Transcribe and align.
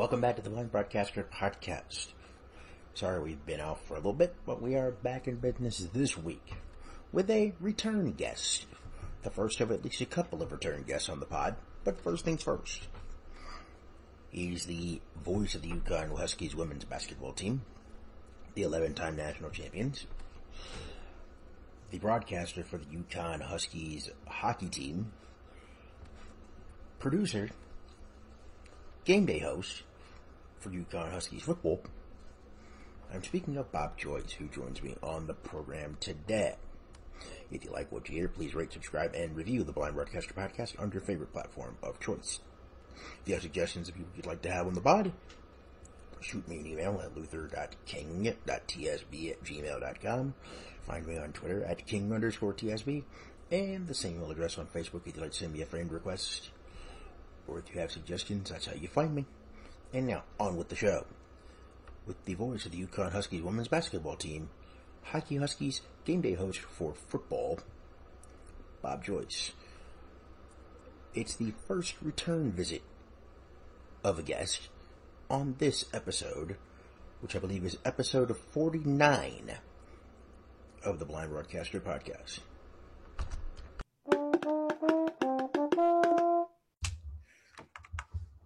Welcome 0.00 0.22
back 0.22 0.36
to 0.36 0.42
the 0.42 0.48
Blind 0.48 0.72
Broadcaster 0.72 1.28
Podcast. 1.30 2.06
Sorry 2.94 3.20
we've 3.20 3.44
been 3.44 3.60
out 3.60 3.84
for 3.84 3.92
a 3.92 3.98
little 3.98 4.14
bit, 4.14 4.34
but 4.46 4.62
we 4.62 4.74
are 4.74 4.92
back 4.92 5.28
in 5.28 5.36
business 5.36 5.86
this 5.92 6.16
week 6.16 6.54
with 7.12 7.28
a 7.28 7.52
return 7.60 8.12
guest. 8.12 8.64
The 9.24 9.30
first 9.30 9.60
of 9.60 9.70
at 9.70 9.84
least 9.84 10.00
a 10.00 10.06
couple 10.06 10.42
of 10.42 10.52
return 10.52 10.84
guests 10.84 11.10
on 11.10 11.20
the 11.20 11.26
pod, 11.26 11.56
but 11.84 12.00
first 12.00 12.24
things 12.24 12.42
first. 12.42 12.88
He's 14.30 14.64
the 14.64 15.02
voice 15.22 15.54
of 15.54 15.60
the 15.60 15.68
UConn 15.68 16.16
Huskies 16.16 16.56
women's 16.56 16.86
basketball 16.86 17.34
team, 17.34 17.60
the 18.54 18.62
11-time 18.62 19.16
national 19.16 19.50
champions, 19.50 20.06
the 21.90 21.98
broadcaster 21.98 22.64
for 22.64 22.78
the 22.78 22.86
UConn 22.86 23.42
Huskies 23.42 24.08
hockey 24.26 24.70
team, 24.70 25.12
producer, 26.98 27.50
game 29.04 29.26
day 29.26 29.40
host 29.40 29.82
for 30.60 30.70
UConn 30.70 31.10
Huskies 31.10 31.42
football. 31.42 31.82
I'm 33.12 33.24
speaking 33.24 33.56
of 33.56 33.72
Bob 33.72 33.98
Joyce, 33.98 34.32
who 34.32 34.46
joins 34.46 34.82
me 34.82 34.94
on 35.02 35.26
the 35.26 35.34
program 35.34 35.96
today. 35.98 36.54
If 37.50 37.64
you 37.64 37.72
like 37.72 37.90
what 37.90 38.08
you 38.08 38.14
hear, 38.14 38.28
please 38.28 38.54
rate, 38.54 38.72
subscribe, 38.72 39.14
and 39.14 39.34
review 39.34 39.64
the 39.64 39.72
Blind 39.72 39.96
Broadcaster 39.96 40.32
Podcast 40.32 40.80
on 40.80 40.92
your 40.92 41.00
favorite 41.00 41.32
platform 41.32 41.76
of 41.82 41.98
choice. 41.98 42.38
If 43.22 43.28
you 43.28 43.34
have 43.34 43.42
suggestions 43.42 43.88
of 43.88 43.96
people 43.96 44.12
you'd 44.14 44.26
like 44.26 44.42
to 44.42 44.52
have 44.52 44.66
on 44.66 44.74
the 44.74 44.80
pod, 44.80 45.12
shoot 46.20 46.46
me 46.46 46.60
an 46.60 46.66
email 46.66 47.00
at 47.02 47.16
luther.king.tsb 47.16 48.36
at 49.30 49.44
gmail.com. 49.44 50.34
Find 50.82 51.06
me 51.06 51.18
on 51.18 51.32
Twitter 51.32 51.64
at 51.64 51.86
king 51.86 52.12
underscore 52.12 52.54
tsb, 52.54 53.02
and 53.50 53.88
the 53.88 53.94
same 53.94 54.16
email 54.16 54.30
address 54.30 54.58
on 54.58 54.66
Facebook 54.66 55.06
if 55.06 55.14
you'd 55.14 55.22
like 55.22 55.32
to 55.32 55.38
send 55.38 55.52
me 55.52 55.62
a 55.62 55.66
friend 55.66 55.90
request. 55.90 56.50
Or 57.48 57.58
if 57.58 57.74
you 57.74 57.80
have 57.80 57.90
suggestions, 57.90 58.50
that's 58.50 58.66
how 58.66 58.74
you 58.74 58.88
find 58.88 59.14
me. 59.14 59.26
And 59.92 60.06
now, 60.06 60.22
on 60.38 60.56
with 60.56 60.68
the 60.68 60.76
show. 60.76 61.06
With 62.06 62.24
the 62.24 62.34
voice 62.34 62.64
of 62.64 62.72
the 62.72 62.84
UConn 62.84 63.12
Huskies 63.12 63.42
women's 63.42 63.68
basketball 63.68 64.16
team, 64.16 64.50
Hockey 65.02 65.36
Huskies 65.36 65.80
game 66.04 66.20
day 66.20 66.34
host 66.34 66.60
for 66.60 66.94
football, 66.94 67.58
Bob 68.82 69.04
Joyce. 69.04 69.52
It's 71.12 71.34
the 71.34 71.52
first 71.66 71.96
return 72.00 72.52
visit 72.52 72.82
of 74.04 74.18
a 74.18 74.22
guest 74.22 74.68
on 75.28 75.56
this 75.58 75.84
episode, 75.92 76.56
which 77.20 77.34
I 77.34 77.40
believe 77.40 77.64
is 77.64 77.78
episode 77.84 78.36
49 78.36 79.58
of 80.84 80.98
the 80.98 81.04
Blind 81.04 81.30
Broadcaster 81.30 81.80
podcast. 81.80 82.40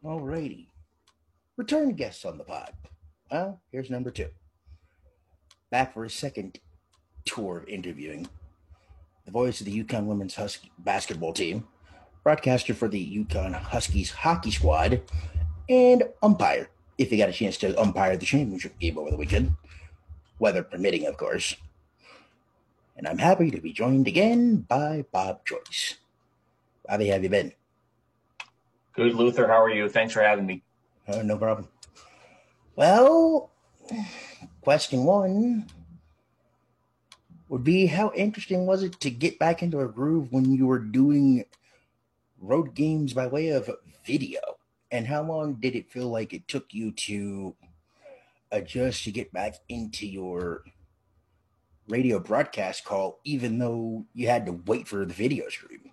Alrighty. 0.02 0.73
Return 1.56 1.92
guests 1.94 2.24
on 2.24 2.38
the 2.38 2.44
pod. 2.44 2.72
Well, 3.30 3.60
here's 3.70 3.90
number 3.90 4.10
two. 4.10 4.28
Back 5.70 5.94
for 5.94 6.04
a 6.04 6.10
second 6.10 6.58
tour 7.24 7.58
of 7.58 7.68
interviewing. 7.68 8.28
The 9.24 9.30
voice 9.30 9.60
of 9.60 9.66
the 9.66 9.84
UConn 9.84 10.06
women's 10.06 10.34
Husky 10.34 10.72
basketball 10.78 11.32
team, 11.32 11.66
broadcaster 12.22 12.74
for 12.74 12.88
the 12.88 13.24
UConn 13.24 13.54
Huskies 13.54 14.10
hockey 14.10 14.50
squad, 14.50 15.02
and 15.68 16.02
umpire, 16.22 16.68
if 16.98 17.10
you 17.10 17.18
got 17.18 17.28
a 17.28 17.32
chance 17.32 17.56
to 17.58 17.80
umpire 17.80 18.16
the 18.16 18.26
championship 18.26 18.78
game 18.78 18.98
over 18.98 19.10
the 19.10 19.16
weekend, 19.16 19.54
weather 20.38 20.62
permitting, 20.62 21.06
of 21.06 21.16
course. 21.16 21.56
And 22.96 23.08
I'm 23.08 23.18
happy 23.18 23.50
to 23.50 23.60
be 23.60 23.72
joined 23.72 24.06
again 24.06 24.58
by 24.58 25.04
Bob 25.12 25.46
Joyce. 25.46 25.96
Bobby, 26.86 27.06
have 27.06 27.22
you 27.22 27.28
been? 27.28 27.52
Good, 28.92 29.14
Luther. 29.14 29.48
How 29.48 29.62
are 29.62 29.70
you? 29.70 29.88
Thanks 29.88 30.12
for 30.12 30.22
having 30.22 30.46
me. 30.46 30.62
Uh, 31.06 31.22
no 31.22 31.36
problem. 31.36 31.68
Well, 32.76 33.50
question 34.62 35.04
one 35.04 35.66
would 37.48 37.62
be 37.62 37.86
how 37.86 38.10
interesting 38.14 38.66
was 38.66 38.82
it 38.82 38.98
to 39.00 39.10
get 39.10 39.38
back 39.38 39.62
into 39.62 39.80
a 39.80 39.88
groove 39.88 40.32
when 40.32 40.52
you 40.52 40.66
were 40.66 40.78
doing 40.78 41.44
road 42.40 42.74
games 42.74 43.12
by 43.12 43.26
way 43.26 43.48
of 43.50 43.70
video? 44.04 44.40
And 44.90 45.06
how 45.06 45.22
long 45.22 45.54
did 45.54 45.76
it 45.76 45.90
feel 45.90 46.08
like 46.08 46.32
it 46.32 46.48
took 46.48 46.72
you 46.72 46.92
to 46.92 47.54
adjust 48.50 49.04
to 49.04 49.12
get 49.12 49.32
back 49.32 49.54
into 49.68 50.06
your 50.06 50.62
radio 51.88 52.18
broadcast 52.18 52.84
call, 52.84 53.20
even 53.24 53.58
though 53.58 54.06
you 54.14 54.28
had 54.28 54.46
to 54.46 54.52
wait 54.52 54.88
for 54.88 55.04
the 55.04 55.12
video 55.12 55.48
stream? 55.48 55.92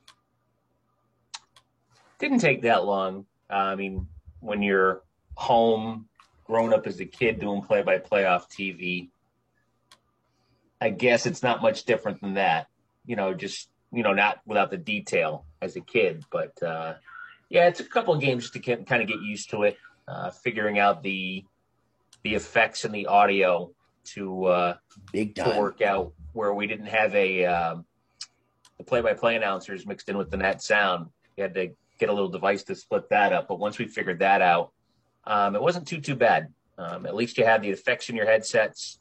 Didn't 2.19 2.39
take 2.39 2.61
that 2.61 2.85
long. 2.85 3.25
Uh, 3.49 3.55
I 3.55 3.75
mean, 3.75 4.07
when 4.41 4.61
you're 4.61 5.01
home, 5.35 6.07
grown 6.45 6.73
up 6.73 6.85
as 6.85 6.99
a 6.99 7.05
kid 7.05 7.39
doing 7.39 7.61
play 7.61 7.81
by 7.81 7.97
play 7.97 8.25
off 8.25 8.49
TV, 8.49 9.09
I 10.81 10.89
guess 10.89 11.25
it's 11.25 11.43
not 11.43 11.61
much 11.61 11.85
different 11.85 12.21
than 12.21 12.33
that. 12.33 12.67
You 13.05 13.15
know, 13.15 13.33
just 13.33 13.69
you 13.91 14.03
know, 14.03 14.13
not 14.13 14.41
without 14.45 14.71
the 14.71 14.77
detail 14.77 15.45
as 15.61 15.75
a 15.75 15.81
kid, 15.81 16.25
but 16.31 16.61
uh, 16.61 16.95
yeah, 17.49 17.67
it's 17.67 17.79
a 17.79 17.85
couple 17.85 18.13
of 18.13 18.21
games 18.21 18.49
to 18.51 18.59
get, 18.59 18.87
kind 18.87 19.01
of 19.01 19.07
get 19.07 19.21
used 19.21 19.49
to 19.51 19.63
it, 19.63 19.77
uh, 20.07 20.31
figuring 20.31 20.79
out 20.79 21.03
the 21.03 21.45
the 22.23 22.35
effects 22.35 22.85
and 22.85 22.93
the 22.93 23.07
audio 23.07 23.71
to 24.03 24.45
uh, 24.45 24.77
big 25.11 25.35
time 25.35 25.53
to 25.53 25.59
work 25.59 25.81
out 25.81 26.13
where 26.33 26.53
we 26.53 26.67
didn't 26.67 26.87
have 26.87 27.13
a 27.15 27.45
um, 27.45 27.85
the 28.77 28.83
play 28.83 29.01
by 29.01 29.13
play 29.13 29.35
announcers 29.35 29.85
mixed 29.85 30.09
in 30.09 30.17
with 30.17 30.31
the 30.31 30.37
net 30.37 30.61
sound. 30.61 31.09
You 31.37 31.43
had 31.43 31.53
to 31.55 31.71
get 32.01 32.09
a 32.09 32.13
little 32.13 32.29
device 32.29 32.63
to 32.63 32.75
split 32.75 33.07
that 33.09 33.31
up, 33.31 33.47
but 33.47 33.59
once 33.59 33.77
we 33.77 33.85
figured 33.85 34.19
that 34.19 34.41
out, 34.41 34.71
um, 35.25 35.55
it 35.55 35.61
wasn't 35.61 35.87
too 35.87 36.01
too 36.01 36.15
bad. 36.15 36.51
Um, 36.77 37.05
at 37.05 37.15
least 37.15 37.37
you 37.37 37.45
had 37.45 37.61
the 37.61 37.69
effects 37.69 38.09
in 38.09 38.15
your 38.15 38.25
headsets, 38.25 38.99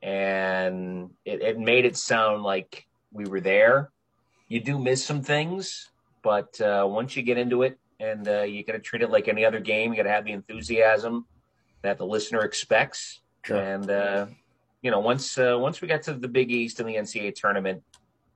and 0.00 1.10
it, 1.24 1.42
it, 1.42 1.58
made 1.58 1.84
it 1.84 1.96
sound 1.96 2.44
like 2.44 2.86
we 3.12 3.24
were 3.24 3.40
there. 3.40 3.90
You 4.46 4.60
do 4.60 4.78
miss 4.78 5.04
some 5.04 5.22
things, 5.22 5.90
but 6.22 6.60
uh, 6.60 6.86
once 6.88 7.16
you 7.16 7.22
get 7.22 7.36
into 7.36 7.62
it, 7.62 7.78
and 7.98 8.28
uh, 8.28 8.42
you 8.42 8.62
got 8.62 8.74
to 8.74 8.78
treat 8.78 9.02
it 9.02 9.10
like 9.10 9.26
any 9.26 9.44
other 9.44 9.60
game, 9.60 9.90
you 9.90 9.96
got 9.96 10.04
to 10.04 10.10
have 10.10 10.24
the 10.24 10.32
enthusiasm 10.32 11.26
that 11.82 11.98
the 11.98 12.06
listener 12.06 12.42
expects. 12.42 13.20
Sure. 13.44 13.56
And 13.56 13.90
uh, 13.90 14.26
you 14.82 14.92
know, 14.92 15.00
once 15.00 15.36
uh, 15.36 15.56
once 15.58 15.80
we 15.80 15.88
got 15.88 16.02
to 16.02 16.14
the 16.14 16.28
Big 16.28 16.52
East 16.52 16.78
and 16.78 16.88
the 16.88 16.94
NCAA 16.94 17.34
tournament, 17.34 17.82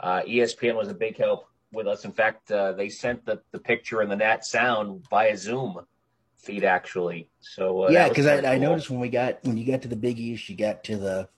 uh, 0.00 0.22
ESPN 0.22 0.75
was 0.75 0.88
a 0.88 0.94
big 0.94 1.16
help 1.16 1.47
with 1.74 1.86
us. 1.86 2.04
In 2.04 2.12
fact, 2.12 2.50
uh, 2.50 2.72
they 2.72 2.88
sent 2.88 3.24
the, 3.24 3.40
the 3.52 3.58
picture 3.58 4.00
and 4.00 4.10
the 4.10 4.16
Nat 4.16 4.44
sound 4.44 5.04
via 5.10 5.36
Zoom 5.36 5.78
feed 6.38 6.64
actually. 6.64 7.28
So 7.40 7.84
uh, 7.84 7.90
yeah, 7.90 8.08
because 8.08 8.26
I, 8.26 8.40
cool. 8.40 8.50
I, 8.50 8.58
noticed 8.58 8.90
when 8.90 9.00
we 9.00 9.08
got 9.08 9.42
when 9.42 9.56
you 9.56 9.66
got 9.66 9.82
to 9.82 9.88
the 9.88 9.96
Big 9.96 10.18
East, 10.18 10.48
you 10.48 10.56
got 10.56 10.84
to 10.84 10.96
the 10.96 11.28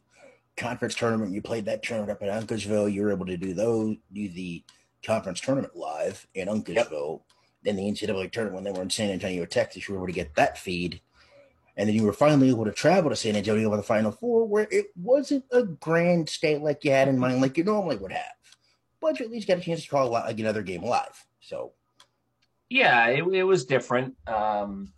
conference 0.56 0.94
tournament. 0.94 1.32
You 1.32 1.42
played 1.42 1.66
that 1.66 1.82
tournament 1.82 2.12
up 2.12 2.22
in 2.22 2.28
Uncasville. 2.28 2.92
You 2.92 3.02
were 3.02 3.12
able 3.12 3.26
to 3.26 3.36
do 3.36 3.54
those, 3.54 3.96
do 4.12 4.28
the 4.28 4.64
conference 5.04 5.40
tournament 5.40 5.76
live 5.76 6.26
in 6.34 6.48
Uncasville. 6.48 7.20
Yep. 7.20 7.20
Then 7.62 7.76
the 7.76 7.82
NCAA 7.82 8.30
tournament 8.30 8.54
when 8.54 8.64
they 8.64 8.72
were 8.72 8.82
in 8.82 8.90
San 8.90 9.10
Antonio, 9.10 9.44
Texas, 9.44 9.88
you 9.88 9.94
were 9.94 10.00
able 10.00 10.06
to 10.06 10.12
get 10.12 10.34
that 10.36 10.58
feed. 10.58 11.00
And 11.76 11.88
then 11.88 11.94
you 11.94 12.04
were 12.04 12.12
finally 12.12 12.48
able 12.48 12.64
to 12.64 12.72
travel 12.72 13.10
to 13.10 13.16
San 13.16 13.36
Antonio 13.36 13.68
for 13.68 13.76
the 13.76 13.82
Final 13.82 14.10
Four, 14.10 14.46
where 14.46 14.66
it 14.70 14.86
wasn't 14.96 15.44
a 15.52 15.62
grand 15.62 16.28
state 16.28 16.62
like 16.62 16.84
you 16.84 16.90
had 16.90 17.08
in 17.08 17.18
mind, 17.18 17.42
like 17.42 17.58
you 17.58 17.64
normally 17.64 17.96
would 17.96 18.12
have. 18.12 18.35
But 19.06 19.20
you 19.20 19.26
at 19.26 19.30
least 19.30 19.46
got 19.46 19.58
a 19.58 19.60
chance 19.60 19.84
to 19.84 19.88
call 19.88 20.10
like 20.10 20.36
another 20.40 20.62
game 20.62 20.82
live. 20.82 21.24
So 21.40 21.74
yeah, 22.68 23.06
it, 23.06 23.22
it 23.22 23.44
was 23.44 23.64
different. 23.64 24.16
Um, 24.26 24.92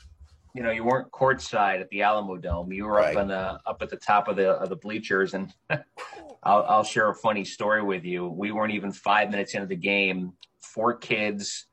you 0.54 0.62
know, 0.62 0.70
you 0.70 0.82
weren't 0.82 1.10
courtside 1.10 1.82
at 1.82 1.90
the 1.90 1.98
Alamodome. 1.98 2.74
You 2.74 2.86
were 2.86 2.92
right. 2.92 3.14
up 3.14 3.20
on 3.20 3.28
the 3.28 3.60
up 3.66 3.82
at 3.82 3.90
the 3.90 3.98
top 3.98 4.28
of 4.28 4.36
the 4.36 4.52
of 4.52 4.70
the 4.70 4.76
bleachers, 4.76 5.34
and 5.34 5.52
I'll, 5.70 5.82
I'll 6.42 6.84
share 6.84 7.10
a 7.10 7.14
funny 7.14 7.44
story 7.44 7.82
with 7.82 8.06
you. 8.06 8.26
We 8.26 8.50
weren't 8.50 8.72
even 8.72 8.92
five 8.92 9.30
minutes 9.30 9.52
into 9.52 9.66
the 9.66 9.76
game. 9.76 10.32
Four 10.62 10.94
kids, 10.94 11.66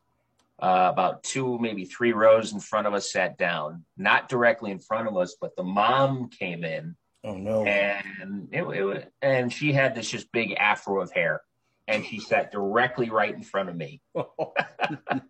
uh, 0.59 0.89
about 0.91 1.23
two, 1.23 1.57
maybe 1.59 1.85
three 1.85 2.11
rows 2.11 2.51
in 2.51 2.59
front 2.59 2.85
of 2.85 2.93
us, 2.93 3.13
sat 3.13 3.37
down. 3.37 3.85
Not 3.95 4.27
directly 4.27 4.71
in 4.71 4.79
front 4.79 5.07
of 5.07 5.15
us, 5.15 5.37
but 5.39 5.55
the 5.55 5.63
mom 5.63 6.27
came 6.27 6.65
in. 6.65 6.97
Oh 7.23 7.37
no! 7.37 7.63
And 7.63 8.49
it, 8.51 8.63
it 8.63 9.13
and 9.21 9.53
she 9.53 9.71
had 9.71 9.95
this 9.95 10.09
just 10.09 10.29
big 10.33 10.51
afro 10.59 11.01
of 11.01 11.13
hair 11.13 11.41
and 11.87 12.05
she 12.05 12.19
sat 12.19 12.51
directly 12.51 13.09
right 13.09 13.33
in 13.33 13.43
front 13.43 13.69
of 13.69 13.75
me. 13.75 14.01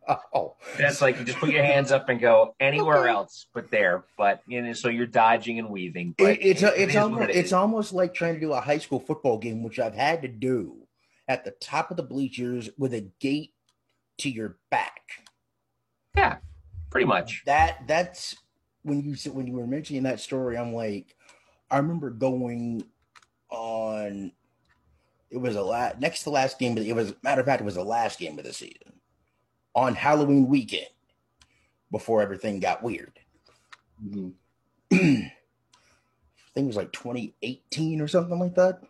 Oh, 0.08 0.18
no. 0.34 0.56
That's 0.78 1.02
like 1.02 1.18
you 1.18 1.24
just 1.24 1.38
put 1.40 1.50
your 1.50 1.64
hands 1.64 1.92
up 1.92 2.10
and 2.10 2.20
go 2.20 2.56
anywhere 2.60 3.04
okay. 3.04 3.10
else 3.10 3.48
but 3.54 3.72
there. 3.72 4.04
But 4.18 4.42
you 4.48 4.62
know, 4.62 4.74
so 4.74 4.90
you're 4.90 5.06
dodging 5.06 5.60
and 5.60 5.70
weaving. 5.70 6.16
It, 6.18 6.40
it's 6.42 6.62
a, 6.62 6.82
it's 6.82 6.96
almost 6.96 7.30
it 7.30 7.36
it's 7.36 7.54
almost 7.54 7.94
like 7.94 8.14
trying 8.14 8.34
to 8.34 8.40
do 8.40 8.52
a 8.52 8.60
high 8.60 8.80
school 8.80 9.00
football 9.00 9.38
game, 9.38 9.64
which 9.64 9.80
I've 9.80 9.96
had 9.96 10.22
to 10.24 10.28
do 10.28 10.88
at 11.28 11.46
the 11.46 11.52
top 11.52 11.90
of 11.90 11.96
the 11.98 12.04
bleachers 12.04 12.70
with 12.78 12.94
a 12.94 13.10
gate 13.20 13.54
to 14.20 14.30
your 14.30 14.58
back. 14.70 15.24
Yeah, 16.16 16.38
pretty 16.90 17.08
much. 17.08 17.44
That 17.46 17.88
that's 17.88 18.36
when 18.84 19.02
you 19.02 19.16
when 19.32 19.48
you 19.48 19.54
were 19.54 19.68
mentioning 19.68 20.04
that 20.04 20.20
story. 20.20 20.58
I'm 20.58 20.74
like, 20.74 21.16
I 21.72 21.78
remember 21.78 22.10
going 22.10 22.86
on 23.50 24.34
it 25.36 25.42
was 25.42 25.58
a 25.58 25.62
la- 25.62 25.92
next 26.00 26.20
to 26.20 26.26
the 26.26 26.32
last 26.32 26.58
game, 26.58 26.76
but 26.76 26.86
it 26.86 26.94
was 26.94 27.14
matter 27.22 27.42
of 27.42 27.48
fact, 27.48 27.62
it 27.62 27.66
was 27.66 27.76
the 27.76 27.84
last 27.84 28.20
game 28.20 28.40
of 28.40 28.46
the 28.46 28.54
season 28.54 28.94
on 29.76 29.94
Halloween 29.94 30.48
weekend 30.48 30.88
before 31.92 32.22
everything 32.22 32.62
got 32.62 32.82
weird. 32.82 33.20
Mm-hmm. 34.04 34.30
I 34.94 35.32
think 36.54 36.64
it 36.64 36.66
was 36.66 36.78
like 36.78 36.94
2018 36.94 38.00
or 38.00 38.08
something 38.08 38.40
like 38.40 38.56
that. 38.56 38.82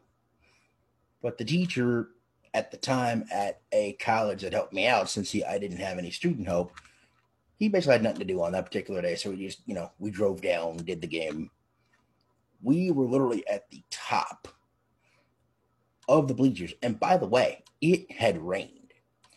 But 1.24 1.40
the 1.40 1.46
teacher 1.46 2.10
at 2.54 2.70
the 2.70 2.78
time 2.78 3.26
at 3.32 3.62
a 3.72 3.94
college 3.94 4.44
that 4.44 4.54
helped 4.54 4.74
me 4.74 4.86
out 4.86 5.10
since 5.10 5.32
he, 5.32 5.44
I 5.44 5.58
didn't 5.58 5.78
have 5.78 5.98
any 5.98 6.12
student 6.12 6.48
help, 6.48 6.74
he 7.58 7.70
basically 7.70 7.94
had 7.94 8.04
nothing 8.04 8.20
to 8.20 8.26
do 8.26 8.44
on 8.44 8.52
that 8.52 8.66
particular 8.66 9.02
day. 9.02 9.16
So 9.16 9.32
we 9.32 9.48
just, 9.48 9.62
you 9.66 9.74
know, 9.74 9.92
we 9.98 10.12
drove 10.12 10.42
down, 10.42 10.78
did 10.78 11.02
the 11.02 11.08
game. 11.08 11.50
We 12.62 12.92
were 12.92 13.06
literally 13.06 13.48
at 13.48 13.68
the 13.72 13.84
top 13.90 14.48
of 16.08 16.28
the 16.28 16.34
bleachers. 16.34 16.74
And 16.82 17.00
by 17.00 17.18
the 17.18 17.28
way, 17.28 17.64
it 17.82 18.12
had 18.12 18.42
rained. 18.42 18.94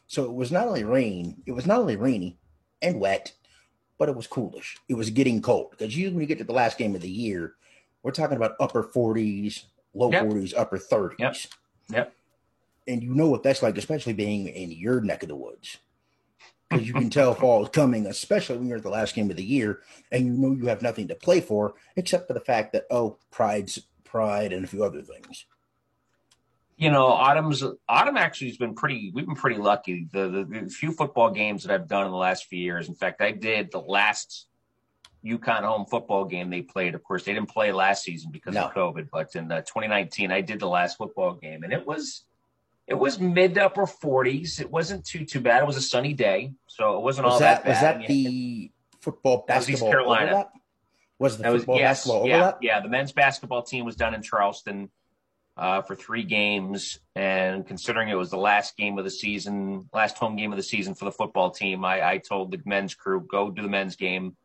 So 0.07 0.25
it 0.25 0.33
was 0.33 0.51
not 0.51 0.67
only 0.67 0.85
rain, 0.85 1.43
it 1.47 1.53
was 1.53 1.67
not 1.67 1.81
only 1.81 1.97
rainy 1.97 2.39
and 2.81 3.01
wet, 3.01 3.33
but 3.99 4.09
it 4.09 4.17
was 4.17 4.27
coolish. 4.27 4.79
It 4.89 4.95
was 4.95 5.11
getting 5.11 5.43
cold. 5.43 5.73
Because 5.73 5.97
usually 5.97 6.15
when 6.15 6.23
you 6.23 6.27
get 6.27 6.39
to 6.39 6.45
the 6.45 6.53
last 6.53 6.79
game 6.79 6.95
of 6.95 7.03
the 7.03 7.11
year, 7.11 7.55
we're 8.03 8.13
talking 8.13 8.37
about 8.37 8.57
upper 8.61 8.85
40s, 8.85 9.65
low 9.93 10.11
yep. 10.11 10.25
40s, 10.25 10.55
upper 10.57 10.79
30s. 10.79 11.19
Yep. 11.19 11.37
Yep. 11.91 12.15
And 12.87 13.03
you 13.03 13.15
know 13.15 13.29
what 13.29 13.43
that's 13.43 13.63
like, 13.63 13.77
especially 13.77 14.15
being 14.15 14.49
in 14.49 14.71
your 14.71 15.01
neck 15.01 15.23
of 15.23 15.29
the 15.29 15.37
woods. 15.37 15.77
Because 16.71 16.87
you 16.87 16.95
can 16.95 17.11
tell 17.11 17.35
fall 17.35 17.63
is 17.63 17.71
coming, 17.71 18.07
especially 18.07 18.59
when 18.59 18.69
you're 18.69 18.77
at 18.77 18.83
the 18.83 18.91
last 18.91 19.15
game 19.15 19.31
of 19.31 19.37
the 19.37 19.45
year 19.45 19.81
and 20.13 20.27
you 20.27 20.33
know 20.33 20.53
you 20.53 20.67
have 20.67 20.83
nothing 20.83 21.09
to 21.09 21.15
play 21.15 21.41
for 21.41 21.75
except 21.97 22.29
for 22.29 22.35
the 22.35 22.41
fact 22.41 22.75
that, 22.75 22.85
oh, 22.91 23.17
pride's 23.31 23.79
pride 24.05 24.53
and 24.53 24.65
a 24.65 24.69
few 24.69 24.85
other 24.85 25.01
things 25.01 25.47
you 26.79 26.93
know, 26.93 27.07
Autumn's 27.07 27.65
Autumn 27.89 28.17
actually 28.17 28.49
has 28.49 28.57
been 28.57 28.75
pretty. 28.75 29.11
We've 29.13 29.27
been 29.27 29.35
pretty 29.35 29.61
lucky. 29.61 30.07
The, 30.13 30.29
the, 30.29 30.61
the 30.61 30.71
few 30.71 30.93
football 30.93 31.31
games 31.31 31.65
that 31.65 31.75
I've 31.75 31.89
done 31.89 32.07
in 32.07 32.13
the 32.13 32.17
last 32.17 32.47
few 32.47 32.61
years. 32.61 32.89
In 32.89 32.95
fact, 32.95 33.21
I 33.21 33.33
did 33.33 33.73
the 33.73 33.81
last 33.81 34.47
UConn 35.25 35.63
home 35.63 35.87
football 35.87 36.25
game 36.25 36.51
they 36.51 36.63
played. 36.63 36.95
Of 36.95 37.03
course, 37.03 37.25
they 37.25 37.35
didn't 37.35 37.51
play 37.51 37.73
last 37.73 38.05
season 38.05 38.31
because 38.31 38.55
no. 38.55 38.67
of 38.67 38.75
COVID, 38.75 39.09
but 39.13 39.35
in 39.35 39.51
uh, 39.51 39.61
2019, 39.63 40.31
I 40.31 40.41
did 40.41 40.61
the 40.61 40.69
last 40.69 40.97
football 40.99 41.35
game, 41.35 41.65
and 41.65 41.73
it 41.73 41.85
was 41.85 42.23
it 42.87 42.95
was 42.95 43.19
mid 43.19 43.55
to 43.55 43.65
upper 43.65 43.83
40s. 43.83 44.61
It 44.61 44.71
wasn't 44.71 45.05
too 45.05 45.25
too 45.25 45.41
bad. 45.41 45.63
It 45.63 45.67
was 45.67 45.77
a 45.77 45.83
sunny 45.83 46.13
day, 46.13 46.53
so 46.69 46.97
it 46.97 47.03
wasn't 47.03 47.25
was 47.25 47.35
all 47.35 47.41
that, 47.41 47.65
that 47.65 47.65
bad. 47.65 47.71
Was 47.71 47.81
that 47.81 48.07
the 48.07 48.71
football 49.01 49.45
basketball? 49.49 49.49
That 49.49 49.59
was 49.59 49.69
East 49.69 49.83
Carolina. 49.83 50.31
Overlap? 50.31 50.53
Was 51.19 51.39
the 51.39 51.43
football 51.43 51.75
was, 51.75 51.81
yes, 51.81 51.89
basketball 51.91 52.29
yeah, 52.29 52.35
overlap? 52.37 52.59
Yeah, 52.63 52.81
the 52.81 52.89
men's 52.89 53.11
basketball 53.11 53.63
team 53.65 53.85
was 53.85 53.97
done 53.97 54.15
in 54.15 54.23
Charleston 54.23 54.91
uh, 55.59 55.83
for 55.83 55.97
three 55.97 56.23
games. 56.23 57.01
And 57.17 57.67
considering 57.67 58.09
it 58.09 58.15
was 58.15 58.31
the 58.31 58.39
last 58.39 58.77
game 58.77 58.97
of 58.97 59.05
the 59.05 59.11
season, 59.11 59.89
last 59.93 60.17
home 60.17 60.37
game 60.37 60.53
of 60.53 60.57
the 60.57 60.63
season 60.63 60.95
for 60.95 61.05
the 61.05 61.13
football 61.13 61.51
team, 61.51 61.85
I, 61.85 62.09
I 62.09 62.19
told 62.19 62.53
the 62.53 62.61
men's 62.65 62.95
crew, 62.95 63.27
go 63.29 63.51
do 63.51 63.63
the 63.63 63.69
men's 63.69 63.97
game. 63.97 64.37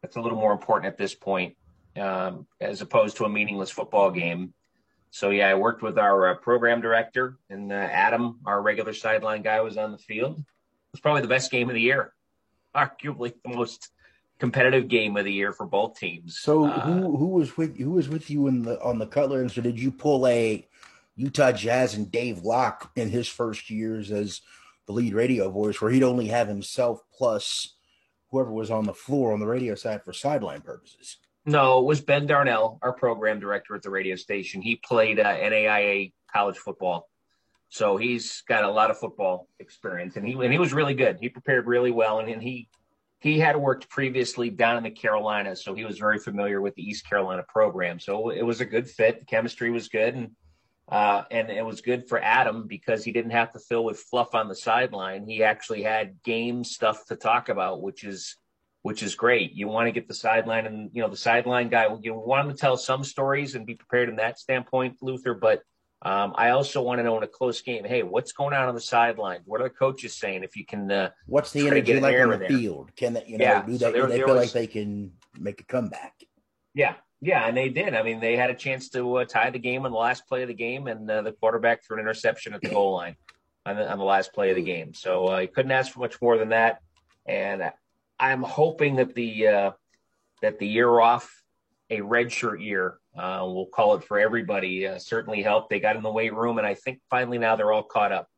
That's 0.00 0.16
a 0.16 0.20
little 0.20 0.38
more 0.38 0.52
important 0.52 0.90
at 0.90 0.98
this 0.98 1.14
point, 1.14 1.56
um, 1.96 2.46
as 2.60 2.80
opposed 2.80 3.18
to 3.18 3.24
a 3.24 3.28
meaningless 3.28 3.70
football 3.70 4.10
game. 4.10 4.54
So 5.10 5.28
yeah, 5.28 5.48
I 5.48 5.54
worked 5.54 5.82
with 5.82 5.98
our 5.98 6.28
uh, 6.28 6.34
program 6.36 6.80
director 6.80 7.36
and 7.50 7.70
uh, 7.70 7.74
Adam, 7.74 8.40
our 8.46 8.60
regular 8.60 8.94
sideline 8.94 9.42
guy, 9.42 9.60
was 9.60 9.76
on 9.76 9.92
the 9.92 9.98
field. 9.98 10.38
It 10.38 10.44
was 10.92 11.00
probably 11.00 11.20
the 11.20 11.28
best 11.28 11.50
game 11.50 11.68
of 11.68 11.74
the 11.74 11.82
year, 11.82 12.14
arguably 12.74 13.34
the 13.44 13.54
most 13.54 13.90
competitive 14.42 14.88
game 14.88 15.16
of 15.16 15.24
the 15.24 15.32
year 15.32 15.52
for 15.52 15.66
both 15.66 15.96
teams. 15.96 16.40
So 16.40 16.66
uh, 16.66 16.80
who 16.80 17.16
who 17.16 17.28
was 17.28 17.56
with 17.56 17.78
who 17.78 17.92
was 17.92 18.08
with 18.08 18.28
you 18.28 18.48
in 18.48 18.62
the 18.62 18.82
on 18.82 18.98
the 18.98 19.06
Cutler? 19.06 19.40
And 19.40 19.52
so 19.52 19.60
did 19.62 19.78
you 19.78 19.92
pull 19.92 20.26
a 20.26 20.66
Utah 21.14 21.52
Jazz 21.52 21.94
and 21.94 22.10
Dave 22.10 22.42
Locke 22.42 22.90
in 22.96 23.08
his 23.10 23.28
first 23.28 23.70
years 23.70 24.10
as 24.10 24.40
the 24.86 24.94
lead 24.94 25.14
radio 25.14 25.48
voice, 25.48 25.80
where 25.80 25.92
he'd 25.92 26.02
only 26.02 26.26
have 26.26 26.48
himself 26.48 27.04
plus 27.16 27.76
whoever 28.32 28.50
was 28.50 28.68
on 28.68 28.82
the 28.82 28.92
floor 28.92 29.32
on 29.32 29.38
the 29.38 29.46
radio 29.46 29.76
side 29.76 30.02
for 30.02 30.12
sideline 30.12 30.60
purposes? 30.60 31.18
No, 31.46 31.78
it 31.78 31.84
was 31.84 32.00
Ben 32.00 32.26
Darnell, 32.26 32.80
our 32.82 32.92
program 32.92 33.38
director 33.38 33.76
at 33.76 33.82
the 33.82 33.90
radio 33.90 34.16
station. 34.16 34.60
He 34.60 34.74
played 34.74 35.20
uh, 35.20 35.36
NAIA 35.36 36.12
college 36.32 36.56
football. 36.56 37.08
So 37.68 37.96
he's 37.96 38.42
got 38.48 38.64
a 38.64 38.70
lot 38.70 38.90
of 38.90 38.98
football 38.98 39.46
experience, 39.60 40.16
and 40.16 40.26
he 40.26 40.32
and 40.32 40.52
he 40.52 40.58
was 40.58 40.72
really 40.72 40.94
good. 40.94 41.18
He 41.20 41.28
prepared 41.28 41.68
really 41.68 41.92
well, 41.92 42.18
and, 42.18 42.28
and 42.28 42.42
he 42.42 42.68
he 43.22 43.38
had 43.38 43.56
worked 43.56 43.88
previously 43.88 44.50
down 44.50 44.76
in 44.76 44.82
the 44.82 44.90
Carolinas, 44.90 45.62
so 45.62 45.74
he 45.74 45.84
was 45.84 45.96
very 45.96 46.18
familiar 46.18 46.60
with 46.60 46.74
the 46.74 46.82
East 46.82 47.08
Carolina 47.08 47.44
program. 47.48 48.00
So 48.00 48.30
it 48.30 48.42
was 48.42 48.60
a 48.60 48.64
good 48.64 48.90
fit. 48.90 49.20
The 49.20 49.26
chemistry 49.26 49.70
was 49.70 49.88
good, 49.88 50.14
and 50.16 50.30
uh, 50.88 51.22
and 51.30 51.48
it 51.48 51.64
was 51.64 51.80
good 51.80 52.08
for 52.08 52.20
Adam 52.20 52.66
because 52.66 53.04
he 53.04 53.12
didn't 53.12 53.30
have 53.30 53.52
to 53.52 53.60
fill 53.60 53.84
with 53.84 54.00
fluff 54.00 54.34
on 54.34 54.48
the 54.48 54.56
sideline. 54.56 55.24
He 55.24 55.44
actually 55.44 55.84
had 55.84 56.20
game 56.24 56.64
stuff 56.64 57.06
to 57.06 57.16
talk 57.16 57.48
about, 57.48 57.80
which 57.80 58.02
is 58.02 58.36
which 58.82 59.04
is 59.04 59.14
great. 59.14 59.52
You 59.52 59.68
want 59.68 59.86
to 59.86 59.92
get 59.92 60.08
the 60.08 60.14
sideline, 60.14 60.66
and 60.66 60.90
you 60.92 61.00
know 61.00 61.08
the 61.08 61.16
sideline 61.16 61.68
guy. 61.68 61.86
You 62.02 62.14
want 62.14 62.48
him 62.48 62.56
to 62.56 62.60
tell 62.60 62.76
some 62.76 63.04
stories 63.04 63.54
and 63.54 63.64
be 63.64 63.76
prepared 63.76 64.08
in 64.08 64.16
that 64.16 64.40
standpoint, 64.40 64.96
Luther. 65.00 65.34
But 65.34 65.62
um, 66.04 66.32
I 66.36 66.50
also 66.50 66.82
want 66.82 66.98
to 66.98 67.04
know 67.04 67.16
in 67.16 67.22
a 67.22 67.28
close 67.28 67.60
game, 67.60 67.84
hey, 67.84 68.02
what's 68.02 68.32
going 68.32 68.54
on 68.54 68.68
on 68.68 68.74
the 68.74 68.80
sideline? 68.80 69.40
What 69.44 69.60
are 69.60 69.64
the 69.64 69.70
coaches 69.70 70.14
saying? 70.14 70.42
If 70.42 70.56
you 70.56 70.66
can, 70.66 70.90
uh, 70.90 71.10
what's 71.26 71.52
the 71.52 71.66
energy 71.66 72.00
like 72.00 72.20
on 72.20 72.30
the 72.30 72.38
there. 72.38 72.48
field? 72.48 72.90
Can 72.96 73.12
they, 73.12 73.24
you 73.26 73.38
know, 73.38 73.44
yeah, 73.44 73.62
do 73.64 73.78
so 73.78 73.92
there, 73.92 74.02
do 74.02 74.08
they 74.08 74.18
feel 74.18 74.34
was, 74.34 74.36
like 74.36 74.52
they 74.52 74.66
can 74.66 75.12
make 75.38 75.60
a 75.60 75.64
comeback? 75.64 76.14
Yeah, 76.74 76.94
yeah, 77.20 77.46
and 77.46 77.56
they 77.56 77.68
did. 77.68 77.94
I 77.94 78.02
mean, 78.02 78.18
they 78.18 78.36
had 78.36 78.50
a 78.50 78.54
chance 78.54 78.88
to 78.90 79.18
uh, 79.18 79.24
tie 79.26 79.50
the 79.50 79.60
game 79.60 79.84
on 79.86 79.92
the 79.92 79.98
last 79.98 80.26
play 80.26 80.42
of 80.42 80.48
the 80.48 80.54
game, 80.54 80.88
and 80.88 81.08
uh, 81.08 81.22
the 81.22 81.32
quarterback 81.32 81.84
threw 81.84 81.98
an 81.98 82.00
interception 82.00 82.52
at 82.52 82.62
the 82.62 82.70
goal 82.70 82.94
line 82.94 83.14
on 83.64 83.76
the, 83.76 83.90
on 83.90 83.98
the 83.98 84.04
last 84.04 84.32
play 84.32 84.50
of 84.50 84.56
the 84.56 84.62
game. 84.62 84.94
So 84.94 85.28
I 85.28 85.44
uh, 85.44 85.46
couldn't 85.54 85.70
ask 85.70 85.92
for 85.92 86.00
much 86.00 86.20
more 86.20 86.36
than 86.36 86.48
that. 86.48 86.80
And 87.26 87.70
I'm 88.18 88.42
hoping 88.42 88.96
that 88.96 89.14
the 89.14 89.46
uh, 89.46 89.70
that 90.40 90.58
the 90.58 90.66
year 90.66 90.98
off 90.98 91.41
a 91.92 92.00
redshirt 92.00 92.64
year. 92.64 92.98
Uh, 93.16 93.42
we'll 93.44 93.66
call 93.66 93.94
it 93.94 94.04
for 94.04 94.18
everybody. 94.18 94.86
Uh, 94.86 94.98
certainly 94.98 95.42
helped. 95.42 95.68
They 95.68 95.78
got 95.78 95.96
in 95.96 96.02
the 96.02 96.10
weight 96.10 96.34
room, 96.34 96.58
and 96.58 96.66
I 96.66 96.74
think 96.74 97.00
finally 97.10 97.38
now 97.38 97.56
they're 97.56 97.72
all 97.72 97.82
caught 97.82 98.12
up. 98.12 98.28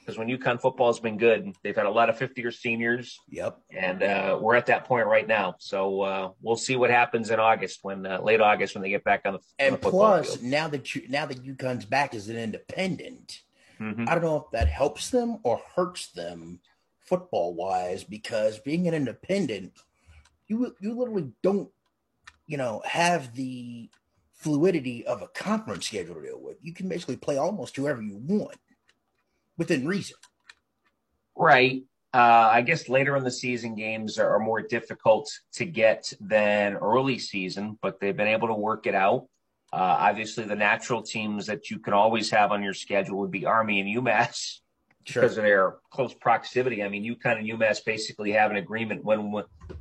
Because 0.00 0.18
when 0.18 0.28
UConn 0.28 0.58
football 0.60 0.86
has 0.86 1.00
been 1.00 1.18
good, 1.18 1.54
they've 1.62 1.76
had 1.76 1.84
a 1.84 1.90
lot 1.90 2.08
of 2.08 2.16
50 2.16 2.40
year 2.40 2.50
seniors. 2.50 3.18
Yep. 3.28 3.58
And 3.70 4.02
uh, 4.02 4.38
we're 4.40 4.54
at 4.54 4.66
that 4.66 4.86
point 4.86 5.06
right 5.06 5.26
now. 5.26 5.56
So 5.58 6.00
uh, 6.00 6.30
we'll 6.40 6.56
see 6.56 6.76
what 6.76 6.88
happens 6.88 7.30
in 7.30 7.38
August, 7.38 7.80
when 7.82 8.06
uh, 8.06 8.20
late 8.22 8.40
August, 8.40 8.74
when 8.74 8.80
they 8.80 8.88
get 8.88 9.04
back 9.04 9.22
on 9.26 9.34
the 9.34 9.40
and 9.58 9.74
on 9.74 9.80
the 9.80 9.90
plus 9.90 10.36
field. 10.36 10.44
now 10.44 10.68
that 10.68 10.94
you, 10.94 11.06
now 11.08 11.26
that 11.26 11.44
UConn's 11.44 11.84
back 11.84 12.14
as 12.14 12.30
an 12.30 12.36
independent, 12.36 13.42
mm-hmm. 13.78 14.08
I 14.08 14.14
don't 14.14 14.24
know 14.24 14.36
if 14.36 14.50
that 14.52 14.68
helps 14.68 15.10
them 15.10 15.40
or 15.42 15.60
hurts 15.76 16.08
them 16.08 16.60
football 17.00 17.54
wise 17.54 18.02
because 18.02 18.58
being 18.60 18.88
an 18.88 18.94
independent, 18.94 19.72
you 20.46 20.74
you 20.80 20.94
literally 20.94 21.32
don't 21.42 21.70
you 22.48 22.56
know, 22.56 22.82
have 22.84 23.34
the 23.34 23.88
fluidity 24.32 25.06
of 25.06 25.22
a 25.22 25.28
conference 25.28 25.86
schedule 25.86 26.16
to 26.16 26.22
deal 26.22 26.40
with. 26.40 26.56
You 26.62 26.72
can 26.72 26.88
basically 26.88 27.16
play 27.16 27.36
almost 27.36 27.76
whoever 27.76 28.02
you 28.02 28.16
want 28.16 28.56
within 29.56 29.86
reason. 29.86 30.16
Right. 31.36 31.82
Uh, 32.14 32.48
I 32.50 32.62
guess 32.62 32.88
later 32.88 33.16
in 33.16 33.22
the 33.22 33.30
season 33.30 33.74
games 33.74 34.18
are, 34.18 34.38
more 34.38 34.62
difficult 34.62 35.30
to 35.52 35.66
get 35.66 36.10
than 36.20 36.74
early 36.76 37.18
season, 37.18 37.78
but 37.82 38.00
they've 38.00 38.16
been 38.16 38.28
able 38.28 38.48
to 38.48 38.54
work 38.54 38.86
it 38.86 38.94
out. 38.94 39.26
Uh, 39.70 39.96
obviously, 40.00 40.44
the 40.44 40.56
natural 40.56 41.02
teams 41.02 41.46
that 41.46 41.68
you 41.70 41.78
can 41.78 41.92
always 41.92 42.30
have 42.30 42.50
on 42.50 42.62
your 42.62 42.72
schedule 42.72 43.18
would 43.18 43.30
be 43.30 43.44
Army 43.44 43.80
and 43.80 44.04
UMass 44.04 44.60
sure. 45.08 45.22
because 45.22 45.38
of 45.38 45.44
their 45.44 45.76
close 45.90 46.14
proximity. 46.14 46.82
I 46.82 46.88
mean, 46.88 47.04
UConn 47.04 47.38
and 47.38 47.48
UMass 47.48 47.84
basically 47.84 48.32
have 48.32 48.50
an 48.50 48.56
agreement 48.56 49.04
when 49.04 49.32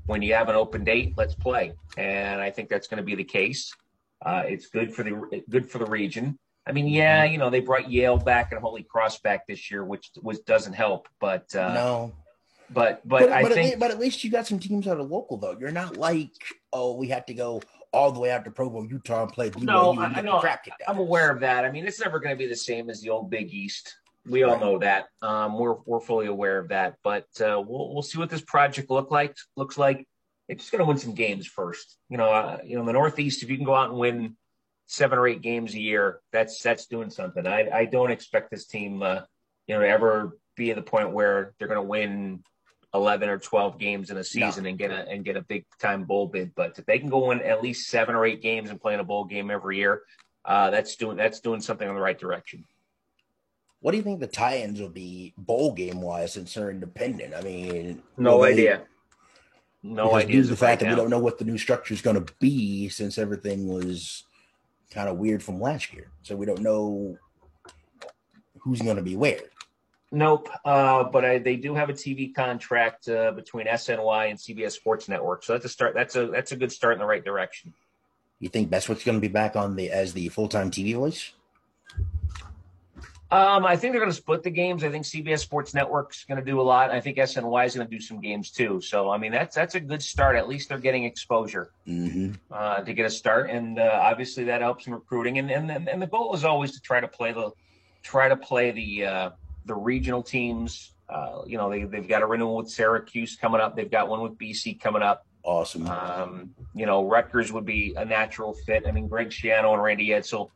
when 0.05 0.21
you 0.21 0.33
have 0.33 0.49
an 0.49 0.55
open 0.55 0.83
date, 0.83 1.13
let's 1.17 1.35
play, 1.35 1.73
and 1.97 2.41
I 2.41 2.49
think 2.51 2.69
that's 2.69 2.87
going 2.87 2.97
to 2.97 3.03
be 3.03 3.15
the 3.15 3.23
case. 3.23 3.73
Uh, 4.25 4.43
it's 4.45 4.67
good 4.67 4.93
for 4.93 5.03
the 5.03 5.43
good 5.49 5.69
for 5.69 5.77
the 5.77 5.85
region. 5.85 6.37
I 6.65 6.73
mean, 6.73 6.87
yeah, 6.87 7.23
you 7.23 7.37
know, 7.37 7.49
they 7.49 7.61
brought 7.61 7.89
Yale 7.89 8.17
back 8.17 8.51
and 8.51 8.59
Holy 8.59 8.83
Cross 8.83 9.19
back 9.19 9.47
this 9.47 9.71
year, 9.71 9.85
which 9.85 10.11
was 10.21 10.39
doesn't 10.39 10.73
help. 10.73 11.07
But 11.19 11.55
uh, 11.55 11.73
no, 11.73 12.13
but 12.69 13.07
but, 13.07 13.21
but 13.21 13.31
I 13.31 13.43
but 13.43 13.53
think, 13.53 13.73
at, 13.73 13.79
but 13.79 13.91
at 13.91 13.99
least 13.99 14.23
you 14.23 14.31
got 14.31 14.47
some 14.47 14.59
teams 14.59 14.85
that 14.85 14.97
are 14.97 15.03
local 15.03 15.37
though. 15.37 15.55
You're 15.59 15.71
not 15.71 15.97
like, 15.97 16.33
oh, 16.73 16.95
we 16.95 17.07
have 17.09 17.25
to 17.27 17.33
go 17.33 17.61
all 17.93 18.11
the 18.11 18.19
way 18.19 18.31
out 18.31 18.43
to 18.45 18.51
Provo, 18.51 18.83
Utah, 18.83 19.23
and 19.23 19.31
play 19.31 19.49
BYU. 19.49 19.63
No, 19.63 19.97
I, 19.97 20.21
know. 20.21 20.43
I'm 20.87 20.97
aware 20.97 21.31
of 21.31 21.39
that. 21.39 21.63
I 21.63 21.71
mean, 21.71 21.87
it's 21.87 22.01
never 22.01 22.19
going 22.19 22.35
to 22.35 22.37
be 22.37 22.47
the 22.47 22.55
same 22.55 22.89
as 22.89 23.01
the 23.01 23.09
old 23.09 23.29
Big 23.29 23.53
East. 23.53 23.95
We 24.29 24.43
all 24.43 24.59
know 24.59 24.79
that. 24.79 25.07
Um, 25.21 25.57
we're 25.57 25.75
we're 25.85 25.99
fully 25.99 26.27
aware 26.27 26.59
of 26.59 26.69
that, 26.69 26.95
but 27.03 27.25
uh, 27.39 27.61
we'll 27.65 27.93
we'll 27.93 28.01
see 28.01 28.17
what 28.17 28.29
this 28.29 28.41
project 28.41 28.89
look 28.89 29.11
like. 29.11 29.35
Looks 29.55 29.77
like 29.77 30.07
it's 30.47 30.63
just 30.63 30.71
going 30.71 30.79
to 30.79 30.87
win 30.87 30.97
some 30.97 31.13
games 31.13 31.45
first. 31.47 31.97
You 32.09 32.17
know, 32.17 32.29
uh, 32.29 32.59
you 32.63 32.75
know, 32.75 32.81
in 32.81 32.87
the 32.87 32.93
Northeast, 32.93 33.43
if 33.43 33.49
you 33.49 33.57
can 33.57 33.65
go 33.65 33.75
out 33.75 33.89
and 33.89 33.97
win 33.97 34.35
seven 34.87 35.17
or 35.17 35.27
eight 35.27 35.41
games 35.41 35.73
a 35.75 35.79
year, 35.79 36.21
that's 36.31 36.61
that's 36.61 36.87
doing 36.87 37.09
something. 37.09 37.45
I 37.45 37.69
I 37.69 37.85
don't 37.85 38.11
expect 38.11 38.51
this 38.51 38.65
team, 38.65 39.01
uh, 39.01 39.21
you 39.67 39.75
know, 39.75 39.81
to 39.81 39.87
ever 39.87 40.37
be 40.55 40.71
at 40.71 40.75
the 40.75 40.81
point 40.81 41.11
where 41.11 41.53
they're 41.57 41.67
going 41.67 41.79
to 41.79 41.87
win 41.87 42.43
11 42.93 43.29
or 43.29 43.37
12 43.37 43.77
games 43.77 44.09
in 44.09 44.17
a 44.17 44.23
season 44.23 44.63
no. 44.63 44.69
and 44.69 44.79
get 44.79 44.91
a 44.91 45.07
and 45.07 45.23
get 45.23 45.37
a 45.37 45.41
big 45.41 45.65
time 45.79 46.03
bowl 46.03 46.27
bid. 46.27 46.53
But 46.55 46.77
if 46.79 46.85
they 46.85 46.99
can 46.99 47.09
go 47.09 47.31
in 47.31 47.41
at 47.41 47.61
least 47.61 47.89
seven 47.89 48.15
or 48.15 48.25
eight 48.25 48.41
games 48.41 48.69
and 48.69 48.81
play 48.81 48.93
in 48.93 48.99
a 48.99 49.03
bowl 49.03 49.25
game 49.25 49.51
every 49.51 49.77
year, 49.77 50.01
uh, 50.45 50.69
that's 50.69 50.95
doing 50.95 51.17
that's 51.17 51.39
doing 51.39 51.61
something 51.61 51.87
in 51.87 51.95
the 51.95 52.01
right 52.01 52.17
direction. 52.17 52.65
What 53.87 53.91
do 53.91 53.99
you 53.99 54.03
think 54.03 54.19
the 54.19 54.27
tie-ins 54.27 54.81
will 54.81 54.89
be 54.89 55.33
bowl 55.37 55.71
game 55.71 56.01
wise 56.01 56.33
since 56.33 56.53
they're 56.53 56.69
independent? 56.69 57.33
I 57.33 57.39
mean, 57.39 58.03
no 58.17 58.43
idea. 58.43 58.81
No 59.81 60.13
idea. 60.13 60.35
Due 60.35 60.41
to 60.41 60.49
the 60.49 60.57
fact 60.57 60.81
that 60.81 60.89
we 60.89 60.95
don't 60.97 61.09
know 61.09 61.19
what 61.19 61.37
the 61.37 61.45
new 61.45 61.57
structure 61.57 61.93
is 61.93 62.01
going 62.01 62.21
to 62.21 62.33
be, 62.41 62.89
since 62.89 63.17
everything 63.17 63.69
was 63.69 64.25
kind 64.91 65.07
of 65.07 65.15
weird 65.15 65.41
from 65.41 65.61
last 65.61 65.93
year, 65.93 66.11
so 66.21 66.35
we 66.35 66.45
don't 66.45 66.59
know 66.59 67.17
who's 68.59 68.81
going 68.81 68.97
to 68.97 69.01
be 69.01 69.15
where. 69.15 69.39
Nope, 70.11 70.49
uh, 70.65 71.05
but 71.05 71.23
I, 71.23 71.37
they 71.37 71.55
do 71.55 71.73
have 71.73 71.89
a 71.89 71.93
TV 71.93 72.35
contract 72.35 73.07
uh, 73.07 73.31
between 73.31 73.67
SNY 73.67 74.29
and 74.29 74.37
CBS 74.37 74.73
Sports 74.73 75.07
Network, 75.07 75.45
so 75.45 75.53
that's 75.53 75.63
a 75.63 75.69
start. 75.69 75.93
That's 75.93 76.17
a 76.17 76.27
that's 76.27 76.51
a 76.51 76.57
good 76.57 76.73
start 76.73 76.95
in 76.95 76.99
the 76.99 77.05
right 77.05 77.23
direction. 77.23 77.73
You 78.41 78.49
think 78.49 78.69
Bestwick's 78.69 79.05
going 79.05 79.17
to 79.17 79.21
be 79.21 79.29
back 79.29 79.55
on 79.55 79.77
the 79.77 79.91
as 79.91 80.11
the 80.11 80.27
full 80.27 80.49
time 80.49 80.71
TV 80.71 80.93
voice? 80.93 81.31
Um, 83.29 83.65
I 83.65 83.75
think 83.75 83.91
they're 83.91 83.99
going 83.99 84.11
to 84.11 84.17
split 84.17 84.43
the 84.43 84.49
games. 84.49 84.85
I 84.85 84.89
think 84.89 85.03
CBS 85.03 85.39
Sports 85.39 85.73
Network's 85.73 86.23
going 86.23 86.39
to 86.39 86.45
do 86.45 86.61
a 86.61 86.63
lot. 86.63 86.91
I 86.91 87.01
think 87.01 87.17
SNY 87.17 87.65
is 87.65 87.75
going 87.75 87.85
to 87.85 87.91
do 87.91 87.99
some 87.99 88.21
games 88.21 88.51
too. 88.51 88.79
So 88.79 89.09
I 89.09 89.17
mean, 89.17 89.33
that's 89.33 89.53
that's 89.53 89.75
a 89.75 89.81
good 89.81 90.01
start. 90.01 90.37
At 90.37 90.47
least 90.47 90.69
they're 90.69 90.77
getting 90.77 91.03
exposure 91.03 91.71
mm-hmm. 91.85 92.33
uh, 92.49 92.81
to 92.81 92.93
get 92.93 93.05
a 93.05 93.09
start, 93.09 93.49
and 93.49 93.79
uh, 93.79 93.99
obviously 94.01 94.45
that 94.45 94.61
helps 94.61 94.87
in 94.87 94.93
recruiting. 94.93 95.39
And, 95.39 95.51
and 95.51 95.89
and 95.89 96.01
the 96.01 96.07
goal 96.07 96.33
is 96.35 96.45
always 96.45 96.71
to 96.73 96.79
try 96.79 97.01
to 97.01 97.07
play 97.07 97.33
the 97.33 97.51
try 98.01 98.29
to 98.29 98.37
play 98.37 98.71
the 98.71 99.05
uh, 99.05 99.29
the 99.65 99.75
regional 99.75 100.23
teams. 100.23 100.93
Uh, 101.09 101.41
you 101.45 101.57
know, 101.57 101.69
they 101.69 101.83
they've 101.83 102.07
got 102.07 102.21
a 102.21 102.25
renewal 102.25 102.55
with 102.55 102.69
Syracuse 102.69 103.35
coming 103.35 103.59
up. 103.59 103.75
They've 103.75 103.91
got 103.91 104.07
one 104.07 104.21
with 104.21 104.37
BC 104.37 104.79
coming 104.79 105.01
up. 105.01 105.25
Awesome. 105.43 105.85
Um, 105.87 106.55
you 106.73 106.85
know, 106.85 107.05
Rutgers 107.05 107.51
would 107.51 107.65
be 107.65 107.93
a 107.97 108.05
natural 108.05 108.53
fit. 108.53 108.83
I 108.87 108.91
mean, 108.91 109.09
Greg 109.09 109.29
Schiano 109.29 109.73
and 109.73 109.83
Randy 109.83 110.09
Edsall, 110.09 110.49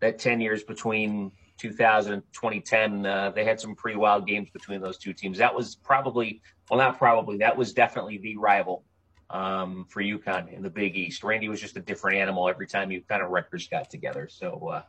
that 0.00 0.18
ten 0.18 0.42
years 0.42 0.62
between 0.62 1.32
2000 1.58 2.22
2010, 2.32 3.06
uh, 3.06 3.30
they 3.30 3.44
had 3.44 3.60
some 3.60 3.74
pretty 3.74 3.98
wild 3.98 4.26
games 4.26 4.48
between 4.50 4.80
those 4.80 4.98
two 4.98 5.12
teams. 5.12 5.38
That 5.38 5.54
was 5.54 5.76
probably, 5.76 6.40
well, 6.70 6.78
not 6.78 6.98
probably, 6.98 7.38
that 7.38 7.56
was 7.56 7.72
definitely 7.72 8.18
the 8.18 8.36
rival 8.36 8.84
um, 9.30 9.86
for 9.88 10.02
UConn 10.02 10.52
in 10.52 10.62
the 10.62 10.70
Big 10.70 10.96
East. 10.96 11.22
Randy 11.22 11.48
was 11.48 11.60
just 11.60 11.76
a 11.76 11.80
different 11.80 12.18
animal 12.18 12.48
every 12.48 12.66
time 12.66 12.88
UConn 12.90 13.20
and 13.20 13.32
Rutgers 13.32 13.68
got 13.68 13.90
together. 13.90 14.28
So, 14.30 14.68
uh, 14.68 14.82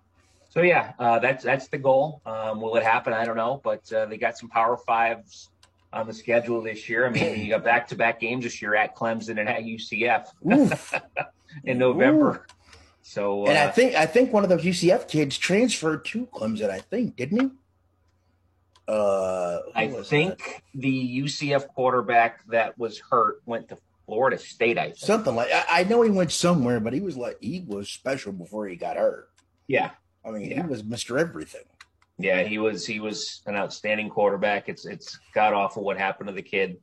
so 0.49 0.61
yeah, 0.61 0.93
uh, 0.97 1.19
that's 1.19 1.43
that's 1.43 1.67
the 1.67 1.77
goal. 1.77 2.21
Um, 2.25 2.59
will 2.59 2.75
it 2.75 2.83
happen? 2.83 3.13
I 3.13 3.25
don't 3.25 3.37
know, 3.37 3.61
but 3.63 3.91
uh, 3.93 4.07
they 4.07 4.17
got 4.17 4.37
some 4.37 4.49
Power 4.49 4.77
Fives 4.77 5.49
on 5.93 6.07
the 6.07 6.13
schedule 6.13 6.61
this 6.61 6.89
year. 6.89 7.07
I 7.07 7.09
mean, 7.09 7.39
you 7.39 7.49
got 7.49 7.63
back-to-back 7.63 8.19
games 8.19 8.43
this 8.43 8.61
year 8.61 8.75
at 8.75 8.95
Clemson 8.95 9.39
and 9.39 9.49
at 9.49 9.63
UCF 9.63 10.27
in 11.63 11.77
November. 11.77 12.45
Ooh. 12.49 12.55
So, 13.01 13.45
and 13.45 13.57
uh, 13.57 13.63
I 13.63 13.71
think 13.71 13.95
I 13.95 14.05
think 14.05 14.31
one 14.33 14.43
of 14.43 14.49
those 14.49 14.63
UCF 14.63 15.07
kids 15.07 15.37
transferred 15.37 16.05
to 16.05 16.27
Clemson. 16.27 16.69
I 16.69 16.79
think 16.79 17.15
didn't 17.15 17.39
he? 17.39 17.49
Uh, 18.87 19.59
I 19.75 19.87
think 19.87 20.37
that? 20.39 20.61
the 20.73 21.21
UCF 21.21 21.67
quarterback 21.67 22.45
that 22.47 22.77
was 22.77 22.99
hurt 22.99 23.41
went 23.45 23.69
to 23.69 23.77
Florida 24.05 24.37
State. 24.37 24.77
I 24.77 24.85
think. 24.85 24.97
something 24.97 25.35
like 25.35 25.49
I, 25.53 25.81
I, 25.81 25.83
know 25.83 26.01
he 26.01 26.09
went 26.09 26.31
somewhere, 26.31 26.79
but 26.79 26.93
he 26.93 26.99
was 26.99 27.15
like 27.15 27.37
he 27.39 27.63
was 27.67 27.89
special 27.89 28.31
before 28.31 28.67
he 28.67 28.75
got 28.75 28.97
hurt. 28.97 29.29
Yeah, 29.67 29.91
I 30.25 30.31
mean 30.31 30.49
yeah. 30.49 30.63
he 30.63 30.67
was 30.67 30.83
Mister 30.83 31.17
Everything. 31.17 31.65
Yeah, 32.17 32.43
he 32.43 32.57
was 32.57 32.85
he 32.85 32.99
was 32.99 33.41
an 33.45 33.55
outstanding 33.55 34.09
quarterback. 34.09 34.69
It's 34.69 34.85
it's 34.85 35.19
god 35.33 35.53
awful 35.53 35.83
what 35.83 35.97
happened 35.97 36.27
to 36.27 36.33
the 36.33 36.41
kid. 36.41 36.77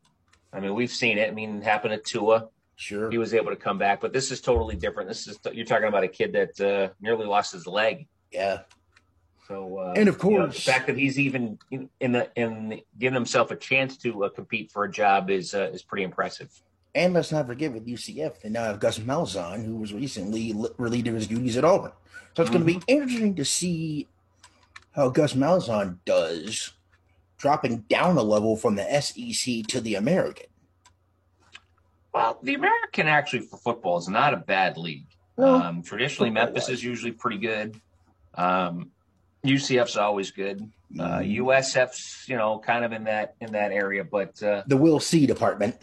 I 0.52 0.60
mean, 0.60 0.74
we've 0.74 0.90
seen 0.90 1.18
it. 1.18 1.28
I 1.28 1.32
mean, 1.32 1.58
it 1.58 1.64
happened 1.64 1.92
to 1.92 1.98
Tua. 1.98 2.48
Sure. 2.76 3.10
He 3.10 3.16
was 3.16 3.32
able 3.32 3.50
to 3.50 3.56
come 3.56 3.78
back, 3.78 4.02
but 4.02 4.12
this 4.12 4.30
is 4.30 4.40
totally 4.42 4.76
different. 4.76 5.08
This 5.08 5.26
is 5.26 5.38
you're 5.50 5.64
talking 5.64 5.88
about 5.88 6.04
a 6.04 6.08
kid 6.08 6.32
that 6.34 6.60
uh, 6.60 6.92
nearly 7.00 7.24
lost 7.24 7.52
his 7.52 7.66
leg. 7.66 8.06
Yeah. 8.30 8.60
So 9.48 9.78
uh, 9.78 9.94
and 9.96 10.08
of 10.08 10.18
course, 10.18 10.32
you 10.32 10.38
know, 10.38 10.46
the 10.48 10.52
fact 10.52 10.86
that 10.88 10.98
he's 10.98 11.18
even 11.18 11.58
in, 11.70 11.88
in 12.00 12.12
the 12.12 12.30
in 12.36 12.82
giving 12.98 13.14
himself 13.14 13.50
a 13.50 13.56
chance 13.56 13.96
to 13.98 14.24
uh, 14.24 14.28
compete 14.28 14.70
for 14.70 14.84
a 14.84 14.90
job 14.90 15.30
is 15.30 15.54
uh, 15.54 15.70
is 15.72 15.82
pretty 15.82 16.04
impressive. 16.04 16.50
And 16.94 17.14
let's 17.14 17.32
not 17.32 17.46
forget 17.46 17.72
with 17.72 17.86
UCF, 17.86 18.40
they 18.40 18.48
now 18.48 18.64
have 18.64 18.80
Gus 18.80 18.98
Malzahn, 18.98 19.64
who 19.64 19.76
was 19.76 19.92
recently 19.92 20.54
relieved 20.78 21.08
of 21.08 21.14
his 21.14 21.26
duties 21.26 21.56
at 21.56 21.64
Auburn. 21.64 21.92
So 22.34 22.42
it's 22.42 22.50
mm-hmm. 22.50 22.64
going 22.64 22.80
to 22.80 22.86
be 22.86 22.92
interesting 22.92 23.34
to 23.36 23.44
see 23.44 24.08
how 24.92 25.10
Gus 25.10 25.34
Malzahn 25.34 25.98
does, 26.06 26.72
dropping 27.36 27.80
down 27.90 28.16
a 28.16 28.22
level 28.22 28.56
from 28.56 28.76
the 28.76 29.00
SEC 29.00 29.66
to 29.66 29.80
the 29.82 29.94
American. 29.94 30.46
Well, 32.16 32.38
the 32.42 32.54
American 32.54 33.08
actually 33.08 33.40
for 33.40 33.58
football 33.58 33.98
is 33.98 34.08
not 34.08 34.32
a 34.32 34.38
bad 34.38 34.78
league. 34.78 35.06
Well, 35.36 35.56
um, 35.56 35.82
traditionally, 35.82 36.30
Memphis 36.30 36.70
is 36.70 36.82
usually 36.82 37.12
pretty 37.12 37.36
good. 37.36 37.78
Um, 38.34 38.90
UCF's 39.44 39.98
always 39.98 40.30
good. 40.30 40.70
Uh, 40.98 41.18
USF's 41.18 42.00
mm-hmm. 42.00 42.32
you 42.32 42.38
know 42.38 42.58
kind 42.58 42.86
of 42.86 42.92
in 42.92 43.04
that 43.04 43.34
in 43.42 43.52
that 43.52 43.70
area, 43.70 44.02
but 44.02 44.42
uh, 44.42 44.62
the 44.66 44.78
Will 44.78 44.98
C 44.98 45.26
department. 45.26 45.76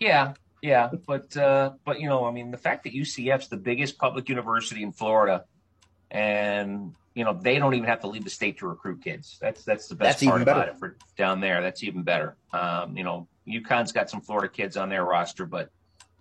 Yeah, 0.00 0.34
yeah, 0.60 0.90
but 1.06 1.34
uh, 1.34 1.72
but 1.82 1.98
you 1.98 2.08
know, 2.08 2.26
I 2.26 2.30
mean, 2.30 2.50
the 2.50 2.58
fact 2.58 2.84
that 2.84 2.92
UCF's 2.92 3.48
the 3.48 3.56
biggest 3.56 3.96
public 3.96 4.28
university 4.28 4.82
in 4.82 4.92
Florida, 4.92 5.46
and 6.10 6.94
you 7.14 7.24
know 7.24 7.32
they 7.32 7.58
don't 7.58 7.72
even 7.72 7.88
have 7.88 8.00
to 8.00 8.06
leave 8.06 8.24
the 8.24 8.30
state 8.30 8.58
to 8.58 8.66
recruit 8.66 9.02
kids. 9.02 9.38
That's 9.40 9.64
that's 9.64 9.88
the 9.88 9.94
best 9.94 10.20
that's 10.20 10.30
part 10.30 10.42
about 10.42 10.68
it 10.68 10.78
for 10.78 10.98
down 11.16 11.40
there. 11.40 11.62
That's 11.62 11.82
even 11.82 12.02
better. 12.02 12.36
Um, 12.52 12.98
you 12.98 13.04
know, 13.04 13.28
UConn's 13.48 13.92
got 13.92 14.10
some 14.10 14.20
Florida 14.20 14.48
kids 14.48 14.76
on 14.76 14.88
their 14.88 15.04
roster, 15.04 15.46
but 15.46 15.70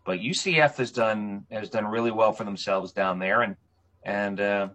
but 0.05 0.19
UCF 0.19 0.77
has 0.77 0.91
done 0.91 1.45
has 1.51 1.69
done 1.69 1.85
really 1.85 2.11
well 2.11 2.31
for 2.31 2.43
themselves 2.43 2.93
down 2.93 3.19
there, 3.19 3.41
and 3.41 3.55
and 4.03 4.39
uh, 4.39 4.69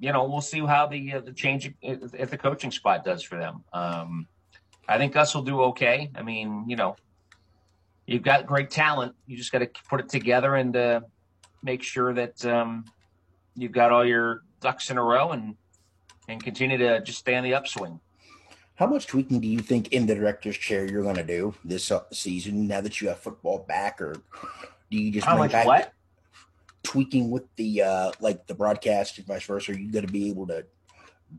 you 0.00 0.12
know 0.12 0.24
we'll 0.24 0.40
see 0.40 0.60
how 0.60 0.86
the 0.86 1.14
uh, 1.14 1.20
the 1.20 1.32
change 1.32 1.72
if 1.80 2.30
the 2.30 2.38
coaching 2.38 2.70
spot 2.70 3.04
does 3.04 3.22
for 3.22 3.38
them. 3.38 3.64
Um, 3.72 4.26
I 4.88 4.98
think 4.98 5.12
Gus 5.12 5.34
will 5.34 5.42
do 5.42 5.62
okay. 5.64 6.10
I 6.14 6.22
mean, 6.22 6.64
you 6.66 6.76
know, 6.76 6.96
you've 8.06 8.22
got 8.22 8.46
great 8.46 8.70
talent. 8.70 9.14
You 9.26 9.36
just 9.36 9.52
got 9.52 9.58
to 9.58 9.70
put 9.88 10.00
it 10.00 10.08
together 10.08 10.54
and 10.54 10.74
uh, 10.76 11.00
make 11.62 11.82
sure 11.82 12.12
that 12.14 12.44
um, 12.44 12.84
you've 13.54 13.72
got 13.72 13.92
all 13.92 14.04
your 14.04 14.42
ducks 14.60 14.90
in 14.90 14.98
a 14.98 15.02
row 15.02 15.30
and 15.30 15.56
and 16.26 16.42
continue 16.42 16.78
to 16.78 17.00
just 17.02 17.18
stay 17.18 17.36
on 17.36 17.44
the 17.44 17.54
upswing. 17.54 18.00
How 18.78 18.86
much 18.86 19.08
tweaking 19.08 19.40
do 19.40 19.48
you 19.48 19.58
think 19.58 19.92
in 19.92 20.06
the 20.06 20.14
director's 20.14 20.56
chair 20.56 20.88
you're 20.88 21.02
going 21.02 21.16
to 21.16 21.24
do 21.24 21.52
this 21.64 21.90
uh, 21.90 22.04
season 22.12 22.68
now 22.68 22.80
that 22.80 23.00
you 23.00 23.08
have 23.08 23.18
football 23.18 23.64
back, 23.66 24.00
or 24.00 24.14
do 24.88 24.96
you 24.96 25.10
just 25.10 25.26
how 25.26 25.36
much 25.36 25.50
back 25.50 25.66
what 25.66 25.92
tweaking 26.84 27.28
with 27.28 27.42
the 27.56 27.82
uh 27.82 28.12
like 28.20 28.46
the 28.46 28.54
broadcast 28.54 29.18
and 29.18 29.26
vice 29.26 29.44
versa? 29.44 29.72
Are 29.72 29.74
you 29.74 29.90
going 29.90 30.06
to 30.06 30.12
be 30.12 30.30
able 30.30 30.46
to 30.46 30.64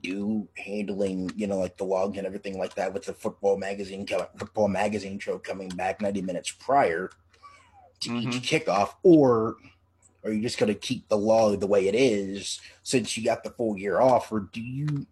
do 0.04 0.50
handling 0.58 1.32
you 1.34 1.48
know 1.48 1.60
like 1.60 1.78
the 1.78 1.86
log 1.86 2.18
and 2.18 2.28
everything 2.28 2.60
like 2.60 2.76
that 2.76 2.94
with 2.94 3.06
the 3.06 3.14
football 3.14 3.58
magazine 3.58 4.06
football 4.36 4.68
magazine 4.68 5.18
show 5.18 5.40
coming 5.40 5.70
back 5.70 6.02
90 6.02 6.22
minutes 6.22 6.52
prior 6.52 7.10
to 8.02 8.10
mm-hmm. 8.10 8.32
each 8.32 8.44
kickoff, 8.44 8.96
or 9.02 9.56
are 10.26 10.34
you 10.34 10.42
just 10.42 10.58
going 10.58 10.72
to 10.72 10.78
keep 10.78 11.08
the 11.08 11.18
log 11.18 11.62
the 11.62 11.68
way 11.68 11.88
it 11.88 11.96
is 11.96 12.60
since 12.84 13.18
you 13.18 13.24
got 13.24 13.46
the 13.46 13.50
full 13.52 13.78
year 13.78 14.02
off, 14.02 14.30
or 14.30 14.42
do 14.52 14.60
you? 14.60 15.08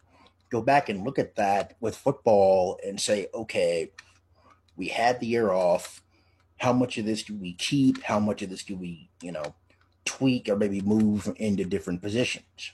Go 0.50 0.62
back 0.62 0.90
and 0.90 1.04
look 1.04 1.20
at 1.20 1.36
that 1.36 1.76
with 1.80 1.96
football 1.96 2.80
and 2.86 3.00
say, 3.00 3.28
okay, 3.34 3.92
we 4.76 4.88
had 4.88 5.20
the 5.20 5.28
year 5.28 5.52
off. 5.52 6.02
How 6.58 6.74
much 6.74 6.98
of 6.98 7.06
this 7.06 7.24
do 7.24 7.36
we 7.36 7.54
keep? 7.54 8.04
How 8.04 8.20
much 8.20 8.42
of 8.42 8.50
this 8.50 8.64
do 8.64 8.76
we, 8.76 9.10
you 9.22 9.32
know, 9.32 9.56
tweak 10.06 10.50
or 10.50 10.56
maybe 10.56 10.82
move 10.82 11.32
into 11.38 11.66
different 11.66 12.02
positions? 12.02 12.72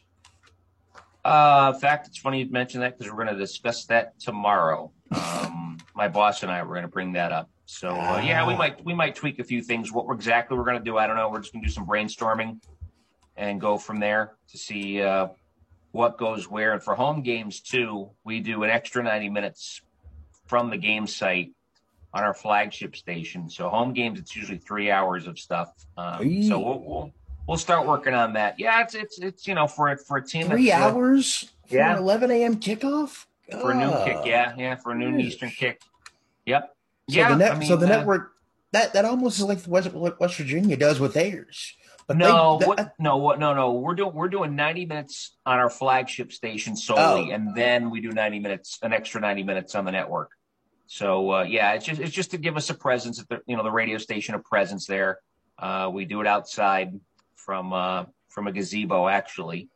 Uh, 1.25 1.71
in 1.73 1.79
fact, 1.79 2.07
it's 2.07 2.17
funny 2.17 2.43
you 2.43 2.51
mentioned 2.51 2.83
that 2.83 2.97
because 2.97 3.11
we're 3.11 3.23
going 3.23 3.33
to 3.33 3.39
discuss 3.39 3.85
that 3.85 4.19
tomorrow. 4.19 4.91
Um, 5.11 5.77
my 5.95 6.07
boss 6.07 6.43
and 6.43 6.51
I 6.51 6.61
were 6.63 6.73
going 6.73 6.83
to 6.83 6.89
bring 6.89 7.13
that 7.13 7.31
up. 7.31 7.49
So 7.65 7.89
uh, 7.89 8.21
yeah, 8.23 8.45
we 8.45 8.53
ah. 8.53 8.57
might 8.57 8.83
we 8.83 8.93
might 8.93 9.15
tweak 9.15 9.39
a 9.39 9.43
few 9.43 9.61
things. 9.61 9.91
What 9.91 10.05
we're 10.05 10.15
exactly 10.15 10.57
we're 10.57 10.65
going 10.65 10.77
to 10.77 10.83
do, 10.83 10.97
I 10.97 11.07
don't 11.07 11.15
know. 11.15 11.29
We're 11.29 11.39
just 11.39 11.53
going 11.53 11.63
to 11.63 11.67
do 11.67 11.73
some 11.73 11.87
brainstorming 11.87 12.61
and 13.37 13.59
go 13.59 13.77
from 13.77 13.99
there 13.99 14.33
to 14.49 14.57
see 14.57 15.01
uh, 15.01 15.29
what 15.93 16.17
goes 16.17 16.49
where. 16.49 16.73
And 16.73 16.83
for 16.83 16.95
home 16.95 17.21
games 17.21 17.61
too, 17.61 18.09
we 18.25 18.41
do 18.41 18.63
an 18.63 18.69
extra 18.69 19.01
90 19.01 19.29
minutes 19.29 19.81
from 20.47 20.69
the 20.69 20.77
game 20.77 21.07
site 21.07 21.51
on 22.13 22.23
our 22.23 22.33
flagship 22.33 22.95
station. 22.95 23.49
So 23.49 23.69
home 23.69 23.93
games, 23.93 24.19
it's 24.19 24.35
usually 24.35 24.57
three 24.57 24.91
hours 24.91 25.27
of 25.27 25.39
stuff. 25.39 25.71
Um, 25.95 26.43
so 26.43 26.59
we'll, 26.59 26.79
we'll, 26.79 27.13
we'll 27.47 27.57
start 27.57 27.87
working 27.87 28.13
on 28.13 28.33
that. 28.33 28.59
Yeah, 28.59 28.81
it's 28.81 28.95
it's 28.95 29.19
it's 29.19 29.47
you 29.47 29.55
know 29.55 29.67
for 29.67 29.95
for 29.97 30.17
a 30.17 30.25
team 30.25 30.47
three 30.47 30.71
hours. 30.71 31.51
For 31.67 31.75
yeah, 31.75 31.97
11 31.97 32.29
a.m. 32.31 32.57
kickoff 32.57 33.25
for 33.51 33.71
a 33.71 33.75
noon 33.75 33.93
kick. 34.03 34.25
Yeah, 34.25 34.53
yeah, 34.57 34.75
for 34.75 34.91
a 34.91 34.95
noon 34.95 35.21
Eastern 35.21 35.49
kick. 35.49 35.81
Yep. 36.45 36.75
So 37.09 37.15
yeah. 37.15 37.29
The 37.29 37.35
net, 37.35 37.51
I 37.53 37.59
mean, 37.59 37.67
so 37.67 37.75
the 37.75 37.85
uh, 37.85 37.89
network 37.89 38.33
that 38.71 38.93
that 38.93 39.05
almost 39.05 39.37
is 39.37 39.45
like 39.45 39.59
West, 39.67 39.93
what 39.93 40.19
West 40.19 40.37
Virginia 40.37 40.75
does 40.75 40.99
with 40.99 41.13
theirs. 41.13 41.75
But 42.07 42.17
no, 42.17 42.57
they, 42.59 42.65
what, 42.65 42.93
no, 42.99 43.17
what, 43.17 43.39
no, 43.39 43.53
no. 43.53 43.73
We're 43.73 43.95
doing 43.95 44.13
we're 44.13 44.29
doing 44.29 44.55
ninety 44.55 44.85
minutes 44.85 45.35
on 45.45 45.59
our 45.59 45.69
flagship 45.69 46.31
station 46.31 46.75
solely, 46.75 47.31
oh. 47.31 47.35
and 47.35 47.55
then 47.55 47.89
we 47.89 48.01
do 48.01 48.11
ninety 48.11 48.39
minutes, 48.39 48.79
an 48.81 48.93
extra 48.93 49.21
ninety 49.21 49.43
minutes 49.43 49.75
on 49.75 49.85
the 49.85 49.91
network. 49.91 50.31
So 50.87 51.31
uh, 51.31 51.43
yeah, 51.43 51.73
it's 51.73 51.85
just 51.85 52.01
it's 52.01 52.11
just 52.11 52.31
to 52.31 52.37
give 52.37 52.57
us 52.57 52.69
a 52.69 52.73
presence 52.73 53.19
at 53.21 53.29
the 53.29 53.41
you 53.47 53.55
know 53.55 53.63
the 53.63 53.71
radio 53.71 53.97
station 53.97 54.35
a 54.35 54.39
presence 54.39 54.85
there. 54.85 55.19
Uh, 55.57 55.89
we 55.93 56.05
do 56.05 56.21
it 56.21 56.27
outside 56.27 56.99
from 57.35 57.73
uh, 57.73 58.05
from 58.29 58.47
a 58.47 58.51
gazebo 58.51 59.07
actually. 59.07 59.69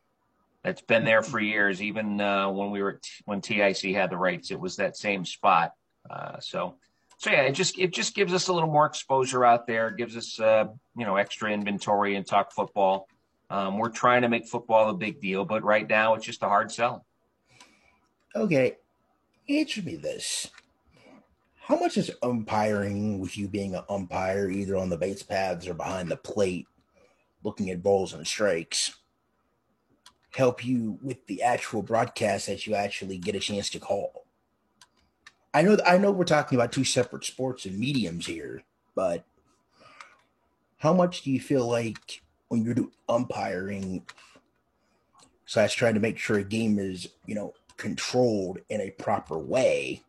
That's 0.62 0.82
been 0.82 1.04
there 1.04 1.22
for 1.22 1.40
years. 1.40 1.80
Even 1.80 2.20
uh, 2.20 2.50
when 2.50 2.70
we 2.70 2.82
were 2.82 2.94
t- 2.94 3.10
when 3.24 3.40
TIC 3.40 3.94
had 3.94 4.10
the 4.10 4.16
rights, 4.16 4.50
it 4.50 4.60
was 4.60 4.76
that 4.76 4.96
same 4.96 5.24
spot. 5.24 5.72
Uh, 6.08 6.40
so 6.40 6.74
so 7.18 7.30
yeah, 7.30 7.42
it 7.42 7.52
just 7.52 7.78
it 7.78 7.92
just 7.92 8.14
gives 8.14 8.32
us 8.32 8.46
a 8.46 8.52
little 8.52 8.70
more 8.70 8.86
exposure 8.86 9.44
out 9.44 9.66
there. 9.66 9.88
It 9.88 9.96
gives 9.96 10.16
us 10.16 10.38
uh, 10.38 10.66
you 10.96 11.04
know 11.04 11.16
extra 11.16 11.50
inventory 11.50 12.14
and 12.14 12.24
talk 12.24 12.52
football. 12.52 13.08
Um, 13.50 13.78
we're 13.78 13.90
trying 13.90 14.22
to 14.22 14.28
make 14.28 14.46
football 14.46 14.88
a 14.88 14.94
big 14.94 15.20
deal, 15.20 15.44
but 15.44 15.64
right 15.64 15.88
now 15.88 16.14
it's 16.14 16.24
just 16.24 16.42
a 16.44 16.48
hard 16.48 16.70
sell. 16.70 17.04
Okay, 18.36 18.76
answer 19.48 19.82
me 19.82 19.96
this: 19.96 20.48
How 21.56 21.76
much 21.76 21.96
is 21.96 22.12
umpiring, 22.22 23.18
with 23.18 23.36
you 23.36 23.48
being 23.48 23.74
an 23.74 23.82
umpire, 23.88 24.48
either 24.48 24.76
on 24.76 24.88
the 24.88 24.96
base 24.96 25.24
paths 25.24 25.66
or 25.66 25.74
behind 25.74 26.12
the 26.12 26.16
plate, 26.16 26.68
looking 27.42 27.68
at 27.70 27.82
balls 27.82 28.12
and 28.12 28.28
strikes, 28.28 28.94
help 30.36 30.64
you 30.64 31.00
with 31.02 31.26
the 31.26 31.42
actual 31.42 31.82
broadcast 31.82 32.46
that 32.46 32.64
you 32.64 32.76
actually 32.76 33.18
get 33.18 33.34
a 33.34 33.40
chance 33.40 33.70
to 33.70 33.80
call? 33.80 34.17
I 35.58 35.62
know 35.62 35.76
I 35.84 35.98
know 35.98 36.12
we're 36.12 36.22
talking 36.22 36.56
about 36.56 36.70
two 36.70 36.84
separate 36.84 37.24
sports 37.24 37.66
and 37.66 37.76
mediums 37.76 38.26
here, 38.26 38.62
but 38.94 39.24
how 40.76 40.92
much 40.92 41.22
do 41.22 41.32
you 41.32 41.40
feel 41.40 41.66
like 41.66 42.22
when 42.46 42.62
you're 42.62 42.74
doing 42.74 42.92
umpiring 43.08 44.06
slash 45.46 45.74
trying 45.74 45.94
to 45.94 46.00
make 46.00 46.16
sure 46.16 46.38
a 46.38 46.44
game 46.44 46.78
is, 46.78 47.08
you 47.26 47.34
know, 47.34 47.54
controlled 47.76 48.60
in 48.68 48.80
a 48.80 48.90
proper 48.90 49.36
way, 49.36 50.04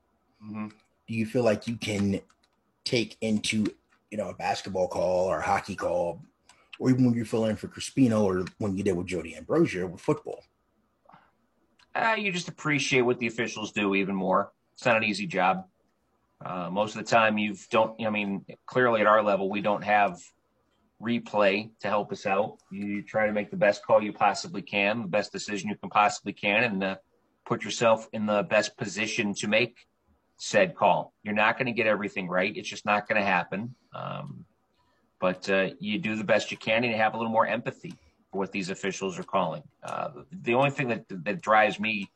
mm-hmm. 0.46 0.68
do 0.68 1.14
you 1.16 1.26
feel 1.26 1.42
like 1.42 1.68
you 1.68 1.78
can 1.78 2.22
take 2.84 3.18
into, 3.22 3.66
you 4.12 4.20
know, 4.20 4.30
a 4.30 4.36
basketball 4.36 4.88
call 4.88 5.26
or 5.26 5.40
a 5.40 5.44
hockey 5.44 5.76
call, 5.76 6.22
or 6.78 6.92
even 6.92 7.06
when 7.06 7.16
you 7.16 7.26
fill 7.26 7.46
in 7.46 7.56
for 7.56 7.70
Crispino 7.70 8.22
or 8.22 8.46
when 8.60 8.78
you 8.78 8.84
did 8.84 8.96
with 8.96 9.08
Joe 9.08 9.24
D'Ambrosio 9.24 9.88
with 9.88 10.00
football? 10.00 10.44
Uh, 11.96 12.16
you 12.20 12.32
just 12.32 12.50
appreciate 12.50 13.02
what 13.02 13.18
the 13.18 13.26
officials 13.26 13.72
do 13.72 13.96
even 13.96 14.14
more. 14.14 14.52
It's 14.80 14.86
not 14.86 14.96
an 14.96 15.04
easy 15.04 15.28
job. 15.28 15.66
Uh, 16.40 16.70
most 16.72 16.96
of 16.96 17.04
the 17.04 17.10
time, 17.12 17.38
you 17.38 17.54
don't. 17.70 18.02
I 18.02 18.10
mean, 18.10 18.46
clearly 18.66 19.02
at 19.02 19.08
our 19.08 19.22
level, 19.22 19.50
we 19.50 19.60
don't 19.60 19.84
have 19.84 20.18
replay 21.04 21.70
to 21.82 21.90
help 21.90 22.14
us 22.14 22.26
out. 22.26 22.60
You 22.72 23.02
try 23.02 23.28
to 23.28 23.34
make 23.34 23.52
the 23.52 23.58
best 23.58 23.86
call 23.86 24.02
you 24.02 24.14
possibly 24.14 24.62
can, 24.62 25.02
the 25.02 25.08
best 25.10 25.34
decision 25.34 25.70
you 25.70 25.76
can 25.76 25.90
possibly 25.90 26.32
can, 26.32 26.64
and 26.64 26.82
uh, 26.82 26.96
put 27.46 27.66
yourself 27.66 28.08
in 28.14 28.26
the 28.26 28.44
best 28.44 28.78
position 28.78 29.34
to 29.40 29.50
make 29.50 29.76
said 30.38 30.78
call. 30.78 31.12
You're 31.24 31.34
not 31.34 31.58
going 31.58 31.66
to 31.66 31.74
get 31.74 31.86
everything 31.86 32.30
right. 32.30 32.56
It's 32.56 32.70
just 32.70 32.86
not 32.86 33.06
going 33.06 33.20
to 33.20 33.28
happen. 33.28 33.76
Um, 33.94 34.46
but 35.20 35.50
uh, 35.50 35.72
you 35.82 36.00
do 36.00 36.16
the 36.16 36.24
best 36.24 36.52
you 36.52 36.58
can, 36.58 36.86
and 36.86 36.94
you 36.94 36.98
have 37.00 37.16
a 37.16 37.18
little 37.18 37.34
more 37.34 37.46
empathy 37.46 37.96
for 38.32 38.38
what 38.38 38.54
these 38.54 38.70
officials 38.70 39.20
are 39.20 39.24
calling. 39.24 39.64
Uh, 39.84 40.12
the 40.32 40.54
only 40.54 40.70
thing 40.70 40.88
that 40.88 41.04
that 41.10 41.42
drives 41.42 41.82
me 41.82 42.10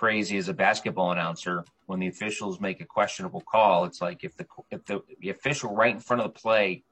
crazy 0.00 0.38
as 0.38 0.48
a 0.48 0.54
basketball 0.54 1.12
announcer 1.12 1.62
when 1.84 2.00
the 2.00 2.06
officials 2.06 2.58
make 2.58 2.80
a 2.80 2.86
questionable 2.86 3.42
call. 3.42 3.84
It's 3.84 4.00
like 4.00 4.24
if 4.24 4.34
the 4.34 4.46
if 4.70 4.82
the, 4.86 5.02
the 5.20 5.28
official 5.28 5.74
right 5.74 5.94
in 5.94 6.00
front 6.00 6.22
of 6.22 6.32
the 6.32 6.40
play 6.40 6.82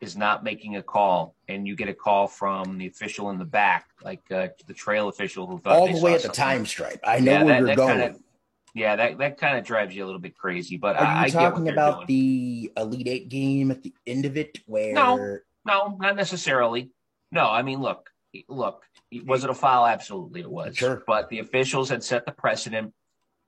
is 0.00 0.16
not 0.16 0.44
making 0.44 0.76
a 0.76 0.82
call, 0.82 1.34
and 1.48 1.66
you 1.66 1.74
get 1.74 1.88
a 1.88 1.94
call 1.94 2.28
from 2.28 2.78
the 2.78 2.86
official 2.86 3.30
in 3.30 3.38
the 3.38 3.44
back, 3.44 3.88
like 4.04 4.22
uh, 4.30 4.46
the 4.68 4.72
trail 4.72 5.08
official 5.08 5.48
who 5.48 5.58
thought 5.58 5.72
all 5.72 5.92
the 5.92 6.00
way 6.00 6.14
at 6.14 6.22
the 6.22 6.28
time 6.28 6.64
stripe. 6.64 7.00
I 7.02 7.18
know 7.18 7.32
yeah, 7.32 7.42
where 7.42 7.54
that, 7.54 7.58
you're 7.58 7.66
that 7.66 7.76
going. 7.76 7.98
Kinda, 7.98 8.18
yeah, 8.72 8.94
that 8.94 9.18
that 9.18 9.38
kind 9.38 9.58
of 9.58 9.64
drives 9.64 9.96
you 9.96 10.04
a 10.04 10.06
little 10.06 10.20
bit 10.20 10.38
crazy. 10.38 10.76
But 10.76 10.94
are 10.94 11.04
I, 11.04 11.26
you 11.26 11.32
talking 11.32 11.68
about 11.68 12.06
the 12.06 12.70
Elite 12.76 13.08
Eight 13.08 13.28
game 13.28 13.72
at 13.72 13.82
the 13.82 13.92
end 14.06 14.24
of 14.26 14.36
it, 14.36 14.58
where 14.66 14.94
no, 14.94 15.38
no, 15.66 15.96
not 15.98 16.14
necessarily. 16.14 16.90
No, 17.32 17.50
I 17.50 17.62
mean, 17.62 17.80
look, 17.80 18.10
look, 18.48 18.84
was 19.24 19.44
it 19.44 19.50
a 19.50 19.54
foul? 19.54 19.86
Absolutely, 19.86 20.40
it 20.40 20.50
was. 20.50 20.76
Sure. 20.76 21.02
But 21.06 21.28
the 21.28 21.38
officials 21.38 21.88
had 21.88 22.02
set 22.02 22.26
the 22.26 22.32
precedent 22.32 22.92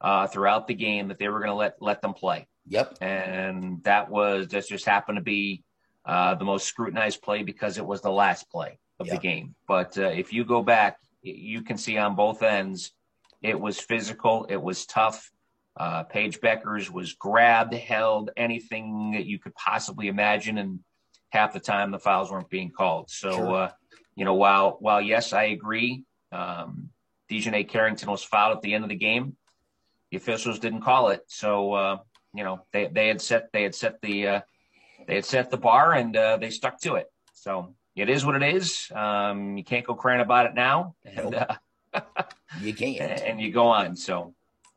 uh, 0.00 0.26
throughout 0.26 0.66
the 0.66 0.74
game 0.74 1.08
that 1.08 1.18
they 1.18 1.28
were 1.28 1.38
going 1.38 1.50
to 1.50 1.54
let 1.54 1.80
let 1.80 2.02
them 2.02 2.14
play. 2.14 2.46
Yep. 2.68 2.98
And 3.00 3.82
that 3.84 4.10
was 4.10 4.48
that 4.48 4.66
just 4.68 4.86
happened 4.86 5.16
to 5.16 5.22
be 5.22 5.62
uh, 6.04 6.34
the 6.34 6.44
most 6.44 6.66
scrutinized 6.66 7.22
play 7.22 7.42
because 7.42 7.78
it 7.78 7.84
was 7.84 8.00
the 8.00 8.10
last 8.10 8.50
play 8.50 8.78
of 8.98 9.06
yep. 9.06 9.16
the 9.16 9.20
game. 9.20 9.54
But 9.66 9.98
uh, 9.98 10.08
if 10.08 10.32
you 10.32 10.44
go 10.44 10.62
back, 10.62 10.98
you 11.22 11.62
can 11.62 11.76
see 11.76 11.98
on 11.98 12.16
both 12.16 12.42
ends, 12.42 12.92
it 13.42 13.58
was 13.58 13.78
physical, 13.80 14.46
it 14.48 14.60
was 14.60 14.86
tough. 14.86 15.30
Uh, 15.76 16.02
Paige 16.02 16.40
Bueckers 16.40 16.90
was 16.90 17.14
grabbed, 17.14 17.74
held, 17.74 18.30
anything 18.36 19.12
that 19.12 19.24
you 19.24 19.38
could 19.38 19.54
possibly 19.54 20.08
imagine, 20.08 20.58
and 20.58 20.80
half 21.30 21.52
the 21.52 21.60
time 21.60 21.90
the 21.90 21.98
fouls 21.98 22.30
weren't 22.30 22.50
being 22.50 22.70
called. 22.70 23.08
So 23.08 23.30
sure. 23.30 23.54
uh, 23.54 23.70
you 24.20 24.26
know, 24.26 24.34
while 24.34 24.76
while 24.80 25.00
yes, 25.00 25.32
I 25.32 25.44
agree, 25.44 26.04
um, 26.30 26.90
DiJonai 27.30 27.66
Carrington 27.66 28.10
was 28.10 28.22
fouled 28.22 28.54
at 28.54 28.60
the 28.60 28.74
end 28.74 28.84
of 28.84 28.90
the 28.90 28.96
game. 28.96 29.34
The 30.10 30.18
officials 30.18 30.58
didn't 30.58 30.82
call 30.82 31.08
it, 31.08 31.22
so 31.26 31.72
uh, 31.72 31.96
you 32.34 32.44
know 32.44 32.66
they 32.70 32.88
they 32.88 33.08
had 33.08 33.22
set 33.22 33.50
they 33.54 33.62
had 33.62 33.74
set 33.74 34.02
the 34.02 34.28
uh, 34.28 34.40
they 35.08 35.14
had 35.14 35.24
set 35.24 35.50
the 35.50 35.56
bar 35.56 35.94
and 35.94 36.14
uh, 36.14 36.36
they 36.36 36.50
stuck 36.50 36.78
to 36.82 36.96
it. 36.96 37.06
So 37.32 37.74
it 37.96 38.10
is 38.10 38.26
what 38.26 38.34
it 38.34 38.42
is. 38.54 38.92
Um, 38.94 39.56
you 39.56 39.64
can't 39.64 39.86
go 39.86 39.94
crying 39.94 40.20
about 40.20 40.44
it 40.44 40.54
now, 40.54 40.96
and. 41.06 41.34
Uh, 41.34 41.56
you 42.60 42.74
can't, 42.74 43.00
and 43.00 43.40
you 43.40 43.50
go 43.50 43.68
on. 43.68 43.96
So. 43.96 44.34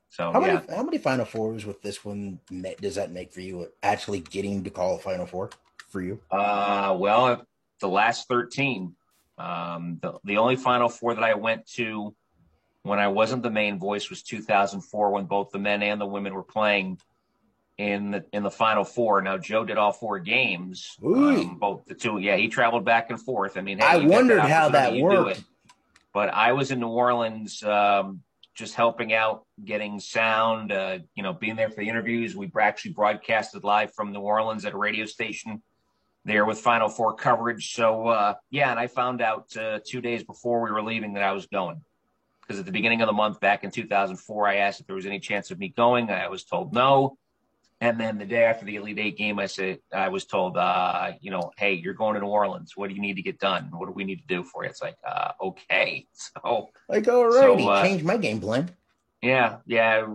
So 0.10 0.32
how 0.32 0.42
yeah. 0.46 0.54
many 0.54 0.76
how 0.76 0.84
many 0.84 0.98
Final 1.00 1.26
Fours 1.26 1.66
with 1.66 1.82
this 1.82 2.06
one 2.06 2.40
does 2.80 2.96
that 2.96 3.12
make 3.12 3.34
for 3.34 3.42
you? 3.42 3.68
Actually 3.82 4.22
getting 4.22 4.64
to 4.64 4.70
call 4.70 4.96
a 4.96 5.00
Final 5.00 5.26
Four 5.26 5.50
for 5.90 6.02
you? 6.02 6.22
Uh, 6.32 6.96
well, 6.98 7.46
the 7.82 7.90
last 7.90 8.28
thirteen. 8.28 8.96
Um, 9.38 10.00
the, 10.02 10.20
the 10.24 10.38
only 10.38 10.56
Final 10.56 10.90
Four 10.90 11.16
that 11.16 11.24
I 11.24 11.34
went 11.34 11.68
to 11.74 12.16
when 12.84 13.00
I 13.00 13.08
wasn't 13.08 13.44
the 13.44 13.50
main 13.50 13.80
voice 13.80 14.10
was 14.10 14.22
2004 14.22 15.12
when 15.12 15.26
both 15.26 15.52
the 15.52 15.60
men 15.60 15.82
and 15.82 16.00
the 16.00 16.06
women 16.06 16.34
were 16.34 16.44
playing 16.44 17.00
in 17.78 18.12
the 18.12 18.26
in 18.32 18.44
the 18.44 18.52
Final 18.52 18.84
Four. 18.84 19.22
Now 19.22 19.38
Joe 19.38 19.66
did 19.66 19.78
all 19.78 19.92
four 19.92 20.20
games, 20.20 20.96
um, 21.04 21.58
both 21.58 21.86
the 21.86 21.96
two. 21.96 22.20
Yeah, 22.20 22.36
he 22.36 22.48
traveled 22.48 22.86
back 22.86 23.10
and 23.10 23.20
forth. 23.20 23.58
I 23.58 23.62
mean, 23.62 23.80
hey, 23.80 23.86
I 23.86 23.98
wondered 23.98 24.40
that 24.40 24.50
how 24.50 24.70
that 24.70 24.94
worked. 24.96 25.44
But 26.14 26.30
I 26.30 26.52
was 26.52 26.70
in 26.70 26.80
New 26.80 26.90
Orleans, 26.90 27.64
um, 27.64 28.22
just 28.54 28.76
helping 28.76 29.14
out, 29.14 29.46
getting 29.66 30.00
sound. 30.00 30.72
Uh, 30.72 31.00
you 31.16 31.24
know, 31.24 31.34
being 31.34 31.56
there 31.56 31.70
for 31.70 31.78
the 31.78 31.90
interviews. 31.90 32.36
We 32.36 32.52
actually 32.62 32.92
broadcasted 32.92 33.64
live 33.64 33.94
from 33.96 34.12
New 34.12 34.20
Orleans 34.20 34.66
at 34.66 34.74
a 34.74 34.78
radio 34.78 35.06
station 35.06 35.64
there 36.26 36.46
with 36.46 36.60
Final 36.60 36.90
Four 36.90 37.16
coverage. 37.16 37.74
So 37.74 38.08
uh, 38.08 38.36
yeah, 38.50 38.72
and 38.72 38.80
I 38.80 38.88
found 38.88 39.22
out 39.22 39.56
uh, 39.58 39.80
two 39.86 40.02
days 40.02 40.24
before 40.24 40.62
we 40.62 40.72
were 40.72 40.84
leaving 40.84 41.14
that 41.14 41.24
I 41.24 41.32
was 41.34 41.46
going 41.48 41.82
because 42.42 42.60
at 42.60 42.66
the 42.66 42.72
beginning 42.72 43.02
of 43.02 43.08
the 43.08 43.14
month 43.14 43.40
back 43.40 43.64
in 43.64 43.72
2004, 43.72 44.48
I 44.48 44.56
asked 44.58 44.82
if 44.82 44.88
there 44.88 44.96
was 44.96 45.06
any 45.06 45.20
chance 45.20 45.52
of 45.52 45.60
me 45.60 45.70
going. 45.70 46.10
I 46.10 46.28
was 46.30 46.44
told 46.44 46.74
no. 46.74 47.18
And 47.82 48.00
then 48.00 48.18
the 48.18 48.26
day 48.26 48.44
after 48.44 48.64
the 48.64 48.78
Elite 48.78 49.00
Eight 49.00 49.18
game, 49.18 49.40
I 49.40 49.46
said 49.46 49.80
I 49.94 50.08
was 50.08 50.26
told, 50.26 50.56
uh, 50.56 51.12
you 51.20 51.32
know, 51.32 51.52
hey, 51.58 51.74
you're 51.74 51.94
going 51.94 52.14
to 52.14 52.22
New 52.22 52.28
Orleans. 52.28 52.74
What 52.78 52.88
do 52.88 52.96
you 52.96 53.02
need 53.02 53.16
to 53.16 53.22
get 53.22 53.40
done? 53.40 53.70
What 53.74 53.88
do 53.88 53.92
we 53.92 54.06
need 54.06 54.22
to 54.22 54.28
do 54.28 54.44
for 54.44 54.64
you? 54.64 54.70
It's 54.70 54.82
like, 54.82 54.96
uh, 55.06 55.32
okay, 55.42 56.08
so 56.14 56.70
like, 56.88 57.08
all 57.10 57.26
right, 57.26 57.60
so, 57.60 57.68
uh, 57.68 57.84
changed 57.84 58.06
my 58.06 58.16
game 58.18 58.40
plan. 58.40 58.72
Yeah, 59.22 59.58
yeah, 59.66 60.06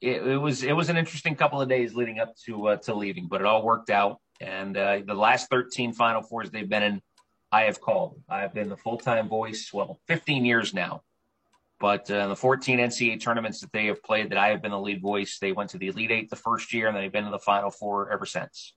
it, 0.00 0.22
it, 0.26 0.36
was 0.36 0.62
it 0.62 0.72
was 0.72 0.90
an 0.90 0.96
interesting 0.96 1.34
couple 1.36 1.60
of 1.60 1.68
days 1.68 1.94
leading 1.94 2.18
up 2.18 2.36
to 2.46 2.68
uh, 2.68 2.76
to 2.76 2.94
leaving, 2.94 3.26
but 3.26 3.40
it 3.40 3.46
all 3.46 3.64
worked 3.64 3.90
out. 3.90 4.20
And 4.40 4.76
uh, 4.76 5.00
the 5.06 5.14
last 5.14 5.50
13 5.50 5.92
Final 5.92 6.22
Fours 6.22 6.50
they've 6.50 6.68
been 6.68 6.82
in, 6.82 7.02
I 7.50 7.62
have 7.62 7.80
called. 7.80 8.20
I've 8.28 8.54
been 8.54 8.68
the 8.68 8.76
full 8.76 8.98
time 8.98 9.28
voice, 9.28 9.70
well, 9.72 10.00
15 10.06 10.44
years 10.44 10.74
now. 10.74 11.02
But 11.80 12.10
uh, 12.10 12.28
the 12.28 12.36
14 12.36 12.78
NCAA 12.78 13.20
tournaments 13.20 13.60
that 13.60 13.72
they 13.72 13.86
have 13.86 14.02
played 14.02 14.30
that 14.30 14.38
I 14.38 14.48
have 14.48 14.62
been 14.62 14.72
the 14.72 14.80
lead 14.80 15.00
voice, 15.00 15.38
they 15.38 15.52
went 15.52 15.70
to 15.70 15.78
the 15.78 15.88
Elite 15.88 16.10
Eight 16.10 16.30
the 16.30 16.36
first 16.36 16.72
year 16.72 16.88
and 16.88 16.96
they've 16.96 17.12
been 17.12 17.24
to 17.24 17.30
the 17.30 17.38
Final 17.38 17.70
Four 17.70 18.10
ever 18.12 18.26
since. 18.26 18.74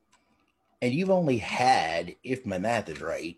And 0.82 0.94
you've 0.94 1.10
only 1.10 1.38
had, 1.38 2.16
if 2.24 2.46
my 2.46 2.58
math 2.58 2.90
is 2.90 3.02
right, 3.02 3.38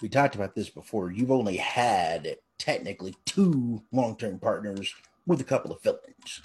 we 0.00 0.08
talked 0.08 0.34
about 0.34 0.54
this 0.54 0.68
before, 0.68 1.10
you've 1.10 1.30
only 1.30 1.56
had 1.56 2.36
technically 2.58 3.14
two 3.24 3.82
long 3.92 4.16
term 4.16 4.38
partners 4.38 4.94
with 5.26 5.40
a 5.40 5.44
couple 5.44 5.72
of 5.72 5.80
fill 5.80 5.98
ins. 6.06 6.42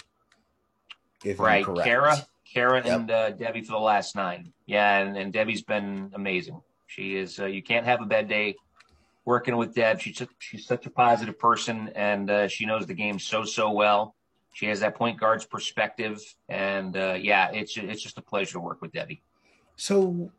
Right. 1.38 1.64
Kara 1.84 2.26
Kara 2.54 2.84
yep. 2.84 3.00
and 3.00 3.10
uh, 3.10 3.30
Debbie 3.30 3.62
for 3.62 3.72
the 3.72 3.78
last 3.78 4.14
nine. 4.14 4.52
Yeah, 4.66 4.98
and, 4.98 5.16
and 5.16 5.32
Debbie's 5.32 5.62
been 5.62 6.12
amazing. 6.14 6.60
She 6.86 7.16
is. 7.16 7.40
Uh, 7.40 7.46
you 7.46 7.62
can't 7.62 7.84
have 7.84 8.00
a 8.00 8.06
bad 8.06 8.28
day 8.28 8.54
working 9.24 9.56
with 9.56 9.74
Deb. 9.74 10.00
She's 10.00 10.22
she's 10.38 10.64
such 10.64 10.86
a 10.86 10.90
positive 10.90 11.38
person, 11.38 11.90
and 11.96 12.30
uh, 12.30 12.48
she 12.48 12.64
knows 12.64 12.86
the 12.86 12.94
game 12.94 13.18
so 13.18 13.44
so 13.44 13.72
well. 13.72 14.14
She 14.54 14.66
has 14.66 14.80
that 14.80 14.94
point 14.94 15.18
guard's 15.18 15.44
perspective, 15.44 16.20
and 16.48 16.96
uh, 16.96 17.18
yeah, 17.20 17.50
it's 17.52 17.76
it's 17.76 18.00
just 18.02 18.18
a 18.18 18.22
pleasure 18.22 18.52
to 18.52 18.60
work 18.60 18.80
with 18.80 18.92
Debbie. 18.92 19.22
So, 19.76 20.30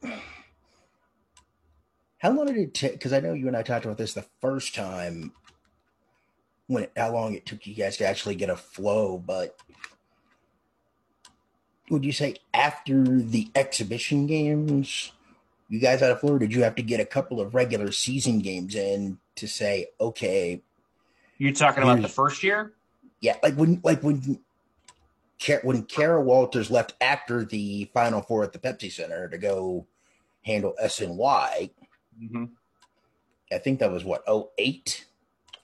how 2.20 2.32
long 2.32 2.46
did 2.46 2.58
it 2.58 2.74
take? 2.74 2.94
Because 2.94 3.12
I 3.12 3.20
know 3.20 3.34
you 3.34 3.48
and 3.48 3.58
I 3.58 3.62
talked 3.62 3.84
about 3.84 3.98
this 3.98 4.14
the 4.14 4.26
first 4.40 4.74
time. 4.74 5.34
When 6.68 6.88
how 6.96 7.12
long 7.12 7.36
it 7.36 7.46
took 7.46 7.68
you 7.68 7.76
guys 7.76 7.98
to 7.98 8.08
actually 8.08 8.36
get 8.36 8.50
a 8.50 8.56
flow, 8.56 9.18
but 9.20 9.60
would 11.90 12.06
you 12.06 12.12
say 12.12 12.36
after 12.54 13.04
the 13.04 13.50
exhibition 13.56 14.28
games, 14.28 15.12
you 15.70 15.80
guys 15.80 16.02
out 16.02 16.12
of 16.12 16.20
Florida, 16.20 16.48
did 16.48 16.56
you 16.56 16.64
have 16.64 16.76
to 16.76 16.84
get 16.84 17.00
a 17.00 17.06
couple 17.06 17.40
of 17.40 17.54
regular 17.54 17.92
season 17.92 18.40
games 18.40 18.76
in 18.76 19.18
to 19.36 19.48
say, 19.48 19.88
okay? 20.00 20.62
You're 21.38 21.54
talking 21.54 21.84
about 21.84 22.02
the 22.02 22.08
first 22.08 22.44
year? 22.44 22.74
Yeah, 23.20 23.38
like 23.44 23.56
when, 23.56 23.82
like 23.84 24.02
when, 24.02 24.40
when 25.64 25.84
Kara 25.84 26.24
Wolters 26.24 26.70
left 26.70 26.94
after 27.02 27.44
the 27.44 27.90
Final 27.94 28.22
Four 28.22 28.44
at 28.44 28.54
the 28.54 28.60
Pepsi 28.60 28.92
Center 28.92 29.28
to 29.30 29.38
go 29.38 29.86
handle 30.44 30.76
SNY. 30.82 31.72
Mm-hmm. 32.22 32.46
I 33.52 33.58
think 33.58 33.80
that 33.80 33.92
was 33.92 34.04
what 34.04 34.24
08 34.58 35.06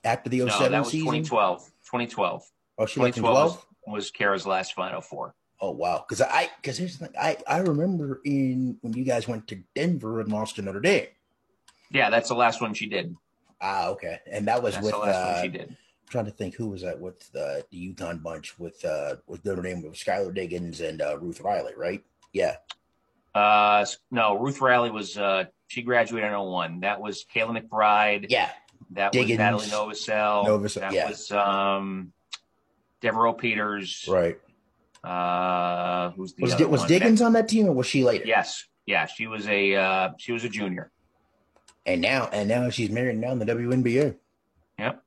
after 0.04 0.28
the 0.28 0.40
07 0.40 0.48
no, 0.48 0.68
that 0.68 0.78
was 0.80 0.90
season? 0.90 1.06
2012. 1.06 1.64
2012. 1.84 2.50
Oh, 2.78 2.86
she 2.86 2.94
2012 2.94 3.66
was 3.86 4.10
Kara's 4.10 4.46
last 4.46 4.74
Final 4.74 5.00
Four. 5.00 5.34
Oh 5.64 5.70
wow! 5.70 6.04
Because 6.06 6.20
I 6.20 6.50
because 6.60 6.76
here's 6.76 6.98
the 6.98 7.06
thing 7.06 7.14
I 7.18 7.36
I 7.46 7.58
remember 7.58 8.20
in 8.24 8.78
when 8.80 8.94
you 8.94 9.04
guys 9.04 9.28
went 9.28 9.46
to 9.46 9.62
Denver 9.76 10.20
and 10.20 10.30
lost 10.30 10.56
to 10.56 10.62
Notre 10.62 10.80
Dame. 10.80 11.06
Yeah, 11.92 12.10
that's 12.10 12.28
the 12.28 12.34
last 12.34 12.60
one 12.60 12.74
she 12.74 12.88
did. 12.88 13.14
Ah, 13.60 13.90
okay, 13.90 14.18
and 14.28 14.48
that 14.48 14.60
was 14.60 14.74
that's 14.74 14.84
with 14.84 14.94
the 14.94 14.98
last 14.98 15.16
uh, 15.16 15.32
one 15.34 15.42
she 15.44 15.48
did. 15.56 15.68
I'm 15.68 15.76
trying 16.10 16.24
to 16.24 16.32
think 16.32 16.56
who 16.56 16.66
was 16.66 16.82
that 16.82 17.00
with 17.00 17.30
the, 17.30 17.64
the 17.70 17.94
UConn 17.94 18.24
bunch 18.24 18.58
with 18.58 18.84
uh 18.84 19.16
with 19.28 19.44
Notre 19.44 19.62
Dame 19.62 19.82
with 19.82 19.92
Skylar 19.92 20.34
Diggins 20.34 20.80
and 20.80 21.00
uh, 21.00 21.16
Ruth 21.20 21.40
Riley, 21.40 21.74
right? 21.76 22.02
Yeah. 22.32 22.56
Uh, 23.32 23.86
no, 24.10 24.36
Ruth 24.36 24.60
Riley 24.60 24.90
was 24.90 25.16
uh 25.16 25.44
she 25.68 25.82
graduated 25.82 26.32
in 26.32 26.38
01. 26.38 26.80
That 26.80 27.00
was 27.00 27.24
Kayla 27.32 27.62
McBride. 27.62 28.26
Yeah. 28.30 28.50
That 28.90 29.12
Diggins, 29.12 29.38
was 29.38 29.38
Natalie 29.38 29.66
Novosel. 29.66 30.44
Novosel. 30.44 30.80
That 30.80 30.92
yeah. 30.92 31.08
was 31.08 31.30
um 31.30 32.12
Devereaux 33.00 33.34
Peters. 33.34 34.06
Right. 34.08 34.38
Uh, 35.04 36.10
who's 36.10 36.34
the 36.34 36.42
was, 36.42 36.56
was 36.56 36.80
one? 36.80 36.88
Diggins 36.88 37.22
on 37.22 37.32
that 37.32 37.48
team 37.48 37.66
or 37.66 37.72
was 37.72 37.86
she 37.86 38.04
later? 38.04 38.24
Yes. 38.26 38.64
Yeah, 38.86 39.06
she 39.06 39.26
was 39.26 39.46
a 39.48 39.74
uh, 39.74 40.10
she 40.18 40.32
was 40.32 40.44
a 40.44 40.48
junior. 40.48 40.90
And 41.86 42.00
now 42.00 42.28
and 42.32 42.48
now 42.48 42.70
she's 42.70 42.90
married 42.90 43.18
now 43.18 43.32
in 43.32 43.38
the 43.38 43.44
WNBA. 43.44 44.16
Yep. 44.78 45.02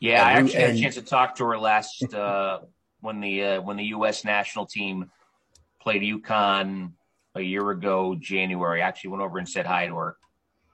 Yeah, 0.00 0.26
and 0.26 0.28
I 0.28 0.32
actually 0.40 0.54
and, 0.56 0.66
had 0.66 0.76
a 0.76 0.80
chance 0.80 0.94
to 0.96 1.02
talk 1.02 1.36
to 1.36 1.44
her 1.46 1.58
last 1.58 2.02
uh, 2.14 2.60
when 3.00 3.20
the 3.20 3.44
uh, 3.44 3.60
when 3.62 3.76
the 3.76 3.84
U.S. 3.84 4.24
national 4.24 4.66
team 4.66 5.10
played 5.80 6.02
UConn 6.02 6.92
a 7.34 7.40
year 7.40 7.70
ago, 7.70 8.16
January. 8.18 8.82
I 8.82 8.88
actually 8.88 9.10
went 9.10 9.22
over 9.22 9.38
and 9.38 9.48
said 9.48 9.66
hi 9.66 9.86
to 9.86 9.94
her 9.96 10.16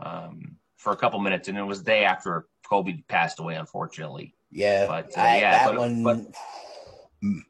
um, 0.00 0.56
for 0.76 0.92
a 0.92 0.96
couple 0.96 1.18
minutes, 1.20 1.48
and 1.48 1.58
it 1.58 1.62
was 1.62 1.80
the 1.80 1.86
day 1.86 2.04
after 2.04 2.46
Kobe 2.68 3.02
passed 3.08 3.40
away, 3.40 3.56
unfortunately. 3.56 4.34
Yeah, 4.50 4.86
but 4.86 5.16
uh, 5.18 5.20
I, 5.20 5.38
yeah, 5.38 5.50
that 5.50 5.66
but, 5.66 5.78
one. 5.78 6.02
But, 6.02 6.18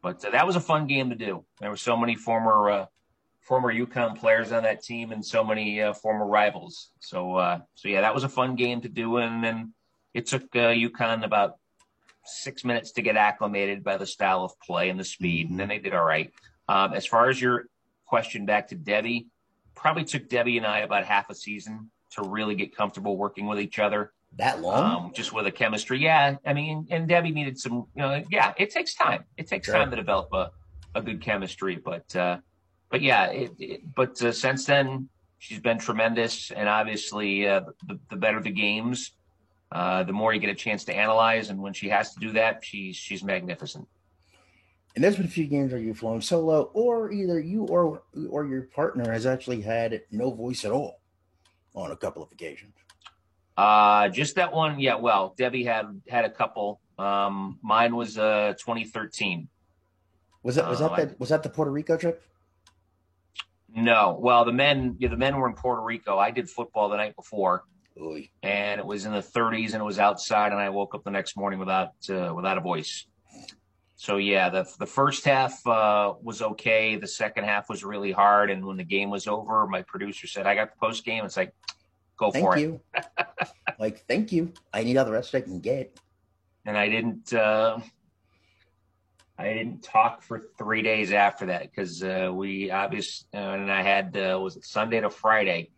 but 0.03 0.25
uh, 0.25 0.31
that 0.31 0.47
was 0.47 0.57
a 0.57 0.61
fun 0.61 0.87
game 0.87 1.11
to 1.11 1.17
do. 1.17 1.45
There 1.61 1.71
were 1.71 1.77
so 1.77 1.97
many 1.97 2.17
former 2.17 2.71
uh, 2.71 2.87
former 3.41 3.73
UConn 3.73 4.19
players 4.19 4.53
on 4.53 4.65
that 4.65 4.83
team 4.83 5.13
and 5.13 5.25
so 5.25 5.45
many 5.45 5.81
uh, 5.81 5.93
former 5.93 6.27
rivals. 6.27 6.91
So 7.01 7.37
uh, 7.37 7.61
so 7.75 7.89
yeah, 7.89 8.01
that 8.03 8.15
was 8.15 8.25
a 8.25 8.29
fun 8.29 8.57
game 8.57 8.81
to 8.83 8.89
do. 8.89 9.19
And 9.19 9.43
then 9.43 9.73
it 10.15 10.27
took 10.27 10.45
uh, 10.55 10.73
UConn 10.73 11.25
about 11.25 11.57
six 12.25 12.65
minutes 12.65 12.93
to 12.93 13.03
get 13.03 13.17
acclimated 13.17 13.85
by 13.85 13.97
the 13.97 14.07
style 14.07 14.45
of 14.45 14.59
play 14.61 14.89
and 14.89 14.99
the 14.99 15.05
speed, 15.05 15.51
and 15.51 15.59
then 15.59 15.69
they 15.69 15.79
did 15.79 15.95
all 15.95 16.05
right. 16.05 16.33
Um, 16.69 16.93
as 16.93 17.07
far 17.07 17.29
as 17.29 17.41
your 17.41 17.67
question 18.07 18.47
back 18.47 18.69
to 18.69 18.75
Debbie, 18.75 19.29
probably 19.75 20.05
took 20.05 20.29
Debbie 20.29 20.57
and 20.57 20.67
I 20.67 20.81
about 20.81 21.05
half 21.05 21.31
a 21.31 21.35
season 21.35 21.91
to 22.13 22.23
really 22.23 22.55
get 22.55 22.75
comfortable 22.75 23.17
working 23.17 23.47
with 23.47 23.61
each 23.61 23.79
other. 23.79 24.13
That 24.37 24.61
long? 24.61 25.07
Um, 25.07 25.13
just 25.15 25.33
with 25.33 25.47
a 25.47 25.51
chemistry. 25.51 25.99
Yeah. 25.99 26.37
I 26.45 26.53
mean, 26.53 26.87
and 26.91 27.09
Debbie 27.09 27.31
needed 27.31 27.59
some, 27.59 27.87
you 27.95 28.03
know, 28.03 28.23
yeah, 28.31 28.53
it 28.59 28.71
takes 28.71 28.95
time. 28.95 29.25
It 29.37 29.47
takes 29.47 29.67
sure. 29.67 29.75
time 29.75 29.91
to 29.91 29.97
develop 29.97 30.33
a, 30.33 30.51
a 30.95 31.03
good 31.03 31.21
chemistry. 31.23 31.77
But, 31.77 32.15
uh, 32.15 32.39
but 32.91 33.01
yeah, 33.01 33.27
it, 33.27 33.51
it, 33.59 33.95
but 33.95 34.21
uh, 34.23 34.33
since 34.33 34.67
then, 34.67 35.09
she's 35.39 35.61
been 35.61 35.79
tremendous. 35.79 36.51
And 36.51 36.69
obviously, 36.69 37.49
uh, 37.49 37.63
the, 37.87 37.99
the 38.11 38.17
better 38.17 38.41
the 38.41 38.51
games, 38.51 39.13
uh, 39.73 40.05
the 40.05 40.13
more 40.13 40.35
you 40.35 40.41
get 40.41 40.51
a 40.51 40.55
chance 40.55 40.85
to 40.85 40.95
analyze. 40.95 41.51
And 41.51 41.61
when 41.63 41.73
she 41.73 41.89
has 41.89 42.13
to 42.15 42.21
do 42.21 42.33
that, 42.33 42.63
she's, 42.63 42.97
she's 42.97 43.25
magnificent. 43.25 43.89
And 44.95 45.05
there's 45.05 45.17
been 45.17 45.27
a 45.27 45.29
few 45.29 45.47
games 45.47 45.73
where 45.73 45.81
you've 45.81 45.99
flown 45.99 46.23
solo, 46.23 46.71
or 46.73 47.13
either 47.13 47.39
you 47.39 47.65
or 47.65 48.03
or 48.31 48.47
your 48.47 48.63
partner 48.63 49.13
has 49.13 49.27
actually 49.27 49.61
had 49.61 50.01
no 50.11 50.31
voice 50.31 50.65
at 50.65 50.73
all 50.73 51.03
on 51.75 51.91
a 51.91 51.97
couple 51.97 52.23
of 52.23 52.33
occasions. 52.33 52.73
Uh, 53.57 54.09
just 54.09 54.37
that 54.37 54.53
one. 54.53 54.79
Yeah. 54.81 54.97
Well, 54.97 55.35
Debbie 55.37 55.65
had 55.65 56.01
had 56.09 56.25
a 56.25 56.31
couple. 56.31 56.81
Um, 56.99 57.59
mine 57.63 57.95
was 57.97 58.19
uh 58.19 58.55
2013. 58.59 59.49
Was 60.43 60.57
that 60.57 60.69
was 60.69 60.79
that 60.79 60.93
uh, 60.93 60.97
the, 60.97 61.17
was 61.19 61.31
that 61.31 61.43
the 61.43 61.49
Puerto 61.49 61.71
Rico 61.71 61.97
trip? 61.97 62.23
No. 63.75 64.17
Well, 64.21 64.45
the 64.45 64.53
men 64.53 64.97
yeah, 64.99 65.09
the 65.09 65.17
men 65.17 65.37
were 65.37 65.49
in 65.49 65.55
Puerto 65.55 65.83
Rico. 65.83 66.19
I 66.19 66.31
did 66.31 66.49
football 66.49 66.89
the 66.89 66.97
night 66.97 67.17
before, 67.17 67.65
Oy. 68.01 68.31
and 68.43 68.79
it 68.79 68.87
was 68.87 69.07
in 69.07 69.13
the 69.13 69.21
30s, 69.21 69.73
and 69.73 69.83
it 69.83 69.85
was 69.85 69.99
outside, 69.99 70.53
and 70.53 70.61
I 70.61 70.69
woke 70.71 70.95
up 70.95 71.05
the 71.05 71.11
next 71.11 71.37
morning 71.37 71.59
without 71.59 71.93
uh, 72.09 72.33
without 72.35 72.59
a 72.59 72.61
voice. 72.61 73.07
So 73.97 74.19
yeah, 74.19 74.51
the 74.51 74.69
the 74.79 74.87
first 74.87 75.25
half 75.25 75.67
uh, 75.67 76.15
was 76.23 76.43
okay. 76.43 76.97
The 76.97 77.09
second 77.09 77.45
half 77.45 77.69
was 77.69 77.83
really 77.83 78.13
hard, 78.13 78.51
and 78.51 78.65
when 78.65 78.77
the 78.77 78.85
game 78.85 79.11
was 79.11 79.27
over, 79.27 79.67
my 79.67 79.83
producer 79.83 80.27
said, 80.27 80.47
"I 80.47 80.55
got 80.55 80.71
the 80.71 80.79
post 80.79 81.05
game." 81.05 81.25
It's 81.25 81.37
like, 81.37 81.55
Go 82.19 82.31
thank 82.31 82.45
for 82.45 82.59
you. 82.59 82.81
it. 82.95 83.05
like, 83.79 84.07
thank 84.07 84.33
you. 84.33 84.53
I 84.73 84.83
need 84.83 84.97
all 84.97 85.05
the 85.05 85.13
rest 85.13 85.35
I 85.35 85.41
can 85.41 85.61
get. 85.61 85.99
And 86.65 86.77
I 86.77 86.89
didn't. 86.89 87.33
Uh, 87.33 87.79
I 89.39 89.53
didn't 89.53 89.83
talk 89.83 90.23
for 90.23 90.49
three 90.57 90.81
days 90.81 91.13
after 91.13 91.47
that 91.47 91.63
because 91.63 92.03
uh, 92.03 92.31
we 92.33 92.71
obviously 92.71 93.29
uh, 93.35 93.51
and 93.51 93.71
I 93.71 93.83
had 93.83 94.17
uh, 94.17 94.39
was 94.41 94.57
it 94.57 94.65
Sunday 94.65 95.01
to 95.01 95.11
Friday 95.11 95.71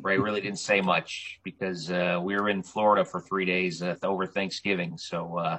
where 0.00 0.12
I 0.12 0.16
really 0.16 0.40
didn't 0.40 0.60
say 0.60 0.80
much 0.80 1.40
because 1.42 1.90
uh, 1.90 2.20
we 2.22 2.36
were 2.36 2.48
in 2.48 2.62
Florida 2.62 3.04
for 3.04 3.20
three 3.20 3.44
days 3.44 3.82
uh, 3.82 3.96
over 4.02 4.26
Thanksgiving. 4.26 4.96
So 4.96 5.38
uh, 5.38 5.58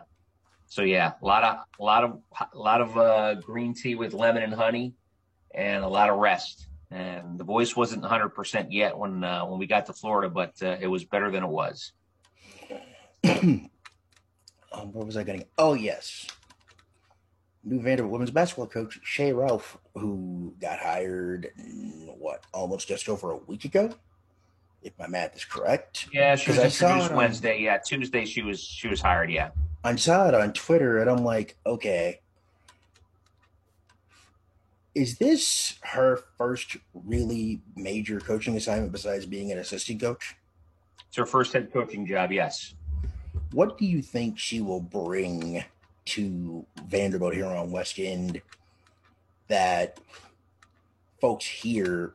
so 0.67 0.81
yeah, 0.83 1.13
a 1.21 1.25
lot 1.25 1.43
of 1.43 1.57
a 1.79 1.83
lot 1.83 2.03
of 2.03 2.19
a 2.53 2.57
lot 2.57 2.81
of 2.81 2.97
uh, 2.97 3.35
green 3.35 3.73
tea 3.73 3.95
with 3.95 4.13
lemon 4.13 4.43
and 4.43 4.53
honey, 4.53 4.93
and 5.53 5.83
a 5.83 5.88
lot 5.88 6.09
of 6.09 6.17
rest 6.17 6.67
and 6.91 7.38
the 7.39 7.43
voice 7.43 7.76
wasn't 7.76 8.04
100% 8.04 8.67
yet 8.69 8.98
when 8.98 9.24
uh, 9.24 9.45
when 9.45 9.60
we 9.60 9.67
got 9.67 9.86
to 9.88 9.93
Florida, 9.93 10.30
but 10.30 10.54
uh, 10.62 10.78
it 10.80 10.88
was 10.88 11.04
better 11.04 11.32
than 11.32 11.43
it 11.43 11.50
was. 11.50 11.93
um, 13.24 13.69
what 14.71 15.06
was 15.06 15.17
I 15.17 15.24
getting? 15.24 15.45
Oh 15.58 15.74
yes, 15.74 16.28
new 17.63 17.82
Vanderbilt 17.82 18.12
women's 18.12 18.32
basketball 18.32 18.67
coach 18.67 19.00
Shea 19.04 19.34
Ralph, 19.34 19.78
who 19.95 20.54
got 20.62 20.80
hired 20.80 21.50
what 22.17 22.43
almost 22.54 22.88
just 22.88 23.10
over 23.10 23.32
a 23.32 23.38
week 23.38 23.65
ago, 23.65 23.91
if 24.82 24.93
my 25.00 25.08
math 25.08 25.36
is 25.36 25.43
correct. 25.43 26.08
Yeah, 26.13 26.36
she 26.36 26.52
was 26.52 26.60
introduced 26.60 27.12
Wednesday. 27.12 27.58
On, 27.58 27.63
yeah, 27.63 27.78
Tuesday 27.78 28.26
she 28.26 28.41
was 28.41 28.62
she 28.62 28.88
was 28.88 29.02
hired. 29.02 29.32
Yeah, 29.32 29.50
I 29.84 29.95
saw 29.95 30.28
it 30.28 30.36
on 30.36 30.54
Twitter, 30.54 31.00
and 31.00 31.10
I'm 31.10 31.24
like, 31.24 31.58
okay, 31.65 32.21
is 34.95 35.17
this 35.17 35.77
her 35.81 36.23
first 36.38 36.77
really 36.93 37.62
major 37.75 38.19
coaching 38.19 38.55
assignment 38.55 38.93
besides 38.93 39.25
being 39.25 39.51
an 39.51 39.60
assistant 39.60 40.01
coach? 40.01 40.36
It's 41.10 41.17
her 41.17 41.25
first 41.25 41.51
head 41.53 41.71
coaching 41.71 42.08
job, 42.08 42.31
yes. 42.31 42.73
What 43.51 43.77
do 43.77 43.86
you 43.86 44.01
think 44.01 44.39
she 44.39 44.62
will 44.62 44.79
bring 44.79 45.63
to 46.05 46.65
Vanderbilt 46.88 47.34
here 47.34 47.45
on 47.45 47.71
West 47.71 47.99
End 47.99 48.41
that 49.47 49.99
folks 51.19 51.45
here 51.45 52.13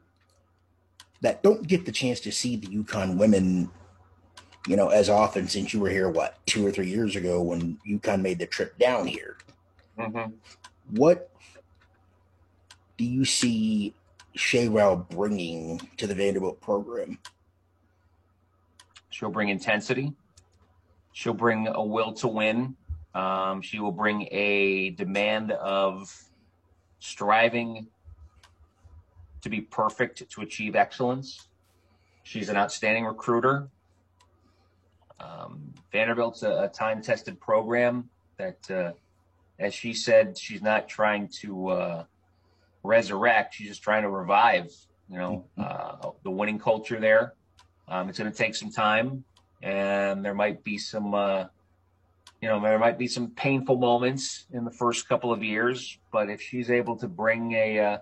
that 1.21 1.43
don't 1.43 1.67
get 1.67 1.85
the 1.85 1.93
chance 1.93 2.19
to 2.21 2.33
see 2.33 2.57
the 2.57 2.69
UConn 2.69 3.19
women, 3.19 3.71
you 4.67 4.77
know, 4.77 4.89
as 4.89 5.11
often 5.11 5.49
since 5.49 5.75
you 5.75 5.81
were 5.81 5.91
here, 5.91 6.09
what, 6.09 6.39
two 6.47 6.67
or 6.67 6.71
three 6.71 6.89
years 6.89 7.15
ago 7.15 7.43
when 7.43 7.79
UConn 7.87 8.23
made 8.23 8.39
the 8.39 8.47
trip 8.47 8.79
down 8.79 9.07
here? 9.07 9.37
Mm-hmm. 9.99 10.33
What 10.97 11.31
do 13.01 13.07
you 13.07 13.25
see 13.25 13.95
Ralph 14.69 15.09
bringing 15.09 15.81
to 15.97 16.07
the 16.07 16.15
Vanderbilt 16.15 16.61
program? 16.61 17.19
She'll 19.09 19.31
bring 19.31 19.49
intensity. 19.49 20.13
She'll 21.13 21.33
bring 21.33 21.67
a 21.67 21.83
will 21.83 22.13
to 22.13 22.29
win. 22.29 22.77
Um, 23.15 23.63
she 23.63 23.81
will 23.81 23.91
bring 23.91 24.29
a 24.31 24.91
demand 24.91 25.51
of 25.53 26.15
striving 26.99 27.87
to 29.41 29.49
be 29.49 29.63
perfect 29.63 30.29
to 30.29 30.43
achieve 30.43 30.77
excellence. 30.77 31.49
She's 32.23 32.51
an 32.51 32.57
outstanding 32.59 33.07
recruiter. 33.07 33.71
Um, 35.19 35.73
Vanderbilt's 35.91 36.43
a, 36.43 36.65
a 36.65 36.69
time 36.69 37.01
tested 37.01 37.41
program 37.41 38.11
that, 38.37 38.71
uh, 38.71 38.93
as 39.59 39.73
she 39.73 39.95
said, 39.95 40.37
she's 40.37 40.61
not 40.61 40.87
trying 40.87 41.29
to 41.41 41.69
uh, 41.69 42.05
resurrect. 42.83 43.55
She's 43.55 43.69
just 43.69 43.83
trying 43.83 44.03
to 44.03 44.11
revive, 44.11 44.73
you 45.09 45.19
know, 45.19 45.47
mm-hmm. 45.59 46.07
uh, 46.07 46.11
the 46.23 46.31
winning 46.31 46.59
culture 46.59 47.01
there. 47.01 47.35
Um, 47.89 48.09
it's 48.09 48.19
going 48.19 48.31
to 48.31 48.37
take 48.37 48.55
some 48.55 48.71
time, 48.71 49.25
and 49.63 50.25
there 50.25 50.35
might 50.35 50.63
be 50.63 50.79
some, 50.79 51.13
uh, 51.13 51.47
you 52.41 52.49
know, 52.49 52.61
there 52.61 52.79
might 52.79 52.99
be 52.99 53.09
some 53.09 53.31
painful 53.31 53.77
moments 53.77 54.47
in 54.53 54.65
the 54.65 54.71
first 54.71 55.09
couple 55.09 55.33
of 55.33 55.43
years. 55.43 55.99
But 56.13 56.31
if 56.31 56.41
she's 56.41 56.71
able 56.71 56.97
to 56.99 57.09
bring 57.09 57.53
a 57.53 57.79
uh, 57.79 57.99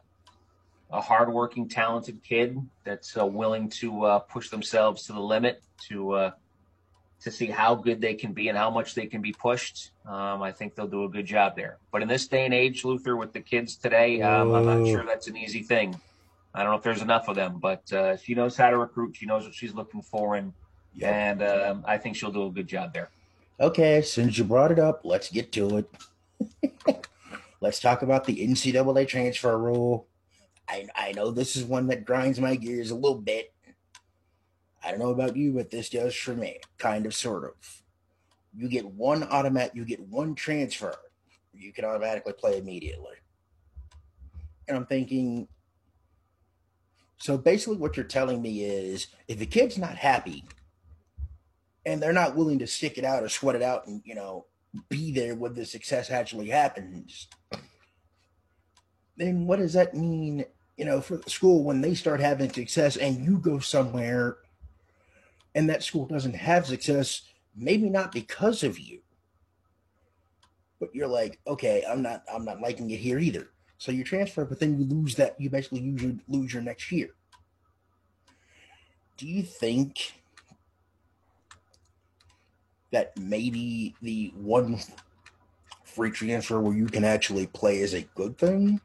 a 0.91 1.01
hardworking, 1.01 1.69
talented 1.69 2.23
kid 2.23 2.59
that's 2.85 3.17
uh, 3.17 3.27
willing 3.27 3.69
to 3.69 4.05
uh, 4.05 4.19
push 4.21 4.49
themselves 4.49 5.05
to 5.05 5.13
the 5.13 5.21
limit 5.21 5.63
to 5.89 6.13
uh, 6.13 6.31
to 7.21 7.31
see 7.31 7.47
how 7.47 7.75
good 7.75 8.01
they 8.01 8.15
can 8.15 8.33
be 8.33 8.49
and 8.49 8.57
how 8.57 8.71
much 8.71 8.95
they 8.95 9.07
can 9.07 9.21
be 9.21 9.33
pushed. 9.33 9.91
Um, 10.07 10.41
I 10.43 10.53
think 10.53 10.75
they'll 10.75 10.87
do 10.87 11.05
a 11.05 11.09
good 11.09 11.27
job 11.27 11.57
there. 11.57 11.79
But 11.91 12.03
in 12.03 12.09
this 12.09 12.29
day 12.29 12.45
and 12.45 12.55
age, 12.55 12.85
Luther, 12.85 13.17
with 13.17 13.33
the 13.33 13.41
kids 13.41 13.77
today, 13.77 14.23
um, 14.23 14.55
I'm 14.55 14.65
not 14.65 14.87
sure 14.87 15.05
that's 15.05 15.27
an 15.27 15.37
easy 15.37 15.63
thing. 15.63 15.99
I 16.55 16.63
don't 16.63 16.73
know 16.73 16.79
if 16.79 16.83
there's 16.83 17.03
enough 17.03 17.29
of 17.29 17.37
them, 17.37 17.59
but 17.61 17.93
uh, 17.93 18.17
she 18.17 18.35
knows 18.35 18.57
how 18.57 18.71
to 18.71 18.79
recruit. 18.79 19.17
She 19.17 19.27
knows 19.27 19.45
what 19.45 19.55
she's 19.55 19.75
looking 19.75 20.03
for, 20.03 20.37
and 20.37 20.53
yep. 20.95 21.13
and 21.13 21.43
um, 21.43 21.85
I 21.87 21.99
think 21.99 22.17
she'll 22.17 22.33
do 22.33 22.47
a 22.47 22.51
good 22.51 22.67
job 22.67 22.95
there. 22.95 23.11
Okay, 23.61 24.01
since 24.03 24.39
you 24.39 24.45
brought 24.45 24.73
it 24.73 24.79
up, 24.79 25.03
let's 25.05 25.31
get 25.31 25.53
to 25.53 25.79
it. 25.79 27.07
let's 27.61 27.81
talk 27.81 28.03
about 28.03 28.25
the 28.25 28.47
NCAA 28.47 29.07
transfer 29.07 29.57
rule. 29.59 30.07
I 30.69 30.87
I 30.95 31.13
know 31.13 31.31
this 31.31 31.55
is 31.55 31.65
one 31.65 31.89
that 31.89 32.05
grinds 32.05 32.41
my 32.41 32.57
gears 32.57 32.91
a 32.91 32.95
little 32.95 33.19
bit 33.19 33.53
I 34.85 34.91
don't 34.91 35.01
know 35.01 35.11
about 35.11 35.37
you, 35.37 35.53
but 35.53 35.71
this 35.71 35.91
does 35.91 36.15
for 36.15 36.35
me, 36.35 36.61
kind 36.79 37.07
of, 37.07 37.15
sort 37.15 37.45
of. 37.45 37.83
You 38.57 38.69
get 38.69 38.87
one 38.87 39.25
automatic, 39.25 39.75
you 39.75 39.85
get 39.85 40.01
one 40.01 40.35
transfer, 40.35 40.95
you 41.53 41.73
can 41.73 41.85
automatically 41.85 42.33
play 42.33 42.59
immediately. 42.59 43.17
And 44.67 44.77
I'm 44.77 44.87
thinking, 44.87 45.49
so 47.19 47.37
basically, 47.37 47.77
what 47.77 47.97
you're 47.97 48.07
telling 48.07 48.41
me 48.41 48.65
is 48.65 49.09
if 49.27 49.39
the 49.39 49.47
kid's 49.47 49.79
not 49.79 49.97
happy 49.97 50.45
and 51.85 52.01
they're 52.01 52.13
not 52.13 52.37
willing 52.37 52.59
to 52.61 52.67
stick 52.67 52.97
it 52.99 53.05
out 53.05 53.23
or 53.23 53.29
sweat 53.29 53.57
it 53.57 53.63
out 53.63 53.87
and, 53.87 54.03
you 54.05 54.15
know, 54.15 54.47
be 54.89 55.13
there 55.13 55.35
when 55.35 55.55
the 55.55 55.65
success 55.65 56.11
actually 56.11 56.49
happens, 56.49 57.27
then 59.17 59.47
what 59.47 59.59
does 59.59 59.73
that 59.73 59.95
mean, 59.95 60.45
you 60.77 60.85
know, 60.85 61.01
for 61.01 61.17
the 61.17 61.31
school 61.31 61.65
when 61.65 61.81
they 61.81 61.95
start 61.95 62.21
having 62.21 62.53
success 62.53 62.97
and 62.97 63.25
you 63.25 63.39
go 63.39 63.59
somewhere 63.59 64.37
and 65.55 65.69
that 65.69 65.83
school 65.83 66.07
doesn't 66.07 66.37
have 66.37 66.67
success, 66.67 67.23
maybe 67.57 67.89
not 67.89 68.13
because 68.13 68.63
of 68.63 68.79
you. 68.79 69.01
But 70.81 70.95
you're 70.95 71.09
like, 71.09 71.41
okay, 71.47 71.85
I'm 71.89 72.03
not 72.03 72.23
I'm 72.33 72.45
not 72.45 72.61
liking 72.61 72.91
it 72.91 73.01
here 73.01 73.19
either. 73.19 73.51
So 73.79 73.93
you 73.93 74.05
transfer, 74.05 74.45
but 74.45 74.61
then 74.61 74.79
you 74.79 74.85
lose 74.85 75.15
that 75.17 75.41
you 75.41 75.51
basically 75.51 75.81
lose 75.81 76.03
your 76.03 76.13
lose 76.29 76.53
your 76.53 76.63
next 76.63 76.93
year. 76.93 77.11
Do 79.17 79.27
you 79.27 79.43
think 79.43 80.13
that 82.93 83.17
maybe 83.19 83.95
the 84.01 84.33
one 84.37 84.79
free 85.85 86.11
transfer 86.11 86.61
where 86.61 86.77
you 86.77 86.87
can 86.87 87.05
actually 87.05 87.47
play 87.49 87.81
is 87.81 87.95
a 87.95 88.03
good 88.15 88.39
thing 88.39 88.81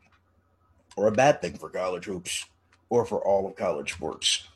or 0.96 1.08
a 1.08 1.12
bad 1.12 1.42
thing 1.42 1.58
for 1.58 1.70
college 1.70 2.06
hoops 2.06 2.46
or 2.90 3.06
for 3.06 3.24
all 3.26 3.48
of 3.48 3.56
college 3.56 3.94
sports? 3.94 4.48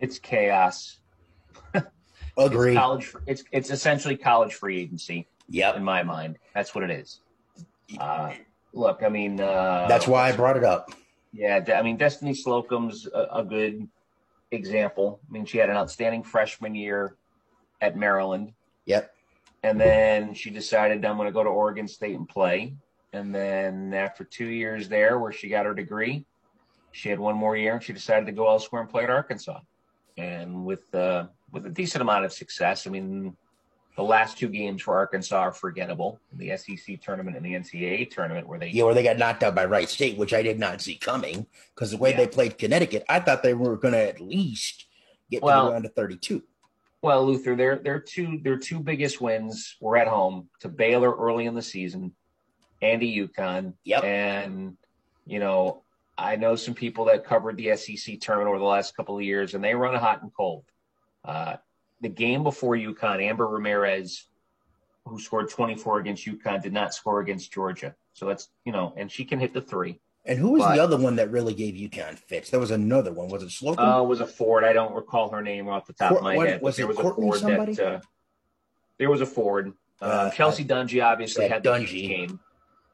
It's 0.00 0.18
chaos. 0.18 0.99
Agree. 2.46 2.72
It's 2.72 2.78
college. 2.78 3.14
It's 3.26 3.44
it's 3.52 3.70
essentially 3.70 4.16
college 4.16 4.54
free 4.54 4.80
agency. 4.80 5.26
Yep. 5.48 5.76
In 5.76 5.84
my 5.84 6.02
mind, 6.02 6.38
that's 6.54 6.74
what 6.74 6.84
it 6.84 6.90
is. 6.90 7.20
Uh, 7.98 8.32
look, 8.72 9.02
I 9.02 9.08
mean, 9.08 9.40
uh, 9.40 9.86
that's 9.88 10.06
why 10.06 10.28
I 10.28 10.32
brought 10.32 10.56
it 10.56 10.64
up. 10.64 10.92
Yeah, 11.32 11.64
I 11.74 11.82
mean, 11.82 11.96
Destiny 11.96 12.34
Slocum's 12.34 13.06
a, 13.06 13.38
a 13.38 13.44
good 13.44 13.88
example. 14.50 15.20
I 15.28 15.32
mean, 15.32 15.44
she 15.44 15.58
had 15.58 15.70
an 15.70 15.76
outstanding 15.76 16.22
freshman 16.22 16.74
year 16.74 17.16
at 17.80 17.96
Maryland. 17.96 18.52
Yep. 18.86 19.14
And 19.62 19.80
then 19.80 20.34
she 20.34 20.50
decided 20.50 21.04
I'm 21.04 21.16
going 21.16 21.28
to 21.28 21.32
go 21.32 21.44
to 21.44 21.50
Oregon 21.50 21.86
State 21.86 22.16
and 22.16 22.28
play. 22.28 22.74
And 23.12 23.34
then 23.34 23.92
after 23.92 24.24
two 24.24 24.46
years 24.46 24.88
there, 24.88 25.18
where 25.18 25.32
she 25.32 25.48
got 25.48 25.66
her 25.66 25.74
degree, 25.74 26.24
she 26.92 27.08
had 27.08 27.18
one 27.18 27.36
more 27.36 27.56
year 27.56 27.74
and 27.74 27.82
she 27.82 27.92
decided 27.92 28.26
to 28.26 28.32
go 28.32 28.48
elsewhere 28.48 28.82
and 28.82 28.90
play 28.90 29.04
at 29.04 29.10
Arkansas. 29.10 29.60
And 30.16 30.64
with 30.64 30.92
uh, 30.94 31.26
with 31.52 31.66
a 31.66 31.70
decent 31.70 32.02
amount 32.02 32.24
of 32.24 32.32
success. 32.32 32.86
I 32.86 32.90
mean, 32.90 33.36
the 33.96 34.02
last 34.02 34.38
two 34.38 34.48
games 34.48 34.82
for 34.82 34.96
Arkansas 34.96 35.36
are 35.36 35.52
forgettable. 35.52 36.20
The 36.32 36.56
SEC 36.56 37.00
tournament 37.00 37.36
and 37.36 37.44
the 37.44 37.52
NCAA 37.52 38.10
tournament, 38.10 38.46
where 38.46 38.58
they 38.58 38.68
yeah, 38.68 38.84
where 38.84 38.94
they 38.94 39.02
got 39.02 39.18
knocked 39.18 39.42
out 39.42 39.54
by 39.54 39.64
Wright 39.64 39.88
State, 39.88 40.16
which 40.16 40.32
I 40.32 40.42
did 40.42 40.58
not 40.58 40.80
see 40.80 40.96
coming 40.96 41.46
because 41.74 41.90
the 41.90 41.96
way 41.96 42.10
yeah. 42.10 42.18
they 42.18 42.26
played 42.26 42.58
Connecticut, 42.58 43.04
I 43.08 43.20
thought 43.20 43.42
they 43.42 43.54
were 43.54 43.76
going 43.76 43.94
to 43.94 44.08
at 44.08 44.20
least 44.20 44.86
get 45.30 45.42
well, 45.42 45.66
to 45.66 45.72
around 45.72 45.82
to 45.82 45.88
thirty-two. 45.88 46.42
Well, 47.02 47.26
Luther, 47.26 47.56
their 47.56 47.76
their 47.76 48.00
two 48.00 48.40
their 48.42 48.58
two 48.58 48.80
biggest 48.80 49.20
wins 49.20 49.76
were 49.80 49.96
at 49.96 50.08
home 50.08 50.48
to 50.60 50.68
Baylor 50.68 51.14
early 51.14 51.46
in 51.46 51.54
the 51.54 51.62
season, 51.62 52.12
and 52.82 53.00
to 53.00 53.06
UConn. 53.06 53.74
Yep. 53.84 54.04
And 54.04 54.76
you 55.26 55.40
know, 55.40 55.82
I 56.16 56.36
know 56.36 56.56
some 56.56 56.74
people 56.74 57.06
that 57.06 57.24
covered 57.24 57.56
the 57.56 57.76
SEC 57.76 58.20
tournament 58.20 58.48
over 58.48 58.58
the 58.58 58.64
last 58.64 58.96
couple 58.96 59.16
of 59.16 59.22
years, 59.24 59.54
and 59.54 59.64
they 59.64 59.74
run 59.74 59.94
hot 59.94 60.22
and 60.22 60.32
cold. 60.34 60.64
Uh, 61.24 61.56
the 62.00 62.08
game 62.08 62.42
before 62.42 62.74
UConn, 62.76 63.22
Amber 63.22 63.46
Ramirez, 63.46 64.26
who 65.06 65.18
scored 65.20 65.50
24 65.50 66.00
against 66.00 66.26
UConn, 66.26 66.62
did 66.62 66.72
not 66.72 66.94
score 66.94 67.20
against 67.20 67.52
Georgia. 67.52 67.94
So 68.12 68.26
that's, 68.26 68.48
you 68.64 68.72
know, 68.72 68.94
and 68.96 69.10
she 69.10 69.24
can 69.24 69.38
hit 69.38 69.52
the 69.52 69.60
three. 69.60 70.00
And 70.24 70.38
who 70.38 70.50
was 70.50 70.62
but, 70.62 70.74
the 70.74 70.82
other 70.82 70.98
one 70.98 71.16
that 71.16 71.30
really 71.30 71.54
gave 71.54 71.74
UConn 71.74 72.18
fits? 72.18 72.50
There 72.50 72.60
was 72.60 72.70
another 72.70 73.12
one. 73.12 73.28
Was 73.28 73.42
it 73.42 73.50
Slocum? 73.50 73.84
Uh, 73.84 74.02
was 74.02 74.20
a 74.20 74.26
Ford. 74.26 74.64
I 74.64 74.72
don't 74.72 74.94
recall 74.94 75.30
her 75.30 75.40
name 75.40 75.68
off 75.68 75.86
the 75.86 75.94
top 75.94 76.12
of 76.12 76.22
my 76.22 76.36
what, 76.36 76.48
head. 76.48 76.62
Was 76.62 76.76
there 76.76 76.86
was 76.86 76.96
Courtney 76.96 77.26
a 77.26 77.30
Ford 77.30 77.40
somebody? 77.40 77.74
that 77.74 77.86
uh, 77.86 78.00
there 78.98 79.10
was 79.10 79.22
a 79.22 79.26
Ford. 79.26 79.72
Uh, 80.00 80.04
uh 80.04 80.30
Chelsea 80.30 80.64
Dungee 80.64 81.02
obviously 81.02 81.48
had 81.48 81.62
the 81.62 81.74
huge 81.78 81.92
game. 81.92 82.40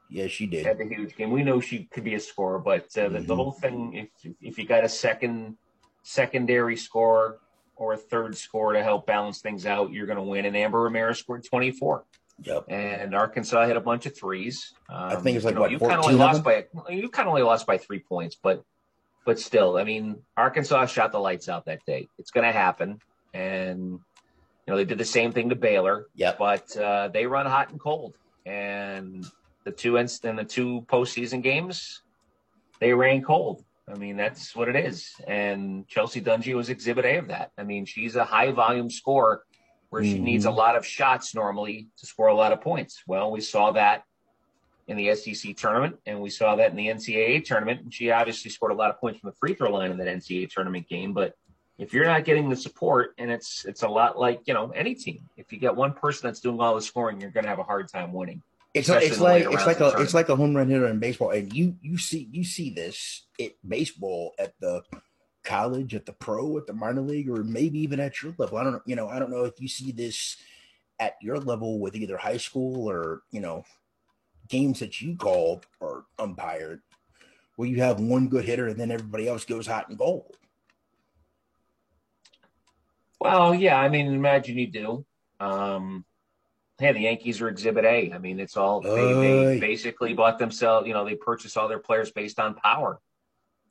Yeah, 0.09 0.27
she 0.27 0.45
did. 0.45 0.65
Had 0.65 0.77
the 0.77 0.87
huge 0.87 1.17
game. 1.17 1.31
We 1.31 1.43
know 1.43 1.59
she 1.59 1.83
could 1.85 2.05
be 2.05 2.15
a 2.15 2.19
scorer, 2.19 2.59
but 2.59 2.83
uh, 2.97 3.09
the, 3.09 3.19
mm-hmm. 3.19 3.25
the 3.25 3.35
whole 3.35 3.51
thing, 3.51 3.93
if 3.93 4.33
if 4.41 4.57
you 4.57 4.65
got 4.65 4.85
a 4.85 4.89
second 4.89 5.57
secondary 6.03 6.77
scorer 6.77 7.39
or 7.77 7.93
a 7.93 7.97
third 7.97 8.35
score 8.35 8.73
to 8.73 8.83
help 8.83 9.05
balance 9.05 9.39
things 9.39 9.65
out, 9.65 9.91
you're 9.91 10.07
going 10.07 10.17
to 10.17 10.23
win. 10.23 10.45
And 10.45 10.55
Amber 10.55 10.81
Ramirez 10.81 11.19
scored 11.19 11.45
24. 11.45 12.03
Yep. 12.43 12.65
And 12.69 13.15
Arkansas 13.15 13.65
hit 13.65 13.77
a 13.77 13.81
bunch 13.81 14.05
of 14.05 14.15
threes. 14.15 14.73
Um, 14.89 15.09
I 15.09 15.15
think 15.15 15.37
it's 15.37 15.45
like 15.45 15.53
you 15.53 15.55
know, 15.55 15.61
what, 15.61 15.71
you 15.71 15.79
kind 15.79 15.93
of 15.93 16.05
only 16.05 16.15
lost 16.15 16.43
by 16.43 16.65
you 16.89 17.09
kind 17.09 17.27
of 17.27 17.31
only 17.31 17.41
lost 17.41 17.65
by 17.65 17.77
three 17.77 17.99
points, 17.99 18.35
but 18.35 18.63
but 19.25 19.39
still, 19.39 19.77
I 19.77 19.83
mean, 19.83 20.21
Arkansas 20.37 20.85
shot 20.85 21.11
the 21.11 21.19
lights 21.19 21.49
out 21.49 21.65
that 21.65 21.85
day. 21.85 22.07
It's 22.17 22.31
going 22.31 22.45
to 22.45 22.51
happen, 22.51 23.01
and 23.33 23.81
you 23.81 23.99
know 24.67 24.77
they 24.77 24.85
did 24.85 24.99
the 24.99 25.05
same 25.05 25.31
thing 25.31 25.49
to 25.49 25.55
Baylor. 25.55 26.05
Yep. 26.15 26.37
But 26.37 26.77
uh, 26.77 27.07
they 27.09 27.25
run 27.25 27.47
hot 27.47 27.71
and 27.71 27.79
cold, 27.79 28.15
and 28.45 29.25
the 29.63 29.71
two 29.71 29.97
in 29.97 30.07
the 30.35 30.45
two 30.47 30.85
postseason 30.87 31.41
games, 31.41 32.03
they 32.79 32.93
ran 32.93 33.23
cold. 33.23 33.63
I 33.89 33.97
mean, 33.97 34.17
that's 34.17 34.55
what 34.55 34.67
it 34.67 34.75
is. 34.75 35.13
And 35.27 35.87
Chelsea 35.87 36.21
Dungee 36.21 36.55
was 36.55 36.69
exhibit 36.69 37.05
A 37.05 37.17
of 37.17 37.27
that. 37.29 37.51
I 37.57 37.63
mean, 37.63 37.85
she's 37.85 38.15
a 38.15 38.25
high 38.25 38.51
volume 38.51 38.89
scorer 38.89 39.43
where 39.89 40.01
mm-hmm. 40.01 40.11
she 40.11 40.19
needs 40.19 40.45
a 40.45 40.49
mm-hmm. 40.49 40.57
lot 40.57 40.75
of 40.75 40.85
shots 40.85 41.33
normally 41.33 41.87
to 41.97 42.05
score 42.05 42.27
a 42.27 42.35
lot 42.35 42.51
of 42.51 42.61
points. 42.61 43.03
Well, 43.07 43.31
we 43.31 43.39
saw 43.39 43.71
that 43.71 44.03
in 44.87 44.97
the 44.97 45.15
SEC 45.15 45.55
tournament 45.55 45.97
and 46.05 46.21
we 46.21 46.29
saw 46.29 46.55
that 46.55 46.71
in 46.71 46.77
the 46.77 46.87
NCAA 46.87 47.45
tournament. 47.45 47.81
And 47.81 47.93
she 47.93 48.11
obviously 48.11 48.51
scored 48.51 48.71
a 48.71 48.75
lot 48.75 48.89
of 48.89 48.99
points 48.99 49.19
from 49.19 49.29
the 49.29 49.35
free 49.35 49.53
throw 49.53 49.71
line 49.71 49.91
in 49.91 49.97
that 49.97 50.07
NCAA 50.07 50.49
tournament 50.49 50.87
game. 50.89 51.13
But 51.13 51.35
if 51.77 51.93
you're 51.93 52.05
not 52.05 52.25
getting 52.25 52.49
the 52.49 52.55
support, 52.55 53.13
and 53.17 53.31
it's 53.31 53.63
it's 53.65 53.83
a 53.83 53.87
lot 53.87 54.17
like 54.17 54.41
you 54.45 54.53
know 54.53 54.71
any 54.71 54.95
team, 54.95 55.19
if 55.37 55.53
you 55.53 55.59
get 55.59 55.75
one 55.75 55.93
person 55.93 56.27
that's 56.27 56.39
doing 56.39 56.59
all 56.59 56.75
the 56.75 56.81
scoring, 56.81 57.21
you're 57.21 57.29
going 57.29 57.43
to 57.43 57.49
have 57.49 57.59
a 57.59 57.63
hard 57.63 57.87
time 57.87 58.13
winning. 58.13 58.41
It's 58.79 58.89
like, 58.89 59.03
it's 59.03 59.19
like 59.19 59.43
it's 59.45 59.65
like 59.65 59.79
a 59.79 60.01
it's 60.01 60.13
like 60.13 60.29
a 60.29 60.35
home 60.35 60.55
run 60.55 60.69
hitter 60.69 60.87
in 60.87 60.99
baseball, 60.99 61.31
and 61.31 61.51
you 61.53 61.75
you 61.81 61.97
see 61.97 62.29
you 62.31 62.43
see 62.43 62.69
this 62.69 63.25
at 63.39 63.53
baseball 63.67 64.33
at 64.39 64.53
the 64.59 64.83
college, 65.43 65.95
at 65.95 66.05
the 66.05 66.13
pro, 66.13 66.57
at 66.57 66.67
the 66.67 66.73
minor 66.73 67.01
league, 67.01 67.29
or 67.29 67.43
maybe 67.43 67.79
even 67.79 67.99
at 67.99 68.21
your 68.21 68.33
level. 68.37 68.57
I 68.57 68.63
don't 68.63 68.81
you 68.85 68.95
know 68.95 69.07
I 69.07 69.19
don't 69.19 69.31
know 69.31 69.45
if 69.45 69.59
you 69.59 69.67
see 69.67 69.91
this 69.91 70.37
at 70.99 71.15
your 71.21 71.37
level 71.37 71.79
with 71.79 71.95
either 71.95 72.17
high 72.17 72.37
school 72.37 72.89
or 72.89 73.21
you 73.31 73.41
know 73.41 73.63
games 74.47 74.79
that 74.79 75.01
you 75.01 75.15
call 75.15 75.61
or 75.79 76.05
umpired, 76.19 76.81
where 77.55 77.67
you 77.67 77.81
have 77.81 77.99
one 77.99 78.27
good 78.27 78.45
hitter 78.45 78.67
and 78.67 78.79
then 78.79 78.91
everybody 78.91 79.27
else 79.27 79.45
goes 79.45 79.67
hot 79.67 79.89
and 79.89 79.97
cold. 79.97 80.37
Well, 83.19 83.55
yeah, 83.55 83.79
I 83.79 83.89
mean, 83.89 84.13
imagine 84.13 84.57
you 84.57 84.67
do. 84.67 85.05
Um, 85.39 86.05
hey, 86.79 86.91
the 86.91 86.99
Yankees 87.01 87.41
are 87.41 87.49
Exhibit 87.49 87.85
A. 87.85 88.11
I 88.13 88.17
mean, 88.17 88.39
it's 88.39 88.55
all 88.55 88.81
they, 88.81 89.13
they 89.13 89.59
basically 89.59 90.13
bought 90.13 90.39
themselves. 90.39 90.87
You 90.87 90.93
know, 90.93 91.05
they 91.05 91.15
purchased 91.15 91.57
all 91.57 91.67
their 91.67 91.79
players 91.79 92.11
based 92.11 92.39
on 92.39 92.55
power. 92.55 92.99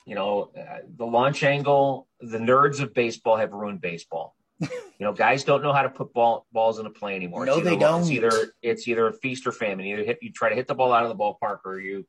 You 0.05 0.15
know, 0.15 0.51
uh, 0.57 0.79
the 0.97 1.07
launch 1.07 1.43
angle. 1.43 2.09
The 2.21 2.39
nerds 2.39 2.81
of 2.81 2.95
baseball 2.95 3.37
have 3.37 3.53
ruined 3.53 3.81
baseball. 3.81 4.35
you 4.61 4.69
know, 5.01 5.13
guys 5.13 5.45
don't 5.45 5.63
know 5.63 5.73
how 5.73 5.83
to 5.83 5.91
put 5.91 6.15
ball, 6.15 6.47
balls 6.51 6.79
in 6.79 6.87
a 6.87 6.91
play 6.91 7.15
anymore. 7.15 7.45
No, 7.45 7.59
either, 7.59 7.71
they 7.71 7.77
don't. 7.77 8.03
It's 8.03 8.11
either 8.11 8.53
it's 8.63 8.89
either 8.89 9.09
a 9.09 9.13
feast 9.13 9.47
or 9.47 9.53
famine. 9.53 9.87
Either 9.87 10.05
hit 10.05 10.19
you 10.23 10.33
try 10.33 10.49
to 10.49 10.55
hit 10.55 10.67
the 10.67 10.75
ball 10.75 10.93
out 10.93 11.03
of 11.05 11.09
the 11.09 11.17
ballpark, 11.17 11.59
or 11.65 11.79
you 11.79 12.07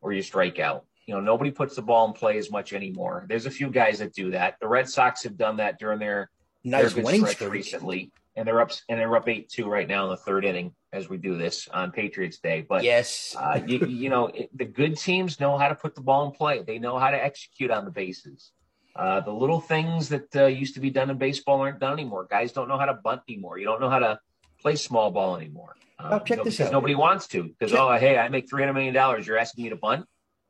or 0.00 0.12
you 0.12 0.22
strike 0.22 0.58
out. 0.58 0.84
You 1.06 1.14
know, 1.14 1.20
nobody 1.20 1.50
puts 1.50 1.74
the 1.74 1.82
ball 1.82 2.06
in 2.06 2.12
play 2.12 2.38
as 2.38 2.50
much 2.50 2.72
anymore. 2.72 3.26
There's 3.28 3.46
a 3.46 3.50
few 3.50 3.70
guys 3.70 3.98
that 3.98 4.14
do 4.14 4.30
that. 4.30 4.56
The 4.60 4.68
Red 4.68 4.88
Sox 4.88 5.24
have 5.24 5.36
done 5.36 5.56
that 5.56 5.80
during 5.80 5.98
their 5.98 6.30
nice 6.62 6.92
their 6.92 7.04
winning 7.04 7.26
streak 7.26 7.50
recently 7.50 8.12
and 8.36 8.46
they're 8.46 8.60
up 8.60 8.72
and 8.88 8.98
they're 8.98 9.14
up 9.14 9.28
eight 9.28 9.48
two 9.48 9.68
right 9.68 9.86
now 9.86 10.04
in 10.04 10.10
the 10.10 10.16
third 10.16 10.44
inning 10.44 10.74
as 10.92 11.08
we 11.08 11.18
do 11.18 11.36
this 11.36 11.68
on 11.68 11.92
Patriots 11.92 12.38
Day. 12.38 12.64
But 12.66 12.82
yes, 12.82 13.36
uh, 13.38 13.60
you, 13.66 13.78
you 13.86 14.08
know 14.08 14.26
it, 14.26 14.56
the 14.56 14.64
good 14.64 14.96
teams 14.96 15.40
know 15.40 15.58
how 15.58 15.68
to 15.68 15.74
put 15.74 15.94
the 15.94 16.00
ball 16.00 16.26
in 16.26 16.32
play. 16.32 16.62
They 16.62 16.78
know 16.78 16.98
how 16.98 17.10
to 17.10 17.22
execute 17.22 17.70
on 17.70 17.84
the 17.84 17.90
bases. 17.90 18.52
Uh, 18.94 19.20
the 19.20 19.32
little 19.32 19.60
things 19.60 20.08
that 20.10 20.34
uh, 20.36 20.46
used 20.46 20.74
to 20.74 20.80
be 20.80 20.90
done 20.90 21.08
in 21.08 21.16
baseball 21.16 21.60
aren't 21.60 21.80
done 21.80 21.94
anymore. 21.94 22.26
Guys 22.28 22.52
don't 22.52 22.68
know 22.68 22.78
how 22.78 22.84
to 22.84 22.94
bunt 22.94 23.22
anymore. 23.28 23.58
You 23.58 23.64
don't 23.64 23.80
know 23.80 23.88
how 23.88 24.00
to 24.00 24.18
play 24.60 24.76
small 24.76 25.10
ball 25.10 25.36
anymore. 25.36 25.74
Um, 25.98 26.12
oh, 26.12 26.18
check 26.18 26.30
you 26.30 26.36
know, 26.36 26.44
this 26.44 26.60
out. 26.60 26.72
Nobody 26.72 26.94
wants 26.94 27.26
to 27.28 27.44
because 27.44 27.72
oh 27.74 27.92
hey, 27.96 28.18
I 28.18 28.28
make 28.28 28.48
three 28.48 28.62
hundred 28.62 28.74
million 28.74 28.94
dollars. 28.94 29.26
You're 29.26 29.38
asking 29.38 29.64
me 29.64 29.70
to 29.70 29.76
bunt. 29.76 30.06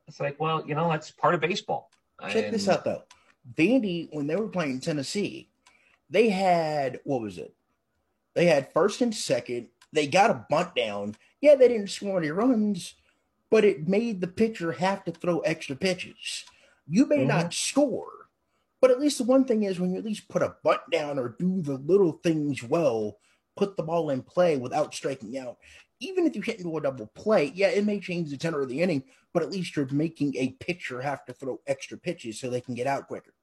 It's 0.07 0.19
like 0.19 0.39
well, 0.39 0.63
you 0.65 0.75
know 0.75 0.89
that's 0.89 1.11
part 1.11 1.35
of 1.35 1.41
baseball. 1.41 1.89
Check 2.29 2.45
and, 2.45 2.53
this 2.53 2.67
out 2.67 2.83
though. 2.83 3.03
Vandy 3.55 4.07
when 4.11 4.27
they 4.27 4.35
were 4.35 4.47
playing 4.47 4.79
Tennessee, 4.79 5.49
they 6.09 6.29
had 6.29 6.99
what 7.03 7.21
was 7.21 7.37
it? 7.37 7.53
They 8.35 8.45
had 8.45 8.73
first 8.73 9.01
and 9.01 9.13
second. 9.13 9.67
They 9.91 10.07
got 10.07 10.31
a 10.31 10.45
bunt 10.49 10.75
down. 10.75 11.15
Yeah, 11.41 11.55
they 11.55 11.67
didn't 11.67 11.89
score 11.89 12.17
any 12.17 12.31
runs, 12.31 12.95
but 13.51 13.63
it 13.63 13.87
made 13.87 14.21
the 14.21 14.27
pitcher 14.27 14.71
have 14.71 15.03
to 15.05 15.11
throw 15.11 15.39
extra 15.39 15.75
pitches. 15.75 16.45
You 16.87 17.05
may 17.05 17.19
mm-hmm. 17.19 17.27
not 17.27 17.53
score, 17.53 18.29
but 18.81 18.91
at 18.91 18.99
least 18.99 19.19
the 19.19 19.23
one 19.23 19.45
thing 19.45 19.63
is 19.63 19.79
when 19.79 19.91
you 19.91 19.97
at 19.97 20.05
least 20.05 20.27
put 20.29 20.41
a 20.41 20.55
bunt 20.63 20.81
down 20.91 21.19
or 21.19 21.35
do 21.39 21.61
the 21.61 21.77
little 21.77 22.13
things 22.23 22.63
well, 22.63 23.17
put 23.55 23.77
the 23.77 23.83
ball 23.83 24.09
in 24.09 24.21
play 24.21 24.57
without 24.57 24.93
striking 24.93 25.37
out. 25.37 25.57
Even 25.99 26.25
if 26.25 26.35
you 26.35 26.41
hit 26.41 26.57
into 26.57 26.75
a 26.75 26.81
double 26.81 27.07
play, 27.15 27.51
yeah, 27.55 27.67
it 27.67 27.85
may 27.85 27.99
change 27.99 28.29
the 28.29 28.37
tenor 28.37 28.61
of 28.61 28.69
the 28.69 28.81
inning, 28.81 29.03
but 29.33 29.43
at 29.43 29.51
least 29.51 29.75
you're 29.75 29.87
making 29.91 30.35
a 30.35 30.49
pitcher 30.59 30.99
have 31.01 31.23
to 31.25 31.33
throw 31.33 31.61
extra 31.67 31.97
pitches 31.97 32.39
so 32.39 32.49
they 32.49 32.59
can 32.59 32.73
get 32.73 32.87
out 32.87 33.07
quicker. 33.07 33.33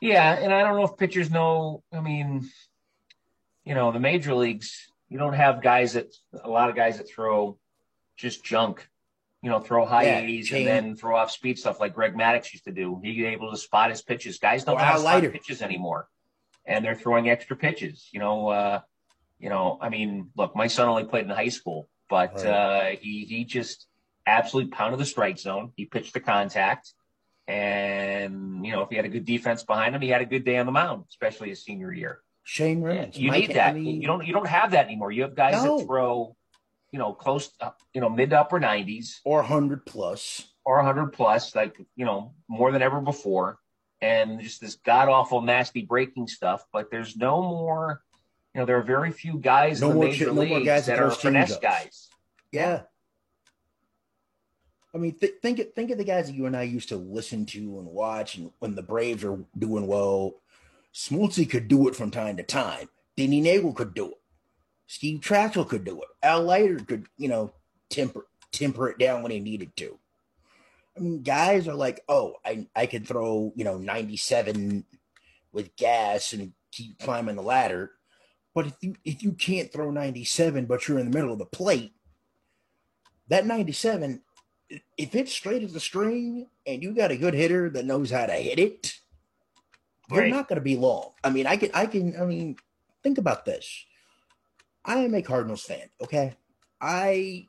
Yeah, 0.00 0.34
and 0.34 0.52
I 0.52 0.62
don't 0.62 0.76
know 0.76 0.84
if 0.84 0.96
pitchers 0.96 1.30
know. 1.30 1.82
I 1.92 2.00
mean, 2.00 2.48
you 3.68 3.74
know, 3.74 3.92
the 3.92 4.00
major 4.00 4.34
leagues, 4.34 4.90
you 5.10 5.18
don't 5.18 5.34
have 5.34 5.62
guys 5.62 5.92
that 5.92 6.14
a 6.42 6.48
lot 6.48 6.70
of 6.70 6.74
guys 6.74 6.96
that 6.96 7.08
throw 7.08 7.58
just 8.16 8.42
junk. 8.42 8.88
You 9.42 9.50
know, 9.50 9.60
throw 9.60 9.84
high 9.84 10.04
yeah, 10.04 10.22
80s 10.22 10.52
and 10.52 10.66
then 10.66 10.96
throw 10.96 11.14
off 11.14 11.30
speed 11.30 11.60
stuff 11.60 11.78
like 11.78 11.94
Greg 11.94 12.14
Maddux 12.14 12.52
used 12.52 12.64
to 12.64 12.72
do. 12.72 12.98
He 13.04 13.24
able 13.24 13.52
to 13.52 13.56
spot 13.56 13.90
his 13.90 14.02
pitches. 14.02 14.38
Guys 14.38 14.64
don't 14.64 14.80
have 14.80 14.98
spot 14.98 15.22
pitches 15.22 15.62
anymore, 15.62 16.08
and 16.66 16.84
they're 16.84 16.96
throwing 16.96 17.28
extra 17.28 17.56
pitches. 17.56 18.08
You 18.10 18.18
know, 18.18 18.48
uh, 18.48 18.80
you 19.38 19.48
know. 19.48 19.78
I 19.80 19.90
mean, 19.90 20.30
look, 20.34 20.56
my 20.56 20.66
son 20.66 20.88
only 20.88 21.04
played 21.04 21.24
in 21.24 21.30
high 21.30 21.50
school, 21.50 21.88
but 22.10 22.32
right. 22.36 22.46
uh, 22.46 22.84
he 23.00 23.26
he 23.26 23.44
just 23.44 23.86
absolutely 24.26 24.70
pounded 24.70 24.98
the 24.98 25.06
strike 25.06 25.38
zone. 25.38 25.72
He 25.76 25.84
pitched 25.84 26.14
the 26.14 26.20
contact 26.20 26.92
and, 27.48 28.64
you 28.64 28.72
know, 28.72 28.82
if 28.82 28.90
he 28.90 28.96
had 28.96 29.06
a 29.06 29.08
good 29.08 29.24
defense 29.24 29.62
behind 29.62 29.94
him, 29.94 30.02
he 30.02 30.08
had 30.08 30.20
a 30.20 30.26
good 30.26 30.44
day 30.44 30.58
on 30.58 30.66
the 30.66 30.72
mound, 30.72 31.04
especially 31.08 31.48
his 31.48 31.64
senior 31.64 31.90
year. 31.90 32.20
Shane 32.48 32.80
Rimons. 32.80 33.14
You 33.18 33.28
Mike 33.28 33.48
need 33.48 33.56
that. 33.56 33.76
You 33.76 34.06
don't 34.06 34.26
you 34.26 34.32
don't 34.32 34.46
have 34.46 34.70
that 34.70 34.86
anymore. 34.86 35.12
You 35.12 35.22
have 35.22 35.34
guys 35.34 35.62
no. 35.62 35.78
that 35.78 35.84
throw, 35.84 36.34
you 36.90 36.98
know, 36.98 37.12
close 37.12 37.50
uh, 37.60 37.72
you 37.92 38.00
know, 38.00 38.08
mid 38.08 38.30
to 38.30 38.40
upper 38.40 38.58
nineties. 38.58 39.20
Or 39.22 39.42
hundred 39.42 39.84
plus. 39.84 40.48
Or 40.64 40.82
hundred 40.82 41.12
plus, 41.12 41.54
like, 41.54 41.78
you 41.94 42.06
know, 42.06 42.32
more 42.48 42.72
than 42.72 42.80
ever 42.80 43.02
before. 43.02 43.58
And 44.00 44.40
just 44.40 44.62
this 44.62 44.76
god 44.76 45.10
awful 45.10 45.42
nasty 45.42 45.82
breaking 45.82 46.26
stuff. 46.28 46.64
But 46.72 46.90
there's 46.90 47.18
no 47.18 47.42
more 47.42 48.02
you 48.54 48.62
know, 48.62 48.64
there 48.64 48.78
are 48.78 48.82
very 48.82 49.12
few 49.12 49.38
guys 49.38 49.82
no 49.82 49.90
in 49.90 49.98
the 49.98 50.04
major 50.06 50.24
ch- 50.24 50.28
leagues 50.28 50.52
no 50.52 50.64
guys 50.64 50.86
that, 50.86 50.96
that 50.96 51.04
are 51.04 51.10
finesse 51.10 51.58
guys. 51.58 52.08
Yeah. 52.50 52.82
I 54.94 54.96
mean, 54.96 55.18
th- 55.18 55.34
think 55.42 55.60
think 55.74 55.90
of 55.90 55.98
the 55.98 56.04
guys 56.04 56.28
that 56.28 56.34
you 56.34 56.46
and 56.46 56.56
I 56.56 56.62
used 56.62 56.88
to 56.88 56.96
listen 56.96 57.44
to 57.46 57.58
and 57.58 57.86
watch, 57.88 58.36
and 58.36 58.50
when 58.58 58.74
the 58.74 58.82
Braves 58.82 59.22
are 59.22 59.38
doing 59.58 59.86
well, 59.86 60.40
Smoltzy 60.94 61.48
could 61.48 61.68
do 61.68 61.88
it 61.88 61.96
from 61.96 62.10
time 62.10 62.36
to 62.36 62.42
time. 62.42 62.88
Denny 63.16 63.40
Neagle 63.40 63.74
could 63.74 63.94
do 63.94 64.06
it. 64.06 64.18
Steve 64.86 65.20
Trachsel 65.20 65.68
could 65.68 65.84
do 65.84 66.00
it. 66.00 66.08
Al 66.22 66.42
Leiter 66.42 66.78
could, 66.78 67.06
you 67.16 67.28
know, 67.28 67.52
temper 67.90 68.26
temper 68.52 68.88
it 68.88 68.98
down 68.98 69.22
when 69.22 69.30
he 69.30 69.40
needed 69.40 69.76
to. 69.76 69.98
I 70.96 71.00
mean, 71.00 71.22
guys 71.22 71.68
are 71.68 71.74
like, 71.74 72.02
oh, 72.08 72.34
I 72.44 72.66
I 72.74 72.86
can 72.86 73.04
throw, 73.04 73.52
you 73.54 73.64
know, 73.64 73.78
97 73.78 74.84
with 75.52 75.76
gas 75.76 76.32
and 76.32 76.52
keep 76.72 76.98
climbing 76.98 77.36
the 77.36 77.42
ladder. 77.42 77.92
But 78.54 78.66
if 78.66 78.74
you 78.80 78.96
if 79.04 79.22
you 79.22 79.32
can't 79.32 79.72
throw 79.72 79.90
97, 79.90 80.66
but 80.66 80.88
you're 80.88 80.98
in 80.98 81.10
the 81.10 81.16
middle 81.16 81.32
of 81.32 81.38
the 81.38 81.46
plate, 81.46 81.92
that 83.28 83.46
97 83.46 84.22
if 84.96 85.14
it's 85.14 85.32
straight 85.32 85.62
as 85.62 85.74
a 85.74 85.80
string 85.80 86.46
and 86.66 86.82
you 86.82 86.94
got 86.94 87.10
a 87.10 87.16
good 87.16 87.34
hitter 87.34 87.70
that 87.70 87.86
knows 87.86 88.10
how 88.10 88.26
to 88.26 88.34
hit 88.34 88.58
it, 88.58 88.97
you're 90.10 90.22
right. 90.22 90.30
not 90.30 90.48
going 90.48 90.58
to 90.58 90.64
be 90.64 90.76
long. 90.76 91.10
I 91.22 91.30
mean, 91.30 91.46
I 91.46 91.56
can, 91.56 91.70
I 91.74 91.86
can, 91.86 92.20
I 92.20 92.24
mean, 92.24 92.56
think 93.02 93.18
about 93.18 93.44
this. 93.44 93.84
I 94.84 94.98
am 94.98 95.14
a 95.14 95.22
Cardinals 95.22 95.62
fan. 95.62 95.88
Okay, 96.00 96.34
I, 96.80 97.48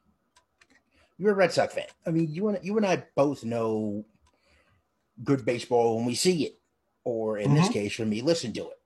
you're 1.17 1.31
a 1.31 1.35
Red 1.35 1.53
Sox 1.53 1.73
fan. 1.73 1.85
I 2.05 2.11
mean, 2.11 2.27
you 2.31 2.47
and 2.49 2.59
you 2.61 2.75
and 2.77 2.85
I 2.85 3.03
both 3.15 3.43
know 3.43 4.05
good 5.23 5.45
baseball 5.45 5.97
when 5.97 6.05
we 6.05 6.15
see 6.15 6.45
it, 6.45 6.59
or 7.03 7.37
in 7.37 7.47
mm-hmm. 7.47 7.55
this 7.55 7.69
case, 7.69 7.93
for 7.93 8.05
me, 8.05 8.21
listen 8.21 8.51
to 8.53 8.69
it. 8.69 8.79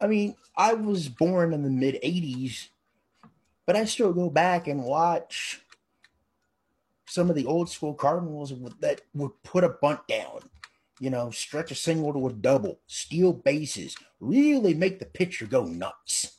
I 0.00 0.06
mean, 0.06 0.36
I 0.56 0.74
was 0.74 1.08
born 1.08 1.52
in 1.52 1.62
the 1.62 1.70
mid 1.70 1.96
'80s, 2.02 2.68
but 3.66 3.76
I 3.76 3.84
still 3.84 4.12
go 4.12 4.30
back 4.30 4.68
and 4.68 4.84
watch 4.84 5.60
some 7.06 7.30
of 7.30 7.36
the 7.36 7.46
old 7.46 7.70
school 7.70 7.94
Cardinals 7.94 8.52
that 8.80 9.00
would 9.14 9.42
put 9.42 9.64
a 9.64 9.68
bunt 9.68 10.06
down, 10.06 10.40
you 11.00 11.10
know, 11.10 11.30
stretch 11.30 11.70
a 11.70 11.74
single 11.74 12.12
to 12.12 12.28
a 12.28 12.32
double, 12.32 12.80
steal 12.86 13.32
bases, 13.32 13.96
really 14.20 14.74
make 14.74 14.98
the 14.98 15.06
pitcher 15.06 15.46
go 15.46 15.64
nuts. 15.64 16.38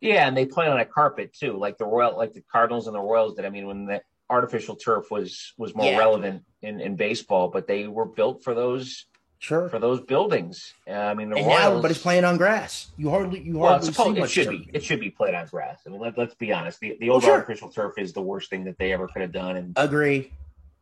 Yeah, 0.00 0.28
and 0.28 0.36
they 0.36 0.46
play 0.46 0.68
on 0.68 0.78
a 0.78 0.84
carpet 0.84 1.32
too, 1.32 1.56
like 1.56 1.78
the 1.78 1.86
Royal, 1.86 2.16
like 2.16 2.32
the 2.32 2.42
Cardinals 2.52 2.86
and 2.86 2.94
the 2.94 3.00
Royals 3.00 3.34
did. 3.34 3.44
I 3.44 3.50
mean, 3.50 3.66
when 3.66 3.86
the 3.86 4.02
artificial 4.28 4.76
turf 4.76 5.10
was 5.10 5.54
was 5.56 5.74
more 5.74 5.86
yeah. 5.86 5.98
relevant 5.98 6.44
in 6.62 6.80
in 6.80 6.96
baseball, 6.96 7.48
but 7.48 7.66
they 7.66 7.86
were 7.88 8.06
built 8.06 8.44
for 8.44 8.54
those 8.54 9.06
Sure. 9.38 9.68
For 9.68 9.78
those 9.78 10.00
buildings, 10.00 10.72
uh, 10.88 10.92
I 10.92 11.14
mean, 11.14 11.28
the 11.28 11.36
and 11.36 11.46
Royals, 11.46 11.60
now 11.60 11.68
everybody's 11.68 11.98
playing 11.98 12.24
on 12.24 12.38
grass. 12.38 12.90
You 12.96 13.10
hardly, 13.10 13.42
you 13.42 13.58
well, 13.58 13.72
hardly 13.72 13.92
supposed, 13.92 14.16
see 14.16 14.22
it 14.22 14.30
should 14.30 14.48
be. 14.48 14.70
It 14.72 14.82
should 14.82 14.98
be 14.98 15.10
played 15.10 15.34
on 15.34 15.46
grass. 15.46 15.80
I 15.86 15.90
mean, 15.90 16.00
let, 16.00 16.18
us 16.18 16.34
be 16.34 16.52
honest. 16.52 16.80
The, 16.80 16.96
the 17.00 17.10
old 17.10 17.22
well, 17.22 17.28
sure. 17.32 17.40
artificial 17.40 17.68
turf 17.68 17.98
is 17.98 18.14
the 18.14 18.22
worst 18.22 18.48
thing 18.48 18.64
that 18.64 18.78
they 18.78 18.92
ever 18.92 19.06
could 19.08 19.20
have 19.20 19.32
done. 19.32 19.56
And 19.56 19.72
agree. 19.76 20.32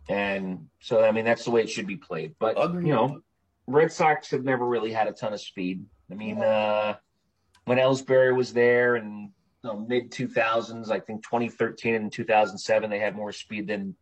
And 0.09 0.69
so, 0.81 1.03
I 1.03 1.13
mean, 1.13 1.25
that's 1.25 1.45
the 1.45 1.51
way 1.51 1.63
it 1.63 1.71
should 1.71 1.87
be 1.87 1.97
played. 1.97 2.35
But 2.39 2.57
you 2.75 2.93
know, 2.93 3.21
Red 3.67 3.93
Sox 3.93 4.31
have 4.31 4.45
never 4.45 4.67
really 4.67 4.93
had 4.93 5.09
a 5.09 5.13
ton 5.13 5.33
of 5.33 5.41
speed. 5.41 5.85
I 6.11 6.15
mean, 6.15 6.43
uh, 6.43 6.97
when 7.65 7.79
Ellsbury 7.79 8.37
was 8.37 8.53
there 8.53 8.97
and 8.97 9.31
you 9.63 9.71
know, 9.71 9.79
mid 9.79 10.11
2000s, 10.11 10.91
I 10.91 11.01
think 11.01 11.23
2013 11.25 11.95
and 11.95 12.13
2007, 12.13 12.91
they 12.91 12.99
had 12.99 13.17
more 13.17 13.33
speed 13.33 13.67
than 13.67 13.95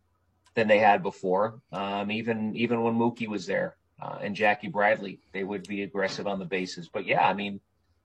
than 0.55 0.67
they 0.67 0.79
had 0.79 1.01
before. 1.01 1.59
Um, 1.71 2.11
even 2.11 2.55
even 2.55 2.83
when 2.83 2.95
Mookie 2.95 3.27
was 3.27 3.45
there 3.45 3.77
uh, 4.01 4.19
and 4.21 4.35
Jackie 4.35 4.67
Bradley, 4.67 5.19
they 5.31 5.43
would 5.43 5.67
be 5.67 5.83
aggressive 5.83 6.27
on 6.27 6.39
the 6.39 6.45
bases. 6.45 6.89
But 6.89 7.05
yeah, 7.05 7.25
I 7.25 7.33
mean, 7.33 7.61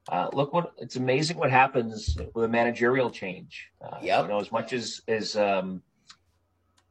uh, 0.09 0.29
look 0.33 0.53
what 0.53 0.73
it's 0.79 0.97
amazing 0.97 1.37
what 1.37 1.51
happens 1.51 2.17
with 2.35 2.45
a 2.45 2.49
managerial 2.49 3.11
change. 3.11 3.69
Uh, 3.83 3.99
yep. 4.03 4.23
You 4.23 4.29
know, 4.29 4.41
as 4.41 4.53
much 4.53 4.73
as 4.73 5.03
as 5.09 5.37
um, 5.37 5.83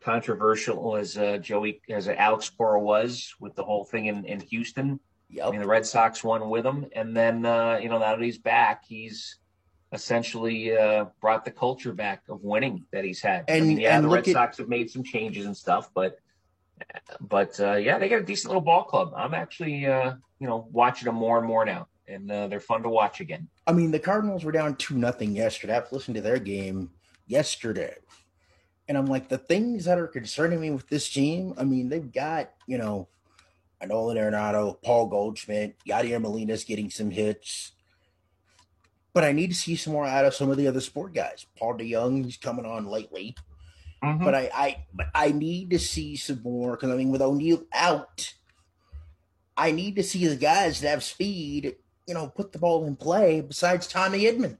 controversial 0.08 0.96
as 0.96 1.17
uh, 1.17 1.38
Joey 1.38 1.82
as 1.89 2.08
Alex 2.08 2.50
Cora 2.50 2.80
was 2.80 3.36
with 3.41 3.56
the 3.56 3.63
whole 3.63 3.84
thing 3.84 4.06
in, 4.06 4.24
in 4.24 4.39
Houston. 4.39 5.02
Yep. 5.30 5.46
I 5.46 5.52
mean, 5.52 5.60
the 5.60 5.67
Red 5.67 5.86
Sox 5.86 6.24
won 6.24 6.50
with 6.50 6.65
him, 6.65 6.86
and 6.96 7.15
then 7.15 7.46
uh, 7.46 7.78
you 7.82 7.89
know 7.89 8.00
now 8.00 8.15
that 8.15 8.24
he's 8.24 8.38
back, 8.38 8.86
he's 8.88 9.38
essentially 9.91 10.78
uh, 10.78 11.06
brought 11.20 11.43
the 11.43 11.52
culture 11.52 11.91
back 11.91 12.24
of 12.30 12.41
winning 12.41 12.86
that 12.93 13.04
he's 13.04 13.22
had. 13.22 13.43
And, 13.50 13.63
I 13.63 13.67
mean, 13.67 13.80
yeah, 13.82 14.00
the 14.00 14.08
Red 14.08 14.26
at, 14.28 14.34
Sox 14.34 14.58
have 14.60 14.70
made 14.70 14.89
some 14.89 15.04
changes 15.04 15.46
and 15.46 15.58
stuff, 15.58 15.89
but 15.93 16.20
but 17.20 17.60
uh, 17.60 17.76
yeah, 17.76 18.00
they 18.00 18.08
got 18.08 18.22
a 18.22 18.24
decent 18.24 18.50
little 18.50 18.62
ball 18.62 18.84
club. 18.86 19.12
I'm 19.13 19.34
actually, 19.34 19.86
uh, 19.86 20.13
you 20.39 20.48
know, 20.48 20.70
watching 20.72 21.08
them 21.08 21.15
more 21.15 21.38
and 21.38 21.46
more 21.46 21.65
now, 21.65 21.88
and 22.08 22.32
uh, 22.32 22.48
they're 22.48 22.62
fun 22.62 22.82
to 22.84 22.89
watch 22.89 23.20
again. 23.20 23.50
I 23.65 23.74
mean, 23.74 23.91
the 23.91 24.00
Cardinals 24.00 24.46
were 24.46 24.54
down 24.54 24.78
two 24.78 24.96
nothing 24.96 25.36
yesterday. 25.36 25.76
I've 25.76 25.91
listened 25.91 26.15
to 26.15 26.22
their 26.22 26.39
game 26.39 26.91
yesterday, 27.26 27.96
and 28.88 28.97
I'm 28.97 29.08
like, 29.08 29.28
the 29.30 29.38
things 29.38 29.86
that 29.86 30.00
are 30.00 30.08
concerning 30.08 30.62
me 30.62 30.71
with 30.71 30.88
this 30.88 31.10
team. 31.10 31.54
I 31.58 31.63
mean, 31.63 31.89
they've 31.89 32.12
got 32.12 32.52
you 32.67 32.78
know, 32.78 33.08
Nolan 33.84 34.17
Arenado, 34.17 34.82
Paul 34.84 35.08
Goldschmidt, 35.08 35.76
Yadier 35.88 36.21
Molina's 36.21 36.63
getting 36.63 36.89
some 36.89 37.10
hits. 37.10 37.72
But 39.14 39.24
I 39.24 39.32
need 39.32 39.49
to 39.49 39.55
see 39.55 39.76
some 39.76 39.93
more 39.93 40.05
out 40.05 40.26
of 40.26 40.36
some 40.36 40.51
of 40.51 40.57
the 40.57 40.68
other 40.68 40.82
sport 40.82 41.14
guys. 41.14 41.47
Paul 41.57 41.76
DeJong, 41.76 42.26
he's 42.26 42.38
coming 42.38 42.66
on 42.66 42.86
lately. 42.86 43.36
Mm-hmm. 44.03 44.24
But 44.24 44.36
I, 44.36 44.49
I, 44.53 44.86
but 44.93 45.07
I 45.16 45.32
need 45.32 45.72
to 45.72 45.80
see 45.80 46.16
some 46.18 46.41
more 46.43 46.72
because 46.76 46.91
I 46.91 46.95
mean, 46.95 47.09
with 47.09 47.22
O'Neill 47.22 47.64
out, 47.74 48.34
I 49.55 49.72
need 49.72 49.95
to 49.95 50.03
see 50.03 50.28
the 50.28 50.36
guys 50.36 50.82
that 50.82 50.89
have 50.89 51.03
speed. 51.03 51.78
You 52.05 52.14
know, 52.14 52.28
put 52.28 52.51
the 52.51 52.59
ball 52.59 52.86
in 52.86 52.95
play. 52.95 53.41
Besides 53.41 53.88
Tommy 53.88 54.26
Edman, 54.26 54.59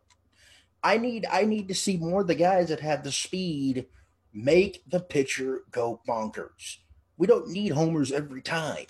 I 0.84 0.98
need, 0.98 1.28
I 1.32 1.46
need 1.46 1.68
to 1.68 1.76
see 1.76 1.98
more 1.98 2.22
of 2.22 2.28
the 2.28 2.36
guys 2.36 2.70
that 2.70 2.80
have 2.80 3.04
the 3.04 3.12
speed 3.12 3.86
make 4.34 4.84
the 4.88 5.00
pitcher 5.00 5.62
go 5.72 6.02
bonkers. 6.08 6.78
We 7.18 7.28
don't 7.28 7.50
need 7.50 7.72
homers 7.72 8.12
every 8.12 8.42
time, 8.42 8.86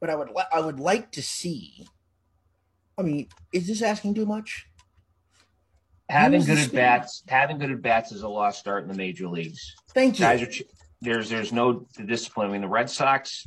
but 0.00 0.10
I 0.10 0.16
would, 0.16 0.30
li- 0.30 0.52
I 0.52 0.60
would 0.60 0.80
like 0.80 1.12
to 1.12 1.22
see. 1.22 1.86
I 2.98 3.02
mean, 3.02 3.28
is 3.52 3.68
this 3.68 3.82
asking 3.82 4.14
too 4.14 4.26
much? 4.26 4.66
having 6.08 6.42
good 6.44 6.58
at 6.58 6.72
bats, 6.72 7.22
having 7.28 7.58
good 7.58 7.70
at 7.70 7.82
bats 7.82 8.12
is 8.12 8.22
a 8.22 8.28
lost 8.28 8.58
start 8.58 8.82
in 8.82 8.88
the 8.88 8.94
major 8.94 9.28
leagues. 9.28 9.74
Thank 9.94 10.18
you. 10.18 10.24
Guys 10.24 10.42
are 10.42 10.50
there's 11.00 11.28
there's 11.28 11.52
no 11.52 11.86
discipline. 12.06 12.48
I 12.48 12.52
mean, 12.52 12.62
the 12.62 12.68
Red 12.68 12.90
Sox, 12.90 13.46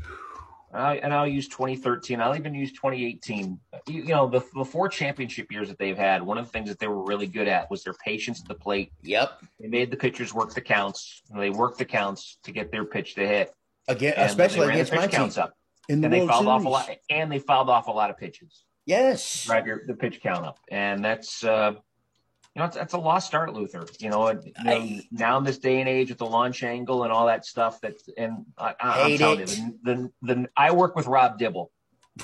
and 0.74 1.14
I'll 1.14 1.28
use 1.28 1.48
2013. 1.48 2.22
I'll 2.22 2.36
even 2.36 2.54
use 2.54 2.72
2018. 2.72 3.60
You, 3.88 4.02
you 4.02 4.04
know, 4.10 4.28
the, 4.30 4.44
the 4.56 4.66
four 4.66 4.88
championship 4.90 5.52
years 5.52 5.68
that 5.70 5.78
they've 5.78 5.98
had, 5.98 6.24
one 6.24 6.38
of 6.38 6.46
the 6.46 6.52
things 6.52 6.70
that 6.70 6.80
they 6.80 6.88
were 6.88 7.04
really 7.04 7.28
good 7.28 7.48
at 7.48 7.70
was 7.70 7.84
their 7.84 7.94
patience 7.94 8.42
at 8.42 8.48
the 8.48 8.56
plate. 8.56 8.92
Yep. 9.04 9.32
They 9.60 9.68
made 9.68 9.92
the 9.92 9.98
pitchers 9.98 10.34
work 10.34 10.54
the 10.54 10.62
counts. 10.62 11.22
They 11.36 11.50
worked 11.50 11.78
the 11.78 11.86
counts 11.86 12.38
to 12.44 12.52
get 12.52 12.72
their 12.72 12.86
pitch 12.86 13.16
to 13.16 13.28
hit. 13.28 13.54
Again, 13.88 14.14
And 14.16 14.30
especially 14.30 14.70
against 14.70 14.94
my 14.94 15.02
pitch 15.02 15.12
team. 15.12 15.20
counts 15.20 15.38
up, 15.38 15.54
In 15.90 16.02
the 16.02 16.06
and 16.06 16.14
they 16.14 16.20
World 16.20 16.30
fouled 16.32 16.48
off 16.48 16.66
a 16.66 16.70
lot, 16.70 16.90
and 17.10 17.32
they 17.32 17.40
fouled 17.40 17.70
off 17.70 17.88
a 17.88 17.92
lot 17.92 18.10
of 18.10 18.18
pitches. 18.18 18.64
Yes. 18.86 19.46
drive 19.46 19.68
your 19.68 19.82
the 19.86 19.94
pitch 19.94 20.22
count 20.22 20.46
up, 20.46 20.60
and 20.70 21.04
that's 21.04 21.44
uh, 21.44 21.74
you 22.56 22.60
know 22.60 22.66
it's, 22.66 22.76
that's 22.76 22.94
a 22.94 22.98
lost 22.98 23.28
start, 23.28 23.54
Luther. 23.54 23.86
You 24.00 24.10
know, 24.10 24.28
and, 24.28 24.44
you 24.44 24.52
know, 24.64 24.72
I- 24.74 25.02
now 25.12 25.38
in 25.38 25.44
this 25.44 25.58
day 25.58 25.80
and 25.80 25.88
age 25.90 26.10
with 26.10 26.18
the 26.18 26.26
launch 26.26 26.64
angle 26.64 27.04
and 27.04 27.12
all 27.12 27.28
that 27.28 27.46
stuff. 27.46 27.80
That 27.82 27.96
and 28.18 28.46
I, 28.58 28.76
I, 28.80 29.02
I'm 29.12 29.18
telling 29.18 29.40
it. 29.42 29.58
you, 29.58 29.80
the, 29.84 30.12
the, 30.22 30.34
the 30.34 30.50
I 30.58 30.72
work 30.72 30.96
with 30.96 31.08
Rob 31.08 31.38
Dibble, 31.40 31.72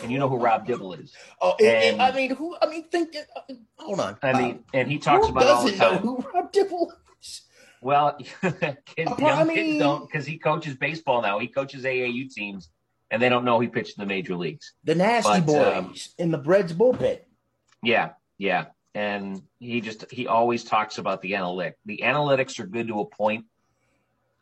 and 0.02 0.12
you 0.12 0.20
know 0.20 0.28
who 0.28 0.38
Rob 0.38 0.66
Dibble 0.68 0.94
is. 0.96 1.14
Oh, 1.42 1.54
it- 1.60 1.94
and- 1.94 2.02
I 2.02 2.12
mean, 2.12 2.36
who? 2.36 2.56
I 2.62 2.66
mean, 2.68 2.84
think. 2.90 3.16
uh, 3.16 3.54
hold 3.78 4.00
on. 4.02 4.18
I 4.22 4.32
Uh, 4.32 4.38
mean, 4.38 4.64
and 4.74 4.92
he 4.92 5.00
talks 5.00 5.28
about 5.30 5.46
all 5.48 5.66
the 5.66 5.72
time. 5.76 6.00
who 6.00 6.18
Rob 6.34 6.52
Dibble 6.52 6.92
is? 7.22 7.42
Well, 7.82 8.18
kids, 8.42 8.56
I 8.98 9.16
young 9.20 9.48
mean- 9.48 9.56
kids 9.56 9.80
don't 9.80 10.08
because 10.10 10.26
he 10.26 10.38
coaches 10.38 10.76
baseball 10.76 11.22
now. 11.22 11.40
He 11.40 11.48
coaches 11.48 11.84
AAU 11.86 12.30
teams, 12.34 12.70
and 13.12 13.22
they 13.22 13.30
don't 13.30 13.46
know 13.46 13.60
he 13.62 13.68
pitched 13.70 13.98
in 13.98 14.02
the 14.04 14.08
major 14.08 14.36
leagues. 14.36 14.74
The 14.84 14.96
Nasty 14.96 15.40
But, 15.42 15.74
um, 15.78 15.88
Boys 15.88 16.10
in 16.18 16.32
the 16.32 16.42
Reds 16.42 16.74
bullpen. 16.74 17.20
Yeah, 17.84 18.10
yeah. 18.38 18.66
And 18.98 19.44
he 19.60 19.80
just 19.80 20.10
he 20.12 20.26
always 20.26 20.64
talks 20.64 20.98
about 20.98 21.22
the 21.22 21.36
analytic. 21.36 21.78
The 21.86 22.00
analytics 22.04 22.60
are 22.60 22.66
good 22.66 22.88
to 22.88 23.02
a 23.02 23.06
point, 23.06 23.46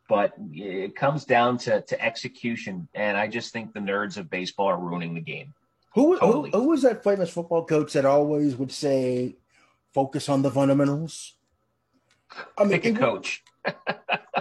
but 0.08 0.32
it 0.54 0.96
comes 0.96 1.26
down 1.26 1.58
to 1.60 1.82
to 1.82 2.02
execution. 2.02 2.88
And 2.96 3.18
I 3.18 3.28
just 3.28 3.52
think 3.52 3.74
the 3.74 3.82
nerds 3.82 4.16
of 4.16 4.30
baseball 4.30 4.68
are 4.68 4.78
ruining 4.80 5.14
the 5.14 5.20
game. 5.20 5.54
Who, 5.94 6.18
Totally. 6.18 6.52
who 6.52 6.62
who 6.62 6.70
was 6.70 6.84
that 6.84 7.04
famous 7.04 7.30
football 7.32 7.66
coach 7.66 7.92
that 7.94 8.06
always 8.06 8.56
would 8.56 8.72
say, 8.72 9.36
"Focus 9.94 10.30
on 10.30 10.42
the 10.42 10.52
fundamentals"? 10.52 11.34
I 12.58 12.64
mean, 12.64 12.72
Pick 12.80 12.86
a 12.86 12.90
it- 12.90 12.98
coach. 12.98 13.44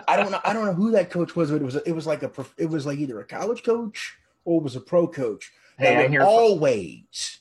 I 0.07 0.17
don't 0.17 0.31
know. 0.31 0.41
I 0.45 0.53
don't 0.53 0.67
know 0.67 0.75
who 0.75 0.93
that 0.93 1.11
coach 1.11 1.35
was, 1.35 1.51
but 1.51 1.61
it 1.61 1.65
was 1.65 1.75
it 1.75 1.93
was 1.93 2.07
like 2.07 2.23
a 2.23 2.31
it 2.57 2.71
was 2.71 2.87
like 2.87 2.99
either 2.99 3.19
a 3.19 3.25
college 3.25 3.65
coach 3.65 4.17
or 4.45 4.61
it 4.61 4.63
was 4.65 4.77
a 4.77 4.81
pro 4.81 5.09
coach. 5.09 5.51
Hey, 5.77 6.05
I 6.05 6.07
hear 6.07 6.23
always. 6.23 7.41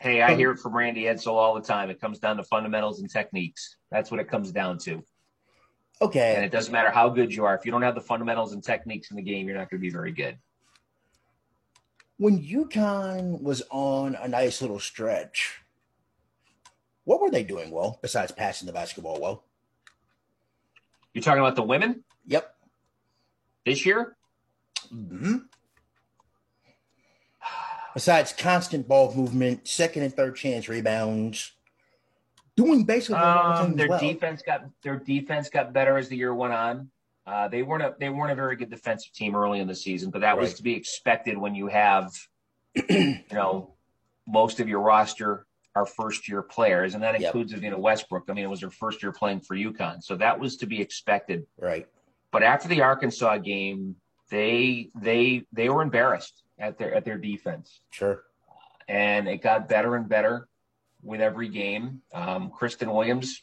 Hey, 0.00 0.22
I 0.22 0.34
hear 0.36 0.52
it 0.52 0.58
from 0.58 0.76
Randy 0.76 1.02
Edsall 1.04 1.32
all 1.34 1.54
the 1.54 1.60
time. 1.60 1.90
It 1.90 2.00
comes 2.00 2.20
down 2.20 2.36
to 2.36 2.44
fundamentals 2.44 3.00
and 3.00 3.10
techniques. 3.10 3.76
That's 3.90 4.10
what 4.10 4.20
it 4.20 4.28
comes 4.28 4.52
down 4.52 4.78
to. 4.80 5.02
Okay. 6.00 6.34
And 6.36 6.44
it 6.44 6.52
doesn't 6.52 6.72
matter 6.72 6.90
how 6.90 7.08
good 7.08 7.34
you 7.34 7.44
are. 7.44 7.56
If 7.56 7.64
you 7.66 7.72
don't 7.72 7.82
have 7.82 7.96
the 7.96 8.00
fundamentals 8.00 8.52
and 8.52 8.62
techniques 8.62 9.10
in 9.10 9.16
the 9.16 9.22
game, 9.22 9.48
you're 9.48 9.56
not 9.56 9.68
going 9.70 9.80
to 9.80 9.84
be 9.86 9.90
very 9.90 10.12
good. 10.12 10.38
when 12.18 12.40
UConn 12.42 13.40
was 13.42 13.62
on 13.70 14.16
a 14.16 14.26
nice 14.28 14.60
little 14.60 14.80
stretch, 14.80 15.60
what 17.04 17.20
were 17.20 17.30
they 17.30 17.42
doing 17.44 17.70
well 17.70 17.98
besides 18.02 18.30
passing 18.32 18.66
the 18.66 18.72
basketball 18.72 19.20
well? 19.20 19.44
You're 21.14 21.22
talking 21.22 21.40
about 21.40 21.56
the 21.56 21.62
women 21.62 22.04
Yep. 22.26 22.54
this 23.66 23.84
year? 23.86 24.16
hmm 24.90 25.38
Besides 27.98 28.32
constant 28.32 28.86
ball 28.86 29.12
movement, 29.12 29.66
second 29.66 30.04
and 30.04 30.14
third 30.14 30.36
chance 30.36 30.68
rebounds, 30.68 31.50
doing 32.56 32.84
basically 32.84 33.16
Um, 33.16 33.74
their 33.74 33.88
well. 33.88 33.98
defense 33.98 34.40
got 34.40 34.66
their 34.84 35.00
defense 35.00 35.50
got 35.50 35.72
better 35.72 35.98
as 35.98 36.08
the 36.08 36.16
year 36.16 36.32
went 36.32 36.52
on. 36.52 36.92
Uh, 37.26 37.48
they 37.48 37.64
weren't 37.64 37.82
a 37.82 37.96
they 37.98 38.08
weren't 38.08 38.30
a 38.30 38.36
very 38.36 38.54
good 38.54 38.70
defensive 38.70 39.12
team 39.12 39.34
early 39.34 39.58
in 39.58 39.66
the 39.66 39.74
season, 39.74 40.12
but 40.12 40.20
that 40.20 40.38
was 40.38 40.54
to 40.54 40.62
be 40.62 40.74
expected 40.76 41.36
when 41.36 41.56
you 41.56 41.66
have 41.66 42.12
you 42.88 43.18
know 43.32 43.74
most 44.28 44.60
of 44.60 44.68
your 44.68 44.78
roster 44.78 45.44
are 45.74 45.84
first 45.84 46.28
year 46.28 46.40
players, 46.42 46.94
and 46.94 47.02
that 47.02 47.16
includes 47.16 47.50
Yep. 47.50 47.62
includes 47.64 47.80
Evina 47.80 47.80
Westbrook. 47.80 48.26
I 48.30 48.32
mean, 48.32 48.44
it 48.44 48.48
was 48.50 48.60
her 48.60 48.70
first 48.70 49.02
year 49.02 49.10
playing 49.10 49.40
for 49.40 49.56
UConn, 49.56 50.04
so 50.04 50.14
that 50.14 50.38
was 50.38 50.56
to 50.58 50.66
be 50.66 50.80
expected. 50.80 51.48
right. 51.58 51.88
But 52.30 52.44
after 52.44 52.68
the 52.68 52.80
Arkansas 52.80 53.38
game, 53.38 53.96
they 54.30 54.90
they 54.94 55.46
they 55.52 55.68
were 55.68 55.82
embarrassed 55.82 56.44
at 56.58 56.78
their 56.78 56.94
at 56.94 57.04
their 57.04 57.18
defense 57.18 57.80
Sure. 57.90 58.22
and 58.88 59.28
it 59.28 59.38
got 59.42 59.68
better 59.68 59.94
and 59.96 60.08
better 60.08 60.48
with 61.02 61.20
every 61.20 61.48
game. 61.48 62.02
Um, 62.12 62.50
Christyn 62.50 62.92
Williams 62.92 63.42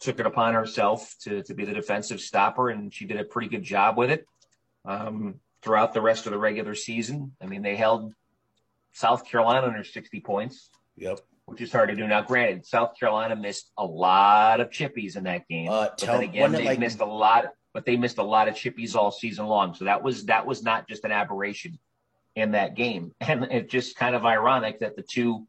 took 0.00 0.18
it 0.18 0.26
upon 0.26 0.54
herself 0.54 1.14
to, 1.22 1.42
to 1.44 1.54
be 1.54 1.64
the 1.64 1.72
defensive 1.72 2.20
stopper, 2.20 2.68
and 2.70 2.92
she 2.92 3.04
did 3.06 3.20
a 3.20 3.24
pretty 3.24 3.48
good 3.48 3.62
job 3.62 3.96
with 3.96 4.10
it 4.10 4.26
um, 4.84 5.36
throughout 5.62 5.94
the 5.94 6.00
rest 6.00 6.26
of 6.26 6.32
the 6.32 6.38
regular 6.38 6.74
season. 6.74 7.32
I 7.40 7.46
mean, 7.46 7.62
they 7.62 7.76
held 7.76 8.12
South 8.92 9.24
Carolina 9.26 9.66
under 9.68 9.84
60 9.84 10.20
points, 10.20 10.68
Yep. 10.96 11.20
which 11.46 11.60
is 11.60 11.72
hard 11.72 11.90
to 11.90 11.94
do. 11.94 12.06
Now, 12.06 12.22
granted, 12.22 12.66
South 12.66 12.98
Carolina 12.98 13.36
missed 13.36 13.70
a 13.78 13.84
lot 13.84 14.60
of 14.60 14.70
chippies 14.70 15.16
in 15.16 15.24
that 15.24 15.46
game, 15.48 15.68
Uh, 15.70 15.84
but 15.84 15.98
tell- 15.98 16.14
then 16.18 16.24
again, 16.28 16.52
they 16.52 16.64
like- 16.64 16.78
missed 16.78 17.00
a 17.00 17.06
lot. 17.06 17.46
But 17.72 17.84
they 17.84 17.96
missed 17.98 18.16
a 18.16 18.22
lot 18.22 18.48
of 18.48 18.54
chippies 18.54 18.96
all 18.96 19.10
season 19.10 19.44
long, 19.46 19.74
so 19.74 19.84
that 19.84 20.02
was 20.02 20.24
that 20.26 20.46
was 20.46 20.62
not 20.62 20.88
just 20.88 21.04
an 21.04 21.12
aberration 21.12 21.78
in 22.36 22.52
that 22.52 22.74
game. 22.76 23.12
And 23.20 23.44
it's 23.50 23.72
just 23.72 23.96
kind 23.96 24.14
of 24.14 24.24
ironic 24.24 24.78
that 24.80 24.94
the 24.94 25.02
two 25.02 25.46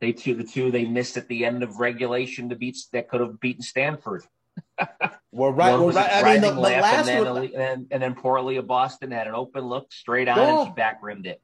they 0.00 0.12
two 0.12 0.34
the 0.34 0.44
two 0.44 0.70
they 0.70 0.84
missed 0.86 1.16
at 1.18 1.28
the 1.28 1.44
end 1.44 1.62
of 1.62 1.80
regulation 1.80 2.48
to 2.48 2.56
beat 2.56 2.78
that 2.92 3.08
could 3.08 3.20
have 3.20 3.38
beaten 3.40 3.62
Stanford. 3.62 4.22
Well, 5.30 5.52
right. 5.52 5.72
Well, 5.78 5.90
right. 5.90 6.10
I 6.10 6.32
mean, 6.32 6.40
the, 6.40 6.50
the 6.52 6.60
last 6.60 7.06
and 7.06 7.08
then, 7.08 7.34
one. 7.34 7.44
and 7.44 7.54
then 7.54 7.86
and 7.90 8.02
then 8.02 8.14
poor 8.14 8.38
Aliyah 8.38 8.66
Boston 8.66 9.10
had 9.10 9.26
an 9.26 9.34
open 9.34 9.62
look 9.68 9.92
straight 9.92 10.26
on 10.26 10.38
Yeah. 10.38 10.58
and 10.60 10.68
she 10.68 10.72
back 10.74 11.00
rimmed 11.02 11.26
it. 11.26 11.40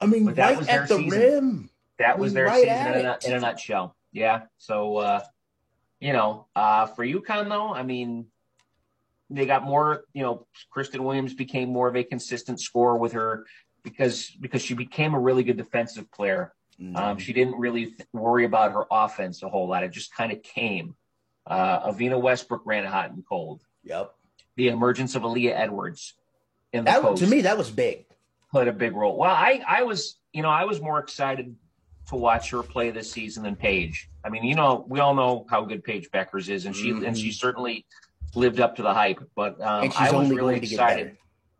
I 0.00 0.06
mean, 0.06 0.24
but 0.24 0.36
that 0.36 0.50
right 0.50 0.58
was 0.58 0.66
their 0.68 0.82
at 0.84 0.88
the 0.88 0.96
season. 0.96 1.20
rim. 1.20 1.70
That 1.98 2.18
was 2.18 2.32
their 2.32 2.46
Right 2.46 2.62
season 2.62 2.94
in 3.00 3.06
a, 3.06 3.18
in 3.26 3.32
a 3.32 3.40
nutshell. 3.40 3.96
Yeah. 4.12 4.42
So 4.58 4.98
uh, 4.98 5.20
you 6.00 6.12
know, 6.12 6.46
uh, 6.54 6.86
for 6.86 7.04
UConn 7.04 7.48
though, 7.48 7.74
I 7.74 7.82
mean, 7.82 8.26
they 9.30 9.46
got 9.46 9.64
more. 9.64 10.04
You 10.14 10.22
know, 10.22 10.46
Christyn 10.74 11.00
Williams 11.00 11.34
became 11.34 11.70
more 11.70 11.88
of 11.88 11.96
a 11.96 12.04
consistent 12.04 12.60
scorer 12.60 12.96
with 12.96 13.12
her 13.12 13.46
because 13.84 14.30
because 14.40 14.62
she 14.62 14.74
became 14.74 15.14
a 15.14 15.20
really 15.20 15.44
good 15.44 15.56
defensive 15.56 16.10
player. 16.10 16.52
Mm-hmm. 16.80 16.96
Um, 16.96 17.18
she 17.18 17.32
didn't 17.32 17.56
really 17.56 17.86
th- 17.86 18.08
worry 18.12 18.44
about 18.44 18.72
her 18.72 18.84
offense 18.90 19.42
a 19.44 19.48
whole 19.48 19.68
lot. 19.68 19.84
It 19.84 19.92
just 19.92 20.12
kind 20.12 20.32
of 20.32 20.42
came. 20.42 20.96
Uh, 21.46 21.92
Evina 21.92 22.20
Westbrook 22.20 22.62
ran 22.64 22.84
hot 22.84 23.10
and 23.12 23.22
cold. 23.28 23.62
Yep. 23.84 24.12
The 24.56 24.68
emergence 24.68 25.14
of 25.14 25.22
Aaliyah 25.22 25.52
Edwards 25.54 26.14
in 26.72 26.84
the 26.84 26.90
That 26.90 27.02
post 27.02 27.22
to 27.22 27.28
me, 27.28 27.42
that 27.42 27.56
was 27.58 27.70
big. 27.70 28.06
played 28.50 28.66
a 28.66 28.72
big 28.72 28.96
role. 28.96 29.16
Well, 29.18 29.30
I, 29.30 29.62
I 29.68 29.82
was, 29.82 30.16
you 30.32 30.42
know, 30.42 30.48
I 30.48 30.64
was 30.64 30.80
more 30.80 30.98
excited 30.98 31.54
to 32.08 32.16
watch 32.16 32.50
her 32.50 32.62
play 32.62 32.90
this 32.90 33.10
season 33.12 33.42
than 33.44 33.54
Paige. 33.56 34.08
I 34.24 34.28
mean, 34.30 34.44
you 34.44 34.54
know, 34.56 34.84
we 34.88 35.00
all 35.00 35.14
know 35.14 35.46
how 35.48 35.64
good 35.64 35.84
Paige 35.84 36.10
Bueckers 36.10 36.48
is, 36.48 36.64
and 36.66 36.74
she 36.74 36.90
Mhm. 36.90 37.06
and 37.06 37.16
she 37.18 37.30
certainly 37.30 37.84
lived 38.34 38.58
up 38.58 38.76
to 38.76 38.82
the 38.82 38.92
hype. 38.92 39.20
But 39.36 39.60
um, 39.60 39.92
I 39.96 40.04
was 40.06 40.12
only 40.12 40.34
really 40.34 40.54
going 40.54 40.60
to 40.62 40.66
get 40.66 40.72
excited. 40.80 41.16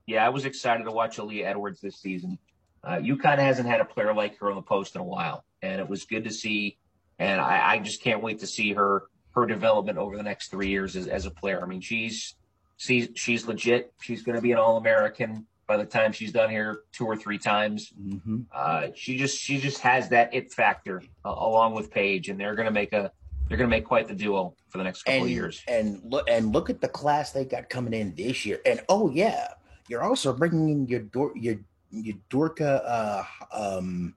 Yeah, 0.06 0.24
I 0.24 0.28
was 0.28 0.44
excited 0.44 0.84
to 0.84 0.90
watch 0.90 1.16
Aaliyah 1.18 1.44
Edwards 1.46 1.80
this 1.80 1.96
season. 1.96 2.38
Uh, 2.82 2.96
UConn 2.96 3.38
hasn't 3.38 3.68
had 3.68 3.80
a 3.80 3.84
player 3.84 4.14
like 4.14 4.38
her 4.38 4.50
on 4.50 4.56
the 4.56 4.62
post 4.62 4.94
in 4.94 5.00
a 5.00 5.04
while, 5.04 5.44
and 5.62 5.80
it 5.80 5.88
was 5.88 6.04
good 6.04 6.24
to 6.24 6.30
see. 6.30 6.76
And 7.18 7.40
I, 7.40 7.74
I 7.74 7.78
just 7.78 8.02
can't 8.02 8.22
wait 8.22 8.40
to 8.40 8.46
see 8.46 8.72
her 8.74 9.04
her 9.34 9.46
development 9.46 9.98
over 9.98 10.16
the 10.16 10.22
next 10.22 10.48
three 10.50 10.68
years 10.68 10.94
as, 10.94 11.06
as 11.08 11.26
a 11.26 11.30
player. 11.30 11.62
I 11.62 11.66
mean, 11.66 11.80
she's 11.80 12.34
she's 12.76 13.08
she's 13.14 13.46
legit. 13.46 13.92
She's 14.02 14.22
going 14.22 14.36
to 14.36 14.42
be 14.42 14.52
an 14.52 14.58
All 14.58 14.76
American 14.76 15.46
by 15.66 15.78
the 15.78 15.86
time 15.86 16.12
she's 16.12 16.30
done 16.32 16.50
here 16.50 16.80
two 16.92 17.06
or 17.06 17.16
three 17.16 17.38
times. 17.38 17.90
hmm 17.96 18.42
Uh, 18.52 18.88
she 18.94 19.16
just 19.16 19.38
she 19.38 19.58
just 19.58 19.80
has 19.80 20.10
that 20.10 20.34
it 20.34 20.52
factor 20.52 21.02
uh, 21.24 21.30
along 21.30 21.74
with 21.74 21.90
Paige, 21.90 22.28
and 22.28 22.38
they're 22.38 22.54
going 22.54 22.66
to 22.66 22.72
make 22.72 22.92
a 22.92 23.10
they're 23.48 23.56
going 23.58 23.70
to 23.70 23.74
make 23.76 23.84
quite 23.86 24.08
the 24.08 24.14
duo 24.14 24.54
for 24.68 24.76
the 24.78 24.84
next 24.84 25.04
couple 25.04 25.14
And 25.20 25.24
of 25.24 25.30
years. 25.30 25.62
and 25.68 26.00
look 26.04 26.28
and 26.28 26.52
look 26.52 26.68
at 26.68 26.80
the 26.82 26.88
class 26.88 27.32
they 27.32 27.44
got 27.46 27.70
coming 27.70 27.94
in 27.94 28.14
this 28.14 28.44
year. 28.44 28.60
And 28.66 28.80
oh 28.90 29.10
yeah, 29.10 29.48
you're 29.88 30.02
also 30.02 30.32
bringing 30.32 30.68
in 30.68 30.86
your 30.86 31.00
Dor- 31.00 31.36
your 31.36 31.56
your 31.90 32.16
Dorka 32.30 32.82
uh, 32.84 33.24
um, 33.52 34.14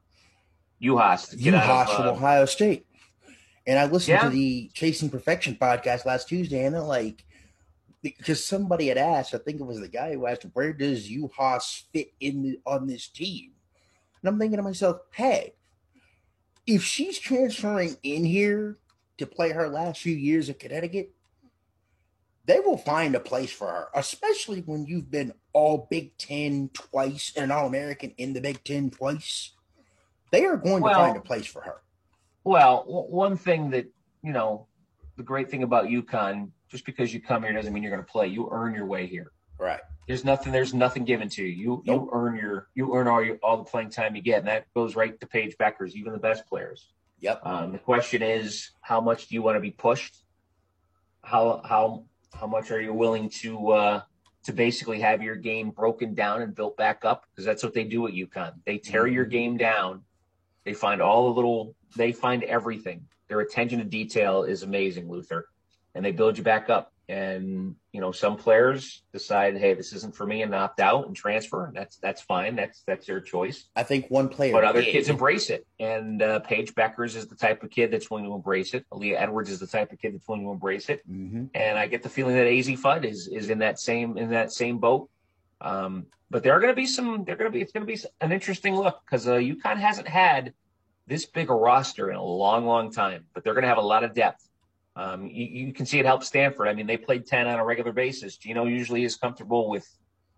Juhász, 0.82 1.36
Juhász 1.36 1.96
from 1.96 2.08
uh, 2.08 2.12
Ohio 2.12 2.46
State. 2.46 2.86
And 3.66 3.78
I 3.78 3.86
listened 3.86 4.18
Yeah. 4.20 4.24
to 4.24 4.30
the 4.30 4.72
Chasing 4.74 5.10
Perfection 5.10 5.56
podcast 5.60 6.06
last 6.06 6.30
Tuesday, 6.30 6.66
and 6.66 6.74
they're 6.74 6.82
like, 6.82 7.24
because 8.02 8.46
somebody 8.46 8.88
had 8.88 8.98
asked, 8.98 9.34
I 9.34 9.40
think 9.40 9.60
it 9.60 9.66
was 9.66 9.80
the 9.82 9.90
guy 9.90 10.14
who 10.14 10.26
asked, 10.26 10.46
where 10.54 10.72
does 10.72 11.10
Juhász 11.10 11.84
fit 11.92 12.14
in 12.20 12.44
the, 12.44 12.60
on 12.66 12.88
this 12.88 13.08
team? 13.10 13.52
And 14.22 14.30
I'm 14.30 14.40
thinking 14.40 14.58
to 14.58 14.64
myself, 14.64 15.02
hey, 15.12 15.54
if 16.66 16.84
she's 16.84 17.20
transferring 17.20 17.98
in 18.04 18.24
here 18.24 18.78
to 19.18 19.26
play 19.26 19.52
her 19.52 19.68
last 19.68 20.02
few 20.02 20.16
years 20.16 20.50
at 20.50 20.60
Connecticut, 20.60 21.12
they 22.46 22.60
will 22.62 22.78
find 22.78 23.16
a 23.16 23.20
place 23.20 23.52
for 23.52 23.68
her, 23.68 23.88
especially 23.94 24.62
when 24.62 24.86
you've 24.86 25.12
been 25.12 25.34
all 25.58 25.88
Big 25.90 26.16
Ten 26.18 26.70
twice 26.74 27.34
and 27.36 27.46
an 27.46 27.52
All 27.52 27.66
American 27.68 28.12
in 28.18 28.34
the 28.34 28.42
Big 28.42 28.64
Ten 28.64 28.92
twice. 28.92 29.52
They 30.32 30.46
are 30.46 30.58
going 30.58 30.84
Well- 30.84 30.94
to 30.94 31.00
find 31.00 31.18
a 31.18 31.22
place 31.22 31.48
for 31.48 31.62
her. 31.62 31.82
Well, 32.44 32.84
w- 32.84 33.10
one 33.26 33.36
thing 33.38 33.72
that 33.72 33.86
you 34.24 34.34
know, 34.34 34.68
the 35.16 35.24
great 35.24 35.50
thing 35.50 35.64
about 35.64 35.86
UConn, 35.86 36.52
just 36.70 36.86
because 36.86 37.14
you 37.14 37.22
come 37.22 37.44
here 37.44 37.54
doesn't 37.54 37.72
mean 37.74 37.82
you're 37.84 37.92
going 37.92 38.04
to 38.06 38.12
play. 38.12 38.28
You 38.28 38.50
earn 38.52 38.74
your 38.74 38.86
way 38.86 39.06
here. 39.08 39.32
Right. 39.60 39.80
There's 40.08 40.24
nothing. 40.26 40.52
There's 40.52 40.74
nothing 40.74 41.06
given 41.06 41.30
to 41.30 41.44
you. 41.44 41.50
You 41.50 41.84
Nope. 41.86 42.02
you 42.04 42.10
earn 42.14 42.36
your 42.36 42.68
you 42.76 42.94
earn 42.96 43.08
all 43.08 43.24
your 43.24 43.38
all 43.44 43.58
the 43.58 43.64
playing 43.64 43.90
time 43.90 44.16
you 44.16 44.22
get, 44.22 44.40
and 44.40 44.48
that 44.48 44.66
goes 44.74 44.96
right 44.96 45.20
to 45.20 45.28
Paige 45.28 45.56
Bueckers, 45.58 45.94
even 45.94 46.14
the 46.14 46.20
best 46.20 46.46
players. 46.48 46.92
Yep. 47.20 47.46
Um, 47.46 47.72
the 47.72 47.80
question 47.80 48.22
is, 48.22 48.72
how 48.82 49.02
much 49.02 49.28
do 49.28 49.36
you 49.36 49.42
want 49.42 49.56
to 49.56 49.60
be 49.62 49.72
pushed? 49.72 50.16
How 51.24 51.62
how 51.66 52.06
how 52.34 52.48
much 52.48 52.70
are 52.72 52.82
you 52.82 52.94
willing 52.94 53.30
to 53.42 53.70
uh, 53.72 54.02
to 54.48 54.54
basically 54.54 55.00
have 55.02 55.22
your 55.22 55.36
game 55.36 55.70
broken 55.70 56.16
down 56.16 56.42
and 56.42 56.56
built 56.56 56.76
back 56.78 57.06
up? 57.06 57.26
Because 57.30 57.46
that's 57.46 57.64
what 57.64 57.74
they 57.74 57.84
do 57.84 58.08
at 58.08 58.14
UConn. 58.14 58.54
They 58.66 58.78
tear 58.78 59.06
your 59.06 59.26
mm-hmm. 59.26 59.32
game 59.32 59.58
down. 59.58 60.02
They 60.64 60.74
find 60.74 61.02
all 61.02 61.26
the 61.28 61.36
little. 61.36 61.76
They 61.96 62.12
find 62.12 62.44
everything. 62.44 63.06
Their 63.28 63.42
attention 63.42 63.80
to 63.80 63.86
detail 63.86 64.44
is 64.44 64.64
amazing, 64.64 65.10
Luther, 65.10 65.48
and 65.96 66.04
they 66.04 66.12
build 66.12 66.38
you 66.38 66.44
back 66.44 66.70
up. 66.70 66.94
And 67.10 67.76
you 67.94 68.02
know, 68.02 68.12
some 68.12 68.36
players 68.36 69.04
decide, 69.14 69.58
hey, 69.58 69.74
this 69.74 69.94
isn't 69.94 70.14
for 70.14 70.26
me, 70.26 70.42
and 70.42 70.54
opt 70.54 70.82
out 70.82 71.08
and 71.08 71.16
transfer. 71.16 71.72
That's 71.74 71.96
that's 71.98 72.22
fine. 72.22 72.56
That's 72.58 72.84
that's 72.86 73.08
their 73.08 73.22
choice. 73.22 73.70
I 73.78 73.84
think 73.84 74.10
one 74.10 74.28
player. 74.28 74.52
But 74.52 74.66
other 74.66 74.82
did. 74.82 74.92
kids 74.92 75.08
embrace 75.08 75.50
it. 75.50 75.66
And 75.80 76.22
uh, 76.22 76.40
Paige 76.40 76.76
Bueckers 76.76 77.16
is 77.16 77.28
the 77.28 77.36
type 77.36 77.64
of 77.64 77.70
kid 77.70 77.92
that's 77.92 78.12
willing 78.12 78.26
to 78.26 78.34
embrace 78.34 78.74
it. 78.74 78.86
Aaliyah 78.92 79.22
Edwards 79.22 79.50
is 79.50 79.60
the 79.60 79.68
type 79.68 79.94
of 79.94 80.00
kid 80.00 80.16
that's 80.16 80.28
willing 80.28 80.44
to 80.44 80.52
embrace 80.52 80.90
it. 80.90 81.10
Mhm. 81.10 81.50
And 81.54 81.80
I 81.80 81.88
get 81.88 82.04
the 82.04 82.10
feeling 82.10 82.36
that 82.36 82.46
Azzi 82.46 82.78
Fudd 82.78 83.06
is 83.06 83.28
is 83.28 83.50
in 83.50 83.60
that 83.60 83.80
same 83.80 84.18
in 84.18 84.32
that 84.32 84.52
same 84.52 84.80
boat. 84.80 85.10
Um, 85.62 86.08
but 86.30 86.44
there 86.44 86.54
are 86.54 86.60
going 86.60 86.72
to 86.72 86.76
be 86.76 86.88
some. 86.88 87.24
They're 87.24 87.38
going 87.38 87.50
to 87.50 87.56
be. 87.56 87.62
It's 87.62 87.72
going 87.72 87.88
to 87.88 87.94
be 87.94 88.00
an 88.20 88.32
interesting 88.32 88.76
look 88.76 89.02
because 89.06 89.28
uh, 89.28 89.36
UConn 89.36 89.78
hasn't 89.78 90.08
had 90.08 90.54
this 91.08 91.26
big 91.26 91.50
a 91.50 91.54
roster 91.54 92.12
in 92.12 92.18
a 92.18 92.24
long, 92.24 92.66
long 92.66 92.92
time. 92.92 93.26
But 93.34 93.44
they're 93.44 93.54
going 93.54 93.64
to 93.64 93.70
have 93.70 93.78
a 93.78 93.82
lot 93.82 94.04
of 94.04 94.14
depth. 94.14 94.48
Um, 94.98 95.28
you, 95.28 95.46
you 95.68 95.74
can 95.74 95.86
see 95.86 96.00
it 96.00 96.06
help 96.06 96.24
Stanford. 96.24 96.68
I 96.68 96.74
mean, 96.74 96.88
they 96.88 96.98
played 96.98 97.26
ten 97.26 97.48
on 97.48 97.60
a 97.60 97.64
regular 97.66 97.92
basis. 97.94 98.36
Gino 98.38 98.66
usually 98.66 99.04
is 99.04 99.16
comfortable 99.16 99.70
with 99.70 99.88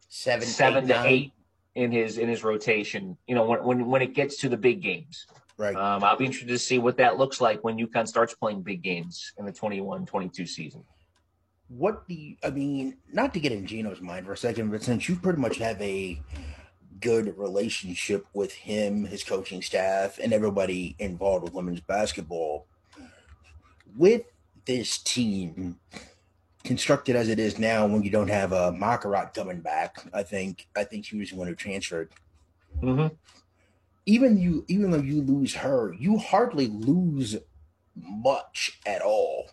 Seven, 0.09 0.47
seven 0.47 0.83
eight, 0.83 0.87
to 0.87 0.93
nine. 0.93 1.07
eight 1.07 1.33
in 1.75 1.91
his 1.91 2.17
in 2.17 2.27
his 2.27 2.43
rotation. 2.43 3.15
You 3.27 3.35
know, 3.35 3.45
when 3.45 3.63
when 3.63 3.85
when 3.87 4.01
it 4.01 4.13
gets 4.13 4.37
to 4.37 4.49
the 4.49 4.57
big 4.57 4.81
games. 4.81 5.25
Right. 5.57 5.75
Um, 5.75 6.03
I'll 6.05 6.15
be 6.17 6.25
interested 6.25 6.47
to 6.49 6.57
see 6.59 6.79
what 6.79 6.95
that 6.97 7.17
looks 7.17 7.41
like 7.41 7.63
when 7.65 7.77
UConn 7.77 8.07
starts 8.07 8.33
playing 8.33 8.61
big 8.61 8.81
games 8.81 9.33
in 9.37 9.45
the 9.45 9.51
21-22 9.51 10.47
season. 10.47 10.85
what 11.67 12.07
do 12.07 12.13
you, 12.15 12.37
I 12.45 12.49
mean, 12.49 12.95
not 13.11 13.33
to 13.33 13.41
get 13.41 13.51
in 13.51 13.65
Gino's 13.67 13.99
mind 14.01 14.25
for 14.25 14.31
a 14.31 14.37
second, 14.37 14.71
but 14.71 14.81
since 14.83 15.09
you 15.09 15.17
pretty 15.17 15.39
much 15.39 15.57
have 15.57 15.79
a 15.81 16.19
good 17.01 17.37
relationship 17.37 18.25
with 18.33 18.53
him, 18.53 19.03
his 19.05 19.21
coaching 19.23 19.61
staff, 19.61 20.17
and 20.17 20.31
everybody 20.31 20.95
involved 20.97 21.43
with 21.43 21.53
women's 21.53 21.81
basketball, 21.81 22.65
with 23.97 24.23
this 24.69 24.99
team 24.99 25.79
constructed 26.63 27.15
as 27.15 27.27
it 27.27 27.39
is 27.39 27.57
now, 27.57 27.87
when 27.87 28.03
you 28.03 28.11
don't 28.11 28.29
have 28.29 28.51
a 28.51 28.71
Makurat 28.71 29.33
coming 29.33 29.61
back, 29.61 29.97
I 30.13 30.21
think 30.21 30.67
I 30.77 30.83
think 30.83 31.05
she 31.05 31.17
was 31.17 31.31
the 31.31 31.37
one 31.37 31.47
who 31.47 31.55
transferred. 31.55 32.11
Mm-hmm. 32.83 33.15
Even 34.05 34.37
you, 34.37 34.65
even 34.67 34.91
though 34.91 35.01
you 35.01 35.23
lose 35.23 35.55
her, 35.55 35.95
you 35.99 36.19
hardly 36.19 36.67
lose 36.67 37.35
much 37.95 38.79
at 38.85 39.01
all 39.01 39.49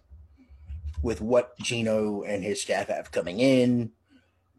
with 1.03 1.23
what 1.23 1.57
Gino 1.61 2.23
and 2.23 2.45
his 2.45 2.61
staff 2.61 2.89
have 2.89 3.11
coming 3.11 3.41
in, 3.41 3.93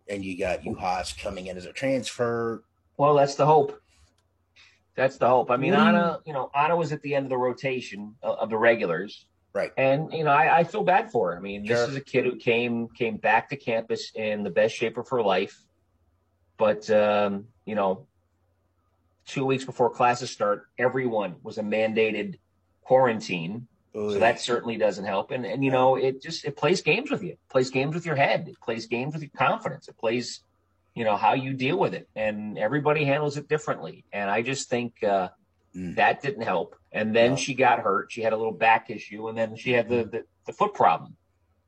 and 0.09 0.25
you 0.25 0.39
got 0.39 0.63
Juhász 0.63 1.21
coming 1.21 1.45
in 1.47 1.57
as 1.57 1.67
a 1.67 1.71
transfer. 1.73 2.63
Well, 2.97 3.13
that's 3.13 3.35
the 3.35 3.45
hope. 3.45 3.79
That's 4.95 5.17
the 5.17 5.27
hope. 5.27 5.51
I 5.51 5.57
mean, 5.57 5.73
What 5.73 5.77
do 5.77 5.83
you- 5.83 5.89
Anna, 5.89 6.19
you 6.25 6.33
know, 6.33 6.49
Anna 6.55 6.75
was 6.75 6.91
at 6.91 7.03
the 7.03 7.13
end 7.13 7.27
of 7.27 7.29
the 7.29 7.37
rotation 7.37 8.15
of, 8.23 8.39
of 8.39 8.49
the 8.49 8.57
regulars, 8.57 9.27
Right. 9.53 9.71
and 9.77 10.13
you 10.13 10.23
know, 10.23 10.31
I, 10.31 10.59
I 10.59 10.63
feel 10.65 10.83
bad 10.83 11.11
for 11.11 11.31
her. 11.31 11.37
I 11.37 11.39
mean, 11.39 11.65
Sure. 11.65 11.75
this 11.77 11.89
is 11.89 11.95
a 11.95 12.01
kid 12.01 12.25
who 12.25 12.35
came 12.35 12.89
came 12.89 13.17
back 13.17 13.49
to 13.49 13.55
campus 13.55 14.11
in 14.13 14.43
the 14.43 14.51
best 14.51 14.75
shape 14.75 14.97
of 14.97 15.09
her 15.09 15.21
life, 15.21 15.63
but 16.57 16.89
um, 16.91 17.45
you 17.65 17.73
know, 17.75 18.05
two 19.25 19.45
weeks 19.45 19.65
before 19.65 19.89
classes 19.89 20.29
start, 20.29 20.67
everyone 20.77 21.35
was 21.43 21.57
a 21.57 21.63
mandated 21.63 22.35
quarantine. 22.81 23.67
So 23.93 24.19
that 24.19 24.39
certainly 24.39 24.77
doesn't 24.77 25.05
help. 25.05 25.31
And 25.31 25.43
and 25.43 25.63
you 25.65 25.71
know, 25.71 25.95
it 25.95 26.21
just 26.21 26.45
it 26.45 26.55
plays 26.55 26.81
games 26.83 27.09
with 27.09 27.23
you. 27.23 27.31
It 27.31 27.39
plays 27.49 27.71
games 27.71 27.95
with 27.95 28.05
your 28.05 28.15
head. 28.15 28.47
It 28.47 28.61
plays 28.61 28.85
games 28.85 29.13
with 29.15 29.23
your 29.23 29.31
confidence. 29.35 29.87
It 29.87 29.97
plays, 29.97 30.41
you 30.93 31.03
know, 31.03 31.17
how 31.17 31.33
you 31.33 31.53
deal 31.53 31.79
with 31.79 31.95
it. 31.95 32.07
And 32.15 32.59
everybody 32.59 33.05
handles 33.05 33.37
it 33.37 33.49
differently. 33.49 34.05
And 34.13 34.29
I 34.29 34.43
just 34.43 34.69
think 34.69 35.03
uh, 35.03 35.29
Mm. 35.77 35.95
that 35.95 36.21
didn't 36.21 36.41
help. 36.41 36.75
And 36.91 37.15
then 37.15 37.31
No. 37.31 37.35
she 37.35 37.53
got 37.53 37.79
hurt. 37.79 38.11
She 38.11 38.21
had 38.21 38.33
a 38.33 38.37
little 38.37 38.53
back 38.53 38.89
issue, 38.89 39.27
and 39.27 39.37
then 39.37 39.55
she 39.55 39.71
had 39.71 39.87
the 39.87 40.05
the, 40.05 40.23
the 40.47 40.53
foot 40.53 40.73
problem 40.73 41.15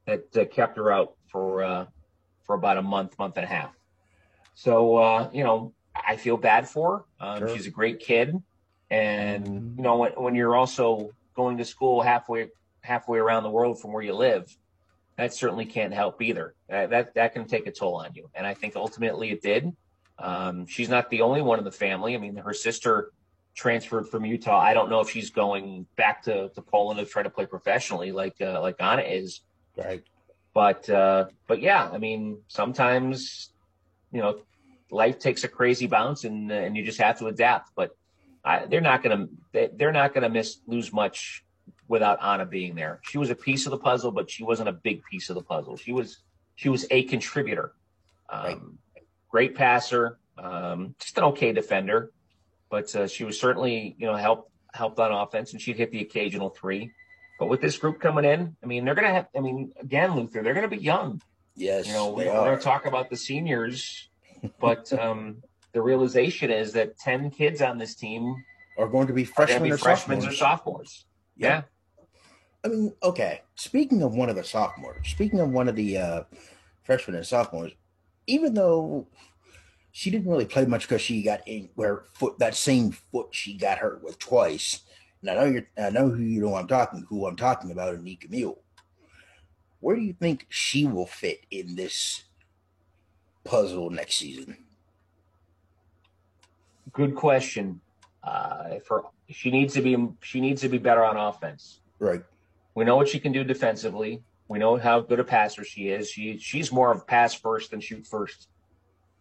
that 0.05 0.35
uh, 0.35 0.45
kept 0.45 0.77
her 0.77 0.91
out 0.91 1.13
for 1.27 1.63
uh, 1.63 1.85
for 2.43 2.55
about 2.55 2.77
a 2.77 2.81
month, 2.81 3.17
month 3.19 3.37
and 3.37 3.45
a 3.45 3.49
half. 3.49 3.71
So 4.55 4.97
uh, 4.97 5.29
you 5.31 5.43
know, 5.43 5.73
I 5.95 6.15
feel 6.15 6.37
bad 6.37 6.67
for 6.67 7.05
her. 7.19 7.25
Um, 7.27 7.39
Sure. 7.39 7.55
She's 7.55 7.67
a 7.67 7.71
great 7.71 7.99
kid, 7.99 8.41
and 8.89 9.45
Mhm. 9.45 9.77
you 9.77 9.83
know, 9.83 9.97
when 9.97 10.11
when 10.13 10.35
you're 10.35 10.55
also 10.55 11.11
going 11.35 11.57
to 11.57 11.65
school 11.65 12.01
halfway 12.01 12.49
halfway 12.81 13.19
around 13.19 13.43
the 13.43 13.49
world 13.51 13.79
from 13.79 13.91
where 13.93 14.01
you 14.03 14.15
live, 14.15 14.45
that 15.17 15.33
certainly 15.33 15.65
can't 15.65 15.93
help 15.93 16.21
either. 16.21 16.55
That 16.69 16.89
that, 16.89 17.13
that 17.13 17.33
can 17.33 17.45
take 17.45 17.67
a 17.67 17.71
toll 17.71 17.95
on 17.95 18.15
you, 18.15 18.29
and 18.33 18.47
I 18.47 18.55
think 18.55 18.75
ultimately 18.75 19.29
it 19.29 19.41
did. 19.43 19.71
Um, 20.17 20.65
she's 20.65 20.89
not 20.89 21.09
the 21.09 21.21
only 21.21 21.41
one 21.41 21.59
in 21.59 21.65
the 21.65 21.71
family. 21.71 22.15
I 22.15 22.17
mean, 22.17 22.37
her 22.37 22.53
sister 22.53 23.11
transferred 23.59 24.07
from 24.07 24.25
Utah. 24.25 24.57
I 24.57 24.73
don't 24.73 24.89
know 24.89 25.01
if 25.01 25.09
she's 25.09 25.29
going 25.29 25.85
back 25.97 26.23
to, 26.23 26.49
to 26.49 26.61
Poland 26.61 26.99
to 26.99 27.05
try 27.05 27.23
to 27.23 27.29
play 27.29 27.45
professionally, 27.45 28.11
like 28.13 28.35
uh, 28.41 28.61
like 28.61 28.77
Anna 28.79 29.01
is. 29.01 29.41
right. 29.77 30.03
But 30.53 30.89
uh, 30.89 31.25
but 31.45 31.61
yeah, 31.61 31.89
I 31.91 31.97
mean, 31.97 32.41
sometimes 32.47 33.51
you 34.11 34.21
know, 34.21 34.41
life 34.89 35.19
takes 35.19 35.43
a 35.43 35.47
crazy 35.47 35.87
bounce, 35.87 36.23
and 36.23 36.51
uh, 36.51 36.55
and 36.55 36.75
you 36.75 36.83
just 36.83 36.99
have 36.99 37.19
to 37.19 37.27
adapt. 37.27 37.71
But 37.75 37.95
I, 38.43 38.65
they're 38.65 38.81
not 38.81 39.03
gonna 39.03 39.27
they, 39.51 39.69
they're 39.73 39.91
not 39.91 40.13
gonna 40.13 40.29
miss 40.29 40.59
lose 40.65 40.91
much 40.91 41.43
without 41.87 42.23
Anna 42.23 42.45
being 42.45 42.75
there. 42.75 42.99
She 43.03 43.17
was 43.17 43.29
a 43.29 43.35
piece 43.35 43.65
of 43.67 43.71
the 43.71 43.77
puzzle, 43.77 44.11
but 44.11 44.29
she 44.29 44.43
wasn't 44.43 44.69
a 44.69 44.73
big 44.73 45.03
piece 45.03 45.29
of 45.29 45.35
the 45.35 45.43
puzzle. 45.43 45.75
She 45.75 45.91
was 45.91 46.19
she 46.55 46.69
was 46.69 46.87
a 46.89 47.03
contributor. 47.03 47.73
Um, 48.29 48.43
Right. 48.43 48.59
Great 49.31 49.55
passer, 49.55 50.17
um, 50.39 50.95
just 50.99 51.17
an 51.19 51.23
okay 51.25 51.51
defender, 51.51 52.11
but 52.69 52.93
uh, 52.95 53.07
she 53.07 53.23
was 53.23 53.39
certainly 53.39 53.95
you 53.97 54.07
know 54.07 54.15
helped 54.15 54.51
helped 54.73 54.99
on 54.99 55.11
offense, 55.11 55.53
and 55.53 55.61
she'd 55.61 55.77
hit 55.77 55.91
the 55.91 56.01
occasional 56.01 56.49
three. 56.49 56.91
But 57.39 57.47
with 57.47 57.61
this 57.61 57.77
group 57.77 58.01
coming 58.01 58.25
in, 58.25 58.55
I 58.63 58.65
mean, 58.65 58.85
they're 58.85 58.95
gonna 58.95 59.13
have. 59.13 59.27
I 59.35 59.39
mean, 59.39 59.73
again, 59.79 60.15
Luther, 60.15 60.43
they're 60.43 60.53
gonna 60.53 60.67
be 60.67 60.77
young. 60.77 61.21
Yes, 61.59 61.87
You 61.87 61.93
know, 61.93 62.09
we, 62.09 62.25
we're 62.25 62.31
are. 62.31 62.45
going 62.45 62.57
to 62.57 62.63
talk 62.63 62.85
about 62.85 63.09
the 63.09 63.17
seniors, 63.17 64.07
but 64.61 64.91
um, 64.99 65.43
the 65.73 65.81
realization 65.81 66.49
is 66.51 66.71
that 66.73 66.97
10 66.97 67.31
kids 67.31 67.61
on 67.61 67.77
this 67.77 67.95
team 67.95 68.33
are 68.77 68.87
going 68.87 69.07
to 69.07 69.13
be 69.13 69.23
are 69.23 69.27
freshmen 69.27 69.63
be 69.63 69.71
or 69.71 69.77
freshmen 69.77 70.21
sophomores. 70.21 70.33
or 70.33 70.37
sophomores. 70.37 71.05
Yeah. 71.35 71.63
I 72.63 72.69
mean, 72.69 72.93
okay. 73.03 73.41
Speaking 73.55 74.01
of 74.03 74.13
one 74.13 74.29
of 74.29 74.37
the 74.37 74.43
sophomores, 74.43 75.07
speaking 75.09 75.41
of 75.41 75.49
one 75.49 75.67
of 75.67 75.75
the 75.75 75.97
uh, 75.97 76.23
freshmen 76.83 77.17
and 77.17 77.25
sophomores, 77.25 77.73
even 78.25 78.53
though 78.53 79.07
she 79.91 80.09
didn't 80.11 80.29
really 80.29 80.45
play 80.45 80.65
much 80.65 80.87
because 80.87 81.01
she 81.01 81.23
got 81.23 81.47
in 81.47 81.69
where 81.75 82.03
foot 82.13 82.39
that 82.39 82.55
same 82.55 82.91
foot 82.91 83.27
she 83.31 83.55
got 83.55 83.79
hurt 83.79 84.03
with 84.03 84.19
twice. 84.19 84.81
And 85.21 85.31
I 85.31 85.33
know 85.33 85.45
you're, 85.45 85.67
I 85.77 85.89
know 85.89 86.09
who 86.09 86.21
you 86.21 86.41
know 86.41 86.55
I'm 86.55 86.67
talking, 86.67 87.05
who 87.09 87.25
I'm 87.25 87.35
talking 87.35 87.71
about, 87.71 87.95
Anika 87.95 88.29
Mühl. 88.29 88.57
Where 89.81 89.95
do 89.95 90.01
you 90.01 90.13
think 90.13 90.45
she 90.49 90.85
will 90.85 91.05
fit 91.05 91.41
in 91.51 91.75
this 91.75 92.23
puzzle 93.43 93.89
next 93.89 94.15
season? 94.15 94.57
Good 96.93 97.15
question. 97.15 97.81
Uh, 98.23 98.79
for 98.85 99.05
she 99.29 99.51
needs 99.51 99.73
to 99.73 99.81
be 99.81 99.97
she 100.21 100.41
needs 100.41 100.61
to 100.61 100.69
be 100.69 100.77
better 100.77 101.03
on 101.03 101.17
offense. 101.17 101.81
Right. 101.99 102.23
We 102.75 102.85
know 102.85 102.95
what 102.95 103.07
she 103.07 103.19
can 103.19 103.31
do 103.31 103.43
defensively. 103.43 104.21
We 104.47 104.59
know 104.59 104.77
how 104.77 104.99
good 104.99 105.19
a 105.19 105.23
passer 105.23 105.63
she 105.63 105.89
is. 105.89 106.09
She 106.09 106.37
she's 106.37 106.71
more 106.71 106.91
of 106.91 107.07
pass 107.07 107.33
first 107.33 107.71
than 107.71 107.79
shoot 107.79 108.05
first 108.05 108.47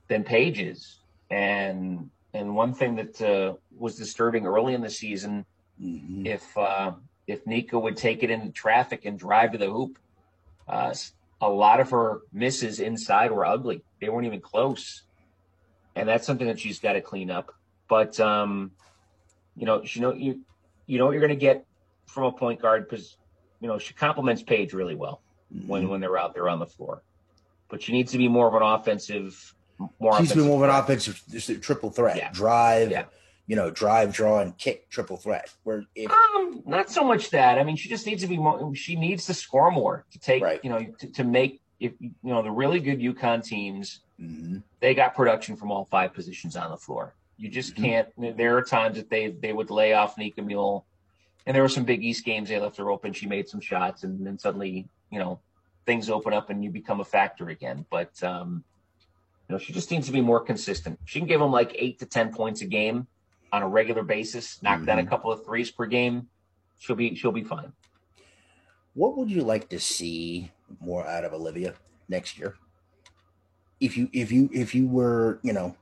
than 0.09 0.25
Pages. 0.25 1.01
And 1.31 2.11
and 2.35 2.55
one 2.55 2.75
thing 2.75 2.97
that 2.97 3.21
uh, 3.21 3.55
was 3.77 3.97
disturbing 3.97 4.47
early 4.47 4.75
in 4.75 4.81
the 4.81 4.91
season 4.91 5.45
Mhm. 5.81 6.27
if 6.27 6.57
uh, 6.59 6.93
if 7.27 7.47
Nika 7.47 7.79
would 7.79 7.97
take 7.97 8.23
it 8.23 8.31
into 8.31 8.51
traffic 8.51 9.05
and 9.05 9.19
drive 9.19 9.53
to 9.53 9.59
the 9.59 9.71
hoop. 9.71 9.99
Uh, 10.67 10.93
a 11.41 11.49
lot 11.49 11.79
of 11.79 11.91
her 11.91 12.23
misses 12.33 12.81
inside 12.81 13.31
were 13.31 13.47
ugly; 13.47 13.85
they 14.01 14.09
weren't 14.09 14.27
even 14.27 14.41
close, 14.41 15.05
and 15.95 16.09
that's 16.09 16.27
something 16.27 16.49
that 16.49 16.59
she's 16.59 16.81
got 16.81 16.95
to 16.95 17.01
clean 17.01 17.31
up. 17.31 17.55
But 17.89 18.19
um, 18.19 18.73
you 19.57 19.67
know, 19.67 19.83
you 19.85 20.01
know 20.01 20.13
you 20.13 20.41
you 20.87 20.99
know 20.99 21.07
what 21.07 21.13
you're 21.13 21.21
going 21.21 21.31
to 21.31 21.37
get 21.37 21.65
from 22.07 22.25
a 22.25 22.33
point 22.33 22.61
guard 22.61 22.89
because 22.89 23.17
you 23.61 23.69
know 23.69 23.79
she 23.79 23.95
complements 23.95 24.43
Paige 24.43 24.73
really 24.73 24.97
well 24.97 25.23
when 25.67 25.89
when 25.89 26.01
they're 26.01 26.19
out 26.19 26.35
there 26.35 26.49
on 26.49 26.59
the 26.59 26.67
floor. 26.67 27.03
But 27.69 27.83
she 27.83 27.93
needs 27.93 28.13
to 28.13 28.19
be 28.19 28.27
more 28.27 28.49
of 28.49 28.55
an 28.55 28.63
offensive, 28.63 29.55
more. 30.01 30.19
She's 30.19 30.33
been 30.33 30.47
more 30.47 30.65
of 30.65 30.69
an 30.71 30.75
offensive 30.75 31.23
just 31.31 31.49
a 31.49 31.57
triple 31.59 31.91
threat. 31.91 32.17
Yeah. 32.17 32.31
Drive, 32.33 32.91
Yeah. 32.91 33.05
you 33.47 33.57
know, 33.57 33.71
drive, 33.71 34.13
draw, 34.13 34.41
and 34.41 34.57
kick 34.59 34.89
triple 34.91 35.17
threat. 35.17 35.53
Where 35.65 35.85
if 35.95 36.11
Um, 36.11 36.63
not 36.67 36.91
so 36.91 37.05
much 37.05 37.31
that. 37.31 37.59
I 37.59 37.65
mean, 37.65 37.77
she 37.77 37.89
just 37.89 38.07
needs 38.07 38.23
to 38.23 38.29
be 38.29 38.37
more. 38.37 38.75
She 38.75 38.97
needs 38.97 39.27
to 39.27 39.35
score 39.35 39.71
more 39.71 40.05
to 40.13 40.19
take, 40.19 40.43
Right. 40.43 40.61
you 40.63 40.71
know, 40.71 40.85
to, 40.99 41.07
to 41.13 41.25
make 41.25 41.61
if 41.81 41.93
you 42.01 42.11
know 42.25 42.43
the 42.43 42.51
really 42.51 42.81
good 42.81 42.99
UConn 42.99 43.43
teams, 43.45 44.01
hmm 44.19 44.59
they 44.81 44.95
got 44.95 45.15
production 45.15 45.57
from 45.57 45.71
all 45.73 45.85
five 45.85 46.13
positions 46.13 46.57
on 46.57 46.71
the 46.71 46.77
floor. 46.77 47.15
You 47.37 47.49
just 47.49 47.75
Mhm. 47.77 47.83
can't. 48.17 48.37
There 48.37 48.57
are 48.57 48.63
times 48.63 48.97
that 48.97 49.09
they 49.11 49.29
they 49.29 49.53
would 49.53 49.71
lay 49.71 49.93
off 49.93 50.19
Nika 50.19 50.41
Mühl, 50.43 50.83
and 51.47 51.55
there 51.55 51.63
were 51.63 51.69
some 51.69 51.85
Big 51.85 52.03
East 52.03 52.25
games 52.25 52.49
they 52.49 52.59
left 52.59 52.77
her 52.79 52.91
open. 52.91 53.13
She 53.13 53.27
made 53.27 53.49
some 53.49 53.61
shots, 53.61 54.03
and 54.03 54.27
then 54.27 54.39
suddenly 54.39 54.89
you 55.11 55.19
know 55.21 55.39
things 55.87 56.11
open 56.11 56.33
up 56.35 56.51
and 56.51 56.63
you 56.63 56.71
become 56.71 57.01
a 57.01 57.05
factor 57.05 57.49
again. 57.49 57.87
But 57.91 58.21
um, 58.25 58.63
you 59.49 59.55
know 59.55 59.59
she 59.59 59.73
just 59.73 59.91
needs 59.91 60.07
to 60.07 60.13
be 60.13 60.21
more 60.21 60.41
consistent. 60.41 60.99
She 61.05 61.19
can 61.21 61.29
give 61.29 61.41
them 61.41 61.51
like 61.53 61.73
eight 61.75 61.99
to 62.01 62.07
ten 62.07 62.33
points 62.33 62.61
a 62.61 62.67
game 62.67 63.07
on 63.53 63.63
a 63.63 63.69
regular 63.69 64.03
basis. 64.03 64.63
Knock 64.63 64.85
down 64.85 64.99
a 64.99 65.03
Mhm. 65.03 65.09
couple 65.09 65.33
of 65.33 65.45
threes 65.45 65.71
per 65.71 65.87
game. 65.87 66.29
She'll 66.79 66.97
be 66.97 67.15
she'll 67.15 67.33
be 67.33 67.45
fine. 67.45 67.73
What 68.95 69.17
would 69.17 69.31
you 69.31 69.43
like 69.43 69.69
to 69.71 69.79
see 69.81 70.51
more 70.81 71.07
out 71.07 71.25
of 71.25 71.33
Olivia 71.33 71.75
next 72.09 72.39
year? 72.39 72.57
If 73.81 73.97
you 73.97 74.09
if 74.13 74.31
you 74.33 74.51
if 74.53 74.75
you 74.75 74.87
were 74.89 75.39
you 75.43 75.53
know, 75.53 75.77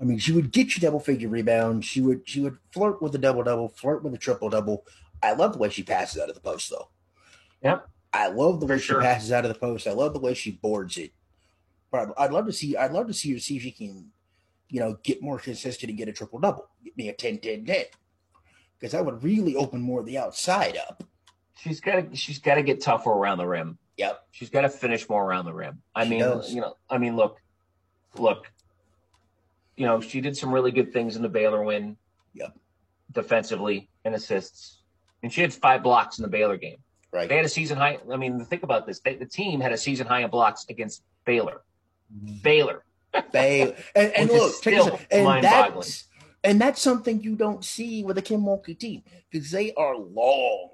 I 0.00 0.04
mean, 0.04 0.18
she 0.18 0.32
would 0.32 0.52
get 0.52 0.74
you 0.76 0.80
double 0.80 1.00
figure 1.00 1.28
rebounds. 1.28 1.86
She 1.86 2.00
would 2.00 2.28
she 2.28 2.40
would 2.40 2.58
flirt 2.72 3.00
with 3.02 3.14
a 3.14 3.18
double 3.18 3.42
double, 3.42 3.68
flirt 3.68 4.02
with 4.04 4.14
a 4.14 4.18
triple 4.18 4.50
double. 4.50 4.84
I 5.22 5.32
love 5.32 5.52
the 5.52 5.58
way 5.58 5.70
she 5.70 5.82
passes 5.82 6.20
out 6.20 6.28
of 6.28 6.34
the 6.34 6.40
post 6.40 6.70
though. 6.70 6.88
Yep. 7.62 7.88
I 8.12 8.26
love 8.28 8.60
the 8.60 8.66
way 8.66 8.76
For 8.76 8.80
she 8.80 8.86
sure. 8.88 9.00
passes 9.00 9.32
out 9.32 9.44
of 9.46 9.52
the 9.52 9.58
post. 9.58 9.86
I 9.86 9.92
love 9.92 10.12
the 10.12 10.20
way 10.20 10.34
she 10.34 10.50
boards 10.50 10.98
it. 10.98 11.12
But 11.92 12.08
I'd, 12.18 12.24
I'd 12.24 12.32
love 12.32 12.46
to 12.46 12.52
see 12.52 12.76
I'd 12.76 12.90
love 12.90 13.06
to 13.06 13.14
see 13.14 13.28
you 13.28 13.38
see 13.38 13.56
if 13.56 13.64
you 13.64 13.72
can, 13.72 14.06
you 14.68 14.80
know, 14.80 14.96
get 15.04 15.22
more 15.22 15.38
consistent 15.38 15.90
and 15.90 15.98
get 15.98 16.08
a 16.08 16.12
triple 16.12 16.40
double. 16.40 16.66
Get 16.82 16.96
me 16.96 17.08
a 17.10 17.14
10-10-10. 17.14 17.84
Because 18.80 18.92
that 18.92 19.04
would 19.04 19.22
really 19.22 19.54
open 19.54 19.80
more 19.80 20.00
of 20.00 20.06
the 20.06 20.18
outside 20.18 20.76
up. 20.76 21.04
She's 21.54 21.80
got 21.80 22.10
to 22.10 22.16
she's 22.16 22.40
got 22.40 22.56
to 22.56 22.62
get 22.62 22.80
tougher 22.80 23.10
around 23.10 23.38
the 23.38 23.46
rim. 23.46 23.78
Yep. 23.98 24.26
She's 24.32 24.50
got 24.50 24.62
to 24.62 24.68
finish 24.70 25.08
more 25.08 25.24
around 25.24 25.44
the 25.44 25.52
rim. 25.52 25.80
I 25.94 26.04
She 26.04 26.10
mean, 26.10 26.20
does. 26.20 26.52
you 26.52 26.62
know, 26.62 26.76
I 26.90 26.98
mean, 26.98 27.14
look, 27.14 27.36
look, 28.16 28.50
you 29.76 29.86
know, 29.86 30.00
she 30.00 30.20
did 30.20 30.36
some 30.36 30.52
really 30.52 30.72
good 30.72 30.92
things 30.92 31.14
in 31.14 31.22
the 31.22 31.28
Baylor 31.28 31.62
win. 31.62 31.96
Yep. 32.34 32.56
Defensively 33.12 33.90
and 34.06 34.14
assists, 34.14 34.78
and 35.22 35.30
she 35.30 35.42
had 35.42 35.52
five 35.52 35.82
blocks 35.82 36.18
in 36.18 36.22
the 36.22 36.28
Baylor 36.28 36.56
game. 36.56 36.78
Right. 37.12 37.28
They 37.28 37.36
had 37.36 37.44
a 37.44 37.48
season 37.50 37.76
high. 37.76 37.98
I 38.10 38.16
mean, 38.16 38.42
think 38.46 38.62
about 38.62 38.86
this. 38.86 39.00
They, 39.00 39.16
the 39.16 39.26
team 39.26 39.60
had 39.60 39.70
a 39.72 39.76
season 39.76 40.06
high 40.06 40.20
in 40.20 40.30
blocks 40.30 40.64
against 40.70 41.02
Baylor. 41.26 41.60
Baylor. 42.42 42.84
They 43.30 43.74
and, 43.94 44.12
and 44.12 44.30
look, 44.30 44.62
check 44.62 44.74
this 44.74 44.86
out. 44.86 45.00
and 45.10 45.44
that's 45.44 46.08
and 46.44 46.60
that's 46.60 46.80
something 46.80 47.22
you 47.22 47.36
don't 47.36 47.64
see 47.64 48.02
with 48.04 48.16
a 48.18 48.22
Kim 48.22 48.42
Mulkey 48.42 48.78
team 48.78 49.02
because 49.30 49.50
they 49.50 49.72
are 49.74 49.96
long. 49.96 50.70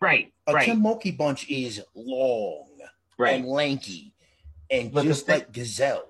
Right. 0.00 0.32
A 0.46 0.52
right. 0.52 0.64
Kim 0.64 0.82
Mulkey 0.82 1.16
bunch 1.16 1.48
is 1.48 1.82
long 1.94 2.66
right. 3.18 3.34
and 3.34 3.46
lanky 3.46 4.12
and 4.70 4.92
But 4.92 5.04
just 5.04 5.26
thing- 5.26 5.40
like 5.40 5.52
gazelles 5.52 6.04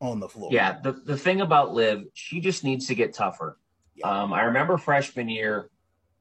on 0.00 0.20
the 0.20 0.28
floor. 0.28 0.50
Yeah, 0.52 0.78
the, 0.82 0.92
the 0.92 1.16
thing 1.16 1.40
about 1.40 1.72
Liv, 1.72 2.04
she 2.14 2.40
just 2.40 2.62
needs 2.64 2.88
to 2.88 2.94
get 2.94 3.14
tougher. 3.14 3.58
Yeah. 3.94 4.22
Um, 4.22 4.32
I 4.32 4.42
remember 4.42 4.76
freshman 4.76 5.28
year, 5.28 5.70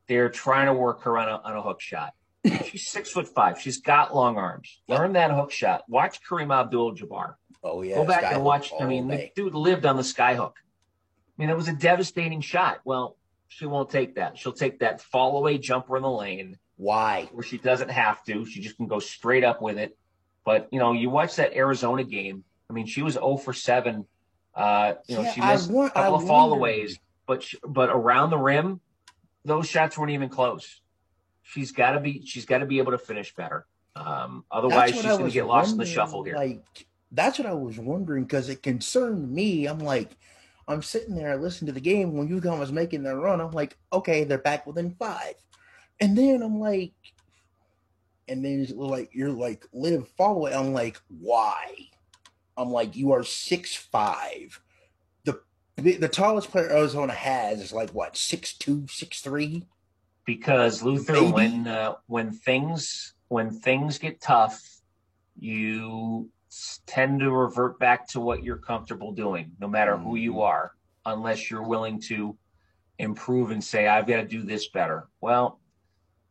they're 0.07 0.29
trying 0.29 0.67
to 0.67 0.73
work 0.73 1.01
her 1.03 1.17
on 1.17 1.27
a, 1.27 1.41
on 1.43 1.57
a 1.57 1.61
hook 1.61 1.81
shot. 1.81 2.13
She's 2.65 2.87
six 2.87 3.09
foot 3.11 3.27
five. 3.27 3.59
She's 3.59 3.79
got 3.79 4.15
long 4.15 4.37
arms. 4.37 4.81
Learn 4.87 5.13
that 5.13 5.31
hook 5.31 5.51
shot. 5.51 5.83
Watch 5.87 6.19
Kareem 6.27 6.53
Abdul-Jabbar. 6.53 7.35
Oh 7.63 7.81
yeah. 7.81 7.95
Go 7.95 8.05
back 8.05 8.23
Skyhook 8.23 8.33
and 8.33 8.43
watch. 8.43 8.71
I 8.79 8.85
mean, 8.85 9.07
the 9.07 9.29
dude 9.35 9.53
lived 9.53 9.85
on 9.85 9.95
the 9.95 10.03
skyhook. 10.03 10.53
I 10.55 11.35
mean, 11.37 11.49
it 11.49 11.55
was 11.55 11.67
a 11.67 11.73
devastating 11.73 12.41
shot. 12.41 12.81
Well, 12.83 13.17
she 13.47 13.65
won't 13.65 13.89
take 13.89 14.15
that. 14.15 14.37
She'll 14.37 14.53
take 14.53 14.79
that 14.79 15.01
fall 15.01 15.37
away 15.37 15.57
jumper 15.57 15.95
in 15.95 16.03
the 16.03 16.09
lane 16.09 16.57
why? 16.77 17.29
where 17.31 17.43
she 17.43 17.57
doesn't 17.57 17.89
have 17.89 18.23
to. 18.25 18.45
She 18.45 18.61
just 18.61 18.77
can 18.77 18.87
go 18.87 18.99
straight 18.99 19.43
up 19.43 19.61
with 19.61 19.77
it. 19.77 19.97
But 20.45 20.67
you 20.71 20.79
know, 20.79 20.93
you 20.93 21.09
watch 21.09 21.35
that 21.37 21.53
Arizona 21.53 22.03
game. 22.03 22.43
I 22.69 22.73
mean, 22.73 22.85
she 22.85 23.01
was 23.01 23.13
0 23.13 23.37
for 23.37 23.53
7. 23.53 24.05
Uh, 24.55 24.93
you 25.07 25.15
know, 25.15 25.21
Yeah, 25.23 25.31
she 25.31 25.41
missed 25.41 25.69
a 25.69 25.89
couple 25.89 26.15
I 26.15 26.21
of 26.21 26.23
fallaways, 26.23 26.99
but 27.25 27.43
sh 27.43 27.55
but 27.65 27.89
around 27.89 28.29
the 28.29 28.37
rim, 28.37 28.81
those 29.45 29.67
shots 29.67 29.97
weren't 29.97 30.11
even 30.11 30.29
close. 30.29 30.81
She's 31.43 31.71
got 31.71 31.91
to 31.91 31.99
be 31.99 32.25
she's 32.25 32.45
got 32.45 32.59
to 32.59 32.65
be 32.65 32.79
able 32.79 32.91
to 32.91 32.97
finish 32.97 33.33
better. 33.33 33.65
Um, 33.95 34.43
otherwise, 34.51 34.91
she's 34.91 35.03
going 35.03 35.25
to 35.25 35.31
get 35.31 35.45
lost 35.45 35.71
in 35.71 35.77
the 35.77 35.85
shuffle 35.85 36.23
here. 36.23 36.35
Like 36.35 36.87
that's 37.13 37.39
what 37.39 37.47
I 37.47 37.53
was 37.53 37.77
wondering 37.77 38.23
because 38.23 38.49
it 38.49 38.63
concerned 38.63 39.31
me. 39.31 39.67
I'm 39.67 39.79
like, 39.79 40.11
I'm 40.67 40.81
sitting 40.81 41.15
there 41.15 41.31
I 41.31 41.35
listening 41.35 41.67
to 41.67 41.73
the 41.73 41.79
game 41.81 42.13
when 42.13 42.27
UConn 42.27 42.59
was 42.59 42.71
making 42.71 43.03
their 43.03 43.17
run. 43.17 43.39
I'm 43.39 43.51
like, 43.51 43.77
okay, 43.91 44.23
they're 44.23 44.37
back 44.37 44.65
within 44.67 44.95
five, 44.99 45.35
and 45.99 46.17
then 46.17 46.41
I'm 46.41 46.59
like, 46.59 46.93
and 48.27 48.43
then 48.43 48.61
it's 48.61 48.71
like 48.71 49.11
you're 49.13 49.29
like 49.29 49.65
live 49.73 50.07
follow 50.17 50.47
it. 50.47 50.55
I'm 50.55 50.73
like, 50.73 50.99
why? 51.07 51.75
I'm 52.57 52.71
like, 52.71 52.95
you 52.95 53.11
are 53.11 53.23
six 53.23 53.75
five. 53.75 54.59
The 55.25 55.39
the 55.75 56.09
tallest 56.09 56.51
player 56.51 56.69
Arizona 56.69 57.13
has 57.13 57.61
is 57.61 57.73
like 57.73 57.91
what 57.91 58.17
six 58.17 58.53
two, 58.53 58.85
six 58.87 59.21
three. 59.21 59.65
because 60.25 60.81
Luther, 60.83 61.13
Maybe. 61.13 61.31
when 61.31 61.67
uh, 61.67 61.93
when 62.07 62.31
things 62.31 63.13
when 63.27 63.51
things 63.51 63.97
get 63.97 64.21
tough, 64.21 64.61
you 65.37 66.29
tend 66.85 67.19
to 67.21 67.31
revert 67.31 67.79
back 67.79 68.07
to 68.09 68.19
what 68.19 68.43
you're 68.43 68.57
comfortable 68.57 69.11
doing, 69.13 69.51
no 69.59 69.67
matter 69.67 69.97
who 69.97 70.15
you 70.15 70.33
Mhm. 70.33 70.41
are, 70.43 70.71
unless 71.05 71.49
you're 71.49 71.63
willing 71.67 71.99
to 72.01 72.37
improve 72.99 73.51
and 73.51 73.63
say, 73.63 73.87
"I've 73.87 74.07
got 74.07 74.17
to 74.17 74.27
do 74.27 74.43
this 74.43 74.69
better." 74.69 75.09
Well, 75.21 75.59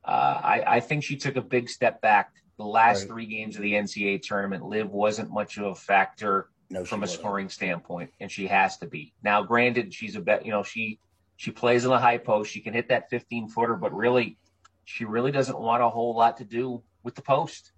uh, 0.05 0.41
I, 0.43 0.65
I 0.77 0.81
think 0.81 1.05
she 1.05 1.17
took 1.17 1.37
a 1.37 1.41
big 1.43 1.69
step 1.69 2.01
back. 2.01 2.33
The 2.59 2.65
last 2.65 3.01
Right. 3.03 3.09
three 3.09 3.27
games 3.27 3.57
of 3.57 3.63
the 3.63 3.75
NCAA 3.75 4.19
tournament, 4.19 4.65
Liv 4.65 4.91
wasn't 4.91 5.31
much 5.31 5.57
of 5.59 5.65
a 5.65 5.75
factor 5.75 6.51
No, 6.71 6.85
from 6.85 7.01
a 7.01 7.03
wasn't. 7.03 7.21
scoring 7.21 7.49
standpoint, 7.49 8.11
and 8.21 8.31
she 8.31 8.47
has 8.47 8.79
to 8.79 8.87
be. 8.87 9.15
Now, 9.23 9.43
granted, 9.43 9.93
she's 9.95 10.17
a 10.17 10.21
bet. 10.21 10.45
You 10.45 10.53
know, 10.53 10.63
she 10.63 11.01
she 11.37 11.51
plays 11.51 11.85
in 11.85 11.91
the 11.91 11.99
high 11.99 12.19
post. 12.19 12.53
She 12.53 12.61
can 12.61 12.73
hit 12.75 12.89
that 12.89 13.11
15 13.11 13.49
footer, 13.49 13.75
but 13.75 13.93
really, 13.93 14.39
she 14.85 15.05
really 15.05 15.33
doesn't 15.33 15.59
want 15.59 15.83
a 15.83 15.89
whole 15.89 16.15
lot 16.15 16.37
to 16.37 16.45
do 16.45 16.85
with 17.03 17.15
the 17.17 17.23
post. 17.23 17.72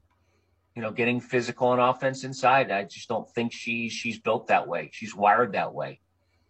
You 0.75 0.83
know, 0.83 0.91
getting 0.91 1.21
physical 1.21 1.73
and 1.73 1.81
offense 1.81 2.25
inside. 2.25 2.71
I 2.71 2.85
just 2.85 3.09
don't 3.09 3.31
think 3.31 3.53
she 3.53 3.89
she's 3.89 4.19
built 4.19 4.49
that 4.49 4.67
way. 4.67 4.91
She's 4.93 5.15
wired 5.15 5.53
that 5.53 5.73
way, 5.73 6.01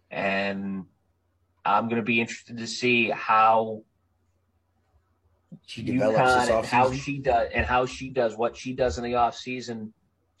and 0.09 0.85
I'm 1.63 1.85
going 1.89 2.01
to 2.01 2.05
be 2.05 2.19
interested 2.19 2.57
to 2.57 2.67
see 2.67 3.09
how 3.09 3.83
She 5.65 5.83
develops 5.83 6.49
UConn 6.49 6.57
and 6.57 6.65
how 6.65 6.91
she 6.91 7.19
does 7.19 7.49
and 7.53 7.65
how 7.65 7.85
she 7.85 8.09
does 8.09 8.35
what 8.35 8.55
she 8.55 8.73
does 8.73 8.97
in 8.97 9.03
the 9.03 9.15
off 9.15 9.35
season 9.35 9.93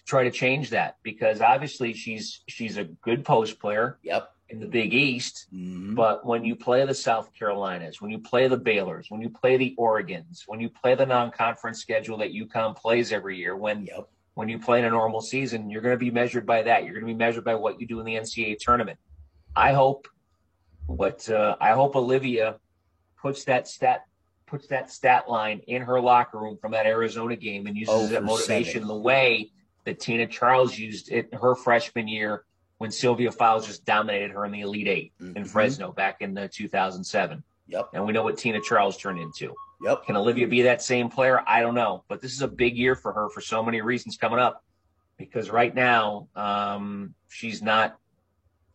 try 0.05 0.23
to 0.23 0.31
change 0.31 0.69
that 0.69 0.97
because 1.03 1.41
obviously 1.41 1.93
she's 1.93 2.43
she's 2.47 2.77
a 2.77 2.83
good 2.83 3.25
post 3.25 3.59
player 3.59 3.97
Yep. 4.03 4.29
In 4.49 4.59
the 4.59 4.67
Big 4.67 4.93
East, 4.93 5.47
Mhm. 5.51 5.95
but 5.95 6.23
when 6.25 6.45
you 6.45 6.55
play 6.55 6.85
the 6.85 6.93
South 6.93 7.31
Carolinas, 7.37 7.99
when 7.99 8.11
you 8.11 8.19
play 8.19 8.47
the 8.47 8.57
Baylors, 8.57 9.09
when 9.09 9.21
you 9.21 9.29
play 9.29 9.57
the 9.57 9.75
Oregons, 9.79 10.43
when 10.45 10.59
you 10.59 10.69
play 10.69 10.93
the 10.93 11.05
non-conference 11.05 11.79
schedule 11.79 12.17
that 12.17 12.31
UConn 12.31 12.75
plays 12.75 13.11
every 13.11 13.37
year, 13.37 13.55
when 13.55 13.85
Yep. 13.85 14.07
when 14.35 14.49
you 14.49 14.59
play 14.59 14.79
in 14.79 14.85
a 14.85 14.89
normal 14.89 15.21
season, 15.21 15.69
you're 15.69 15.81
going 15.81 15.95
to 15.95 15.97
be 15.97 16.11
measured 16.11 16.45
by 16.45 16.61
that. 16.61 16.83
You're 16.83 16.93
going 16.93 17.05
to 17.05 17.13
be 17.13 17.17
measured 17.17 17.45
by 17.45 17.55
what 17.55 17.79
you 17.79 17.87
do 17.87 17.99
in 18.01 18.05
the 18.05 18.15
NCAA 18.17 18.55
tournament. 18.59 18.99
I 19.55 19.71
hope 19.71 20.07
what 20.87 21.27
uh, 21.29 21.55
I 21.61 21.71
hope 21.71 21.95
Olivia 21.95 22.59
puts 23.21 23.45
that 23.45 23.67
stat 23.67 24.03
puts 24.45 24.67
that 24.67 24.91
stat 24.91 25.27
line 25.29 25.59
in 25.67 25.81
her 25.81 25.99
locker 25.99 26.37
room 26.37 26.57
from 26.57 26.73
that 26.73 26.85
Arizona 26.85 27.35
game 27.35 27.65
and 27.65 27.75
uses 27.75 27.95
Oh, 27.95 28.07
that 28.07 28.23
motivation 28.23 28.73
seven. 28.81 28.87
the 28.89 28.95
way 28.97 29.51
that 29.85 29.99
Tina 29.99 30.27
Charles 30.27 30.77
used 30.77 31.11
it 31.11 31.33
her 31.33 31.55
freshman 31.55 32.07
year 32.07 32.43
when 32.77 32.91
Sylvia 32.91 33.31
Fowles 33.31 33.65
just 33.65 33.85
dominated 33.85 34.31
her 34.31 34.45
in 34.45 34.51
the 34.51 34.61
Elite 34.61 34.87
8 34.87 35.13
in 35.19 35.33
Mhm. 35.33 35.47
Fresno 35.47 35.91
back 35.91 36.21
in 36.21 36.33
the 36.33 36.47
2007. 36.49 37.43
Yep. 37.67 37.89
And 37.93 38.05
we 38.05 38.13
know 38.13 38.23
what 38.23 38.37
Tina 38.37 38.59
Charles 38.61 38.97
turned 38.97 39.19
into. 39.19 39.53
Yep. 39.83 40.05
Can 40.05 40.15
Olivia 40.17 40.47
be 40.47 40.61
that 40.63 40.81
same 40.81 41.09
player? 41.09 41.41
I 41.47 41.61
don't 41.61 41.75
know, 41.75 42.03
but 42.07 42.21
this 42.21 42.33
is 42.33 42.41
a 42.41 42.47
big 42.47 42.77
year 42.77 42.95
for 42.95 43.11
her 43.13 43.29
for 43.29 43.41
so 43.41 43.63
many 43.63 43.81
reasons 43.81 44.17
coming 44.17 44.39
up. 44.39 44.63
Because 45.17 45.49
right 45.49 45.73
now, 45.73 46.27
um, 46.35 47.13
she's 47.29 47.61
not 47.61 47.97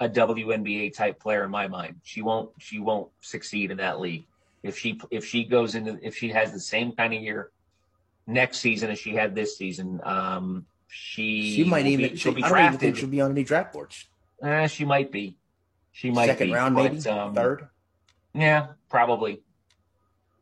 a 0.01 0.09
WNBA 0.09 0.89
type 0.95 1.21
player 1.21 1.45
in 1.45 1.51
my 1.51 1.69
mind. 1.69 2.01
She 2.03 2.23
won't. 2.23 2.51
She 2.59 2.79
won't 2.79 3.11
succeed 3.21 3.71
in 3.71 3.77
that 3.77 4.01
league 4.01 4.25
if 4.63 4.79
she 4.79 4.99
if 5.11 5.27
she 5.27 5.45
goes 5.45 5.75
into 5.75 5.99
if 6.03 6.17
she 6.17 6.31
has 6.31 6.53
the 6.53 6.61
same 6.61 6.93
kind 6.93 7.13
of 7.13 7.21
year 7.21 7.51
next 8.27 8.59
season 8.61 8.91
as 8.91 8.99
she 8.99 9.15
had 9.15 9.35
this 9.35 9.59
season. 9.59 10.01
Um, 10.03 10.65
she 10.91 11.55
She 11.57 11.65
might 11.65 11.87
even. 11.87 12.11
be, 12.11 12.17
she, 12.17 12.17
she'll 12.17 12.33
be 12.35 12.43
I 12.43 12.49
don't 12.49 12.59
even 12.59 12.71
think 12.73 12.81
drafted. 12.81 12.97
she'll 12.99 13.09
be 13.09 13.21
on 13.21 13.31
any 13.31 13.45
draft 13.45 13.73
boards. 13.73 14.07
Eh, 14.43 14.67
she 14.67 14.85
might 14.85 15.11
be. 15.13 15.37
She 15.93 16.11
might 16.11 16.27
Second 16.27 16.49
be, 16.49 16.53
round, 16.55 16.75
but, 16.75 16.93
maybe 16.93 17.09
um, 17.09 17.35
third. 17.35 17.69
yeah, 18.35 18.69
probably. 18.89 19.43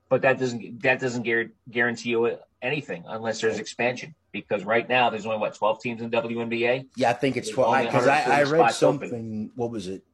But 0.09 0.23
that 0.23 0.39
doesn't 0.39 0.83
that 0.83 1.01
doesn't 1.01 1.23
guarantee 1.71 2.11
you 2.11 2.39
anything 2.63 3.05
unless 3.07 3.41
there's 3.41 3.59
expansion. 3.59 4.15
Because 4.31 4.65
right 4.65 4.87
now 4.89 5.09
there's 5.11 5.25
only 5.27 5.39
what 5.39 5.55
12 5.55 5.81
teams 5.81 6.03
in 6.03 6.11
WNBA. 6.11 6.87
Yeah, 6.97 7.11
I 7.11 7.13
think 7.15 7.37
it's 7.37 7.49
there's 7.49 7.55
twelve. 7.55 7.83
Because 7.85 8.07
I, 8.07 8.41
I 8.41 8.43
read 8.43 8.59
spots 8.61 8.83
open. 8.83 9.01
something. 9.09 9.51
What 9.57 9.71
was 9.71 9.89
it? 9.89 10.05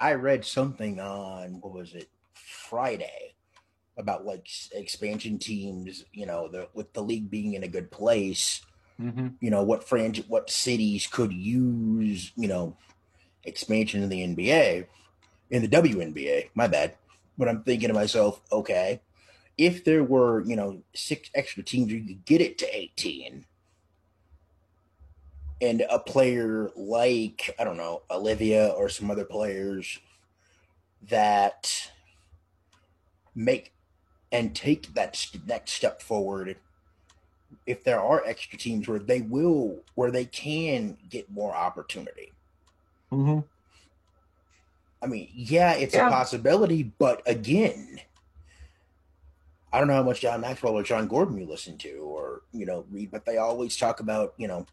I 0.00 0.14
read 0.14 0.44
something 0.44 0.98
on 1.00 1.60
what 1.60 1.72
was 1.72 1.94
it 1.94 2.08
Friday 2.34 3.34
about 3.96 4.24
like 4.24 4.46
expansion 4.72 5.38
teams. 5.38 6.04
You 6.12 6.26
know, 6.26 6.48
the, 6.48 6.68
with 6.74 6.92
the 6.92 7.02
league 7.02 7.30
being 7.30 7.54
in 7.54 7.62
a 7.62 7.68
good 7.68 7.90
place, 7.90 8.62
Mm-hmm. 9.02 9.28
You 9.40 9.50
know 9.50 9.62
what 9.62 9.88
franchise, 9.88 10.24
what 10.28 10.50
cities 10.50 11.06
could 11.06 11.32
use 11.32 12.32
you 12.36 12.48
know 12.48 12.76
expansion 13.44 14.02
in 14.02 14.08
the 14.08 14.20
NBA, 14.20 14.86
in 15.50 15.62
the 15.62 15.68
WNBA. 15.68 16.50
My 16.54 16.68
bad. 16.68 16.94
But 17.38 17.48
I'm 17.48 17.62
thinking 17.62 17.88
to 17.88 17.94
myself, 17.94 18.40
okay, 18.52 19.00
if 19.58 19.84
there 19.84 20.04
were 20.04 20.42
you 20.42 20.56
know 20.56 20.82
six 20.94 21.30
extra 21.34 21.62
teams, 21.62 21.92
you 21.92 22.04
could 22.04 22.24
get 22.24 22.40
it 22.40 22.58
to 22.58 22.76
18 22.76 23.44
and 25.62 25.84
a 25.88 25.98
player 25.98 26.70
like 26.74 27.54
I 27.58 27.64
don't 27.64 27.76
know 27.76 28.02
Olivia 28.10 28.68
or 28.68 28.88
some 28.88 29.10
other 29.10 29.24
players 29.24 30.00
that 31.08 31.90
make 33.34 33.72
and 34.32 34.54
take 34.54 34.92
that 34.94 35.24
next 35.46 35.72
step 35.72 36.02
forward 36.02 36.56
if 37.66 37.84
there 37.84 38.00
are 38.00 38.24
extra 38.26 38.58
teams 38.58 38.88
where 38.88 38.98
they 38.98 39.20
will 39.22 39.80
where 39.94 40.10
they 40.10 40.24
can 40.24 40.96
get 41.08 41.30
more 41.30 41.54
opportunity 41.54 42.32
Mm-hmm. 43.12 43.40
i 45.02 45.06
mean 45.06 45.28
yeah 45.34 45.72
it's 45.74 45.94
Yeah. 45.94 46.06
a 46.06 46.10
possibility 46.10 46.82
but 46.98 47.22
again 47.26 48.00
i 49.72 49.78
don't 49.78 49.88
know 49.88 49.94
how 49.94 50.02
much 50.02 50.20
john 50.20 50.40
maxwell 50.40 50.78
or 50.78 50.82
jon 50.82 51.06
gordon 51.08 51.36
you 51.38 51.46
listen 51.46 51.76
to 51.78 51.90
or 51.98 52.42
you 52.52 52.64
know 52.66 52.84
read 52.90 53.10
but 53.10 53.24
they 53.24 53.36
always 53.38 53.76
talk 53.76 54.00
about 54.00 54.34
you 54.36 54.48
know 54.48 54.66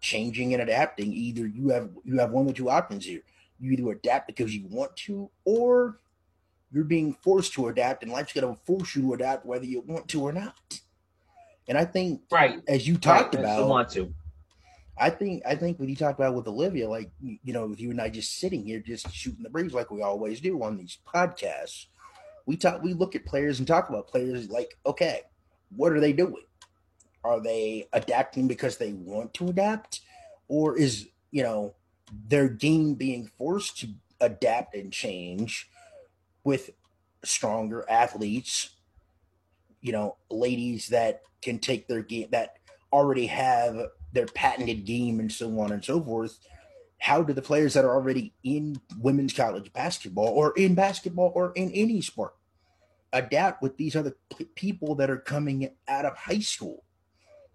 changing 0.00 0.52
and 0.52 0.62
adapting 0.62 1.12
either 1.12 1.46
you 1.46 1.68
have 1.70 1.88
you 2.04 2.18
have 2.18 2.30
one 2.30 2.46
or 2.48 2.52
two 2.52 2.68
options 2.70 3.04
here 3.06 3.22
you 3.58 3.72
either 3.72 3.90
adapt 3.92 4.26
because 4.26 4.54
you 4.54 4.66
want 4.68 4.94
to 4.96 5.30
or 5.44 5.98
you're 6.72 6.84
being 6.84 7.14
forced 7.22 7.54
to 7.54 7.68
adapt 7.68 8.02
and 8.02 8.12
life's 8.12 8.32
going 8.34 8.46
to 8.54 8.60
force 8.64 8.94
you 8.94 9.02
to 9.02 9.14
adapt 9.14 9.46
whether 9.46 9.64
you 9.64 9.80
want 9.80 10.06
to 10.08 10.20
or 10.22 10.32
not 10.32 10.80
and 11.68 11.76
i 11.78 11.84
think 11.84 12.22
Right. 12.30 12.60
as 12.68 12.86
you 12.86 12.96
talked 12.98 13.34
right. 13.34 13.44
I 13.44 13.44
about 13.44 13.54
still 13.54 13.68
want 13.68 13.90
to. 13.90 14.14
I 14.98 15.10
think 15.10 15.42
I 15.46 15.54
think 15.56 15.78
when 15.78 15.88
you 15.88 15.96
talked 15.96 16.18
about 16.18 16.34
with 16.34 16.48
Olivia, 16.48 16.88
like 16.88 17.10
you 17.20 17.52
know, 17.52 17.66
with 17.66 17.80
you 17.80 17.90
and 17.90 18.00
I 18.00 18.08
just 18.08 18.36
sitting 18.38 18.64
here, 18.64 18.80
just 18.80 19.10
shooting 19.12 19.42
the 19.42 19.50
breeze 19.50 19.74
like 19.74 19.90
we 19.90 20.00
always 20.02 20.40
do 20.40 20.62
on 20.62 20.78
these 20.78 20.98
podcasts. 21.06 21.86
We 22.46 22.56
talk, 22.56 22.82
we 22.82 22.94
look 22.94 23.16
at 23.16 23.26
players 23.26 23.58
and 23.58 23.68
talk 23.68 23.88
about 23.88 24.08
players 24.08 24.50
like, 24.50 24.78
okay, 24.86 25.22
what 25.70 25.92
are 25.92 26.00
they 26.00 26.12
doing? 26.12 26.44
Are 27.24 27.40
they 27.40 27.88
adapting 27.92 28.48
because 28.48 28.78
they 28.78 28.92
want 28.94 29.34
to 29.34 29.48
adapt, 29.48 30.00
or 30.48 30.78
is 30.78 31.08
you 31.32 31.42
know 31.42 31.74
their 32.12 32.48
game 32.48 32.94
being 32.94 33.30
forced 33.38 33.78
to 33.80 33.88
adapt 34.20 34.74
and 34.74 34.92
change 34.92 35.68
with 36.44 36.70
stronger 37.24 37.84
athletes? 37.90 38.75
You 39.86 39.92
know, 39.92 40.16
ladies 40.32 40.88
that 40.88 41.22
can 41.40 41.60
take 41.60 41.86
their 41.86 42.02
game 42.02 42.26
that 42.32 42.56
already 42.92 43.26
have 43.26 43.76
their 44.12 44.26
patented 44.26 44.84
game 44.84 45.20
and 45.20 45.30
so 45.30 45.60
on 45.60 45.70
and 45.70 45.84
so 45.84 46.02
forth. 46.02 46.40
How 46.98 47.22
do 47.22 47.32
the 47.32 47.40
players 47.40 47.74
that 47.74 47.84
are 47.84 47.94
already 47.94 48.32
in 48.42 48.80
women's 48.98 49.32
college 49.32 49.72
basketball 49.72 50.26
or 50.26 50.52
in 50.56 50.74
basketball 50.74 51.30
or 51.36 51.52
in 51.54 51.70
any 51.70 52.00
sport 52.00 52.34
adapt 53.12 53.62
with 53.62 53.76
these 53.76 53.94
other 53.94 54.16
p- 54.36 54.46
people 54.56 54.96
that 54.96 55.08
are 55.08 55.18
coming 55.18 55.70
out 55.86 56.04
of 56.04 56.16
high 56.16 56.40
school 56.40 56.82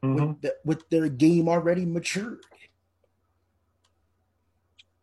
Mhm. 0.02 0.16
with, 0.30 0.42
the, 0.42 0.56
with 0.64 0.90
their 0.90 1.10
game 1.10 1.50
already 1.50 1.86
matured? 1.86 2.46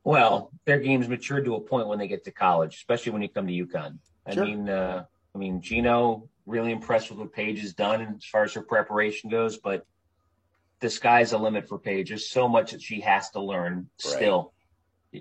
Well, 0.02 0.50
their 0.64 0.78
game's 0.80 1.08
matured 1.08 1.44
to 1.44 1.56
a 1.56 1.60
point 1.60 1.88
when 1.88 1.98
they 1.98 2.08
get 2.08 2.24
to 2.24 2.30
college, 2.32 2.76
especially 2.76 3.12
when 3.12 3.20
you 3.20 3.28
come 3.28 3.46
to 3.46 3.52
UConn. 3.52 3.98
I 4.24 4.32
Sure. 4.32 4.46
mean, 4.46 4.70
uh, 4.70 5.04
I 5.34 5.38
mean, 5.38 5.60
Gino 5.60 6.28
really 6.49 6.72
impressed 6.72 7.11
with 7.11 7.18
what 7.18 7.32
Paige 7.32 7.61
has 7.61 7.74
done 7.74 8.01
as 8.16 8.24
far 8.24 8.44
as 8.44 8.55
her 8.55 8.62
preparation 8.62 9.30
goes, 9.30 9.59
but 9.59 9.86
the 10.80 10.88
sky's 10.90 11.30
the 11.30 11.38
limit 11.38 11.68
for 11.68 11.78
Paige. 11.78 12.09
There's 12.09 12.28
so 12.28 12.49
much 12.49 12.72
that 12.72 12.82
she 12.82 13.01
has 13.03 13.30
to 13.30 13.40
learn 13.40 13.88
still. 13.99 14.53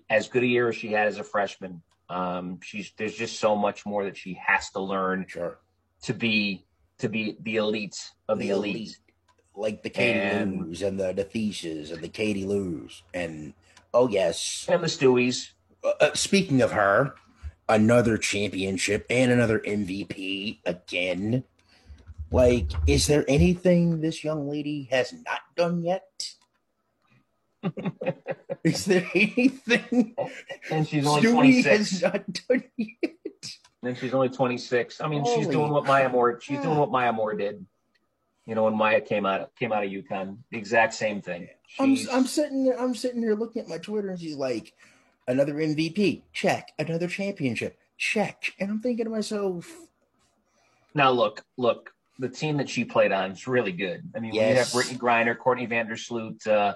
As 0.09 0.27
good 0.27 0.43
a 0.43 0.47
year 0.47 0.69
as 0.69 0.75
she 0.75 0.89
had 0.91 1.07
as 1.07 1.17
a 1.17 1.23
freshman, 1.23 1.81
um, 2.09 2.59
she's 2.61 2.91
there's 2.97 3.15
just 3.15 3.39
so 3.39 3.55
much 3.55 3.85
more 3.85 4.05
that 4.05 4.17
she 4.17 4.33
has 4.45 4.69
to 4.71 4.79
learn 4.79 5.25
Sure. 5.27 5.59
to 6.03 6.13
be 6.13 6.65
to 6.99 7.09
be 7.09 7.37
the 7.41 7.57
elite 7.57 8.11
of 8.27 8.39
the, 8.39 8.49
elite. 8.49 8.97
Like 9.55 9.83
the 9.83 9.89
Katie 9.89 10.19
And- 10.19 10.61
Lou's 10.61 10.81
and 10.81 10.99
the, 10.99 11.13
the 11.13 11.23
Theses 11.23 11.91
and 11.91 12.01
the 12.01 12.09
Katie 12.09 12.45
Lou's. 12.45 13.03
And 13.13 13.53
oh, 13.93 14.07
yes. 14.07 14.65
And 14.69 14.81
the 14.83 14.87
Stewies. 14.87 15.49
Uh, 15.83 15.91
uh, 16.01 16.13
speaking 16.13 16.61
of 16.61 16.71
her, 16.71 17.15
another 17.69 18.17
championship 18.17 19.05
and 19.09 19.31
another 19.31 19.59
MVP 19.59 20.59
again. 20.65 21.43
Like, 22.31 22.71
is 22.87 23.07
there 23.07 23.25
anything 23.27 24.01
this 24.01 24.23
young 24.23 24.49
lady 24.49 24.87
has 24.91 25.13
not 25.13 25.39
done 25.55 25.83
yet? 25.83 26.03
is 28.63 28.85
there 28.85 29.05
anything 29.13 30.15
And 30.69 30.87
she's 30.87 31.05
only 31.07 31.21
Stewie 31.21 31.33
26. 31.33 31.91
has 31.91 32.01
not 32.01 32.33
done 32.47 32.63
yet? 32.77 33.15
And 33.83 33.97
she's 33.97 34.13
only 34.13 34.29
26. 34.29 35.01
I 35.01 35.07
mean, 35.07 35.23
she's 35.25 35.47
doing 35.47 35.71
what 35.71 35.85
Maya 35.85 36.09
Moore. 36.09 36.39
She's 36.41 36.59
doing 36.59 36.77
what 36.77 36.91
Maya 36.91 37.13
Moore 37.13 37.35
did. 37.35 37.65
You 38.45 38.55
know, 38.55 38.63
when 38.63 38.77
Maya 38.77 39.01
came 39.01 39.25
out 39.25 39.53
came 39.55 39.73
out 39.73 39.83
of 39.83 39.91
UConn, 39.91 40.37
the 40.51 40.57
exact 40.57 40.93
same 40.93 41.21
thing. 41.21 41.49
I'm 41.79 41.97
I'm 42.11 42.25
sitting 42.25 42.63
there, 42.63 42.79
I'm 42.79 42.95
sitting 42.95 43.21
here 43.21 43.35
looking 43.35 43.61
at 43.61 43.67
my 43.67 43.77
Twitter 43.77 44.09
and 44.09 44.19
she's 44.19 44.35
like, 44.37 44.73
another 45.27 45.53
MVP, 45.55 46.23
check, 46.33 46.71
another 46.79 47.07
championship, 47.07 47.77
check. 47.97 48.53
And 48.59 48.69
I'm 48.71 48.79
thinking 48.79 49.05
to 49.05 49.11
myself, 49.11 49.69
now 50.93 51.11
look, 51.11 51.43
look. 51.57 51.91
The 52.19 52.29
team 52.29 52.57
that 52.57 52.67
she 52.67 52.83
played 52.83 53.11
on 53.11 53.31
is 53.31 53.45
really 53.47 53.71
good. 53.71 54.01
I 54.15 54.19
mean, 54.19 54.31
we 54.31 54.37
Yes. 54.39 54.73
have 54.73 54.81
Brittney 54.83 54.97
Griner, 54.97 55.37
Courtney 55.37 55.67
Vandersloot, 55.67 56.47
uh, 56.47 56.73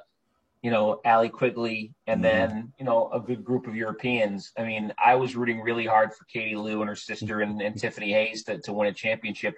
you 0.61 0.69
know, 0.69 1.01
Allie 1.03 1.29
Quigley, 1.29 1.95
and 2.05 2.19
Mhm. 2.19 2.23
then 2.23 2.73
you 2.77 2.85
know 2.85 3.09
a 3.11 3.19
good 3.19 3.43
group 3.43 3.65
of 3.65 3.75
Europeans. 3.75 4.51
I 4.55 4.63
mean, 4.63 4.93
I 5.03 5.15
was 5.15 5.35
rooting 5.35 5.59
really 5.61 5.87
hard 5.87 6.13
for 6.13 6.25
Katie 6.25 6.55
Lou 6.55 6.81
and 6.81 6.89
her 6.89 6.95
sister 6.95 7.41
and, 7.41 7.59
and 7.59 7.75
Tiffany 7.75 8.11
Hayes 8.11 8.43
to, 8.43 8.59
to 8.59 8.71
win 8.73 8.87
a 8.87 8.93
championship. 8.93 9.57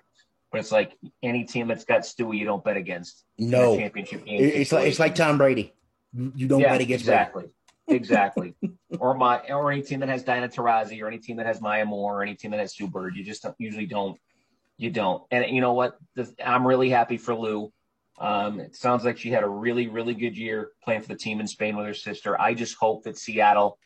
But 0.54 0.60
it's 0.62 0.72
like 0.72 0.94
any 1.22 1.44
team 1.44 1.68
that's 1.68 1.84
got 1.84 2.02
Stewie, 2.04 2.38
you 2.38 2.46
don't 2.46 2.64
bet 2.64 2.78
against. 2.78 3.26
no, 3.38 3.76
championship 3.76 4.24
game. 4.24 4.42
It- 4.42 4.56
it's 4.56 4.72
like 4.72 4.88
it's 4.88 5.00
like 5.00 5.16
Tom 5.16 5.38
Brady. 5.38 5.74
You 6.14 6.48
don't 6.48 6.62
bet 6.62 6.80
against 6.80 7.06
Brady. 7.06 7.50
Exactly, 7.88 8.56
or 9.00 9.14
my 9.14 9.40
or 9.50 9.72
any 9.72 9.82
team 9.82 10.00
that 10.00 10.10
has 10.10 10.24
Diana 10.24 10.48
Taurasi, 10.48 11.02
or 11.02 11.08
any 11.08 11.18
team 11.18 11.38
that 11.38 11.46
has 11.46 11.60
Maya 11.62 11.86
Moore, 11.86 12.20
or 12.20 12.24
any 12.24 12.34
team 12.36 12.52
that 12.52 12.60
has 12.62 12.74
Sue 12.76 12.88
Bird. 12.88 13.16
You 13.16 13.24
just 13.26 13.44
don't, 13.44 13.56
usually 13.60 13.86
don't. 13.86 14.18
You 14.78 14.90
don't. 14.90 15.24
And 15.32 15.46
you 15.54 15.60
know 15.62 15.74
what? 15.74 15.98
The, 16.16 16.34
I'm 16.44 16.66
really 16.66 16.90
happy 16.90 17.18
for 17.18 17.36
Lou. 17.36 17.72
Um, 18.20 18.60
it 18.60 18.76
sounds 18.76 19.04
like 19.04 19.18
she 19.18 19.32
had 19.32 19.44
a 19.44 19.50
really, 19.50 19.88
really 19.90 20.14
good 20.14 20.38
year 20.38 20.72
playing 20.84 21.02
for 21.02 21.10
the 21.10 21.16
team 21.16 21.40
in 21.42 21.48
Spain 21.48 21.76
with 21.76 21.86
her 21.86 21.94
sister. 21.94 22.40
I 22.40 22.54
just 22.54 22.76
hope 22.76 23.04
that 23.04 23.18
Seattle 23.18 23.78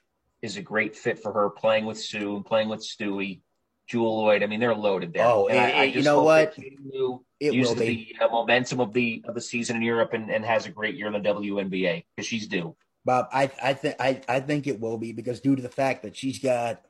is 0.42 0.58
a 0.58 0.62
great 0.62 0.96
fit 0.96 1.18
for 1.20 1.34
her, 1.34 1.50
playing 1.50 1.86
with 1.86 2.00
Sue 2.00 2.36
and 2.36 2.46
playing 2.46 2.70
with 2.70 2.82
Stewie, 2.82 3.42
Jewell 3.88 4.22
Loyd. 4.24 4.44
I 4.44 4.46
mean, 4.48 4.60
they're 4.60 4.76
loaded 4.76 5.14
there. 5.14 5.26
Oh, 5.26 5.48
And 5.48 5.58
I- 5.60 5.70
it- 5.70 5.76
I 5.76 5.84
you 5.86 6.04
know 6.04 6.22
what? 6.24 6.56
Lou 6.58 7.24
It 7.40 7.50
will 7.50 7.56
uses 7.56 7.76
be. 7.76 8.16
the 8.20 8.26
uh, 8.26 8.30
momentum 8.30 8.80
of 8.80 8.94
the 8.94 9.24
of 9.28 9.34
the 9.34 9.42
season 9.42 9.76
in 9.78 9.82
Europe 9.82 10.14
and, 10.14 10.30
and 10.30 10.46
has 10.46 10.66
a 10.68 10.72
great 10.72 10.96
year 10.96 11.08
in 11.08 11.14
the 11.14 11.20
WNBA 11.20 12.06
because 12.16 12.28
she's 12.28 12.48
due. 12.48 12.76
Bob, 13.08 13.30
I 13.32 13.50
I 13.64 13.74
think 13.74 13.96
I, 14.02 14.22
I 14.28 14.42
think 14.42 14.68
it 14.68 14.82
will 14.82 14.98
be 14.98 15.14
because 15.14 15.40
due 15.40 15.56
to 15.56 15.62
the 15.62 15.70
fact 15.70 16.04
that 16.04 16.18
she's 16.18 16.40
got, 16.40 16.82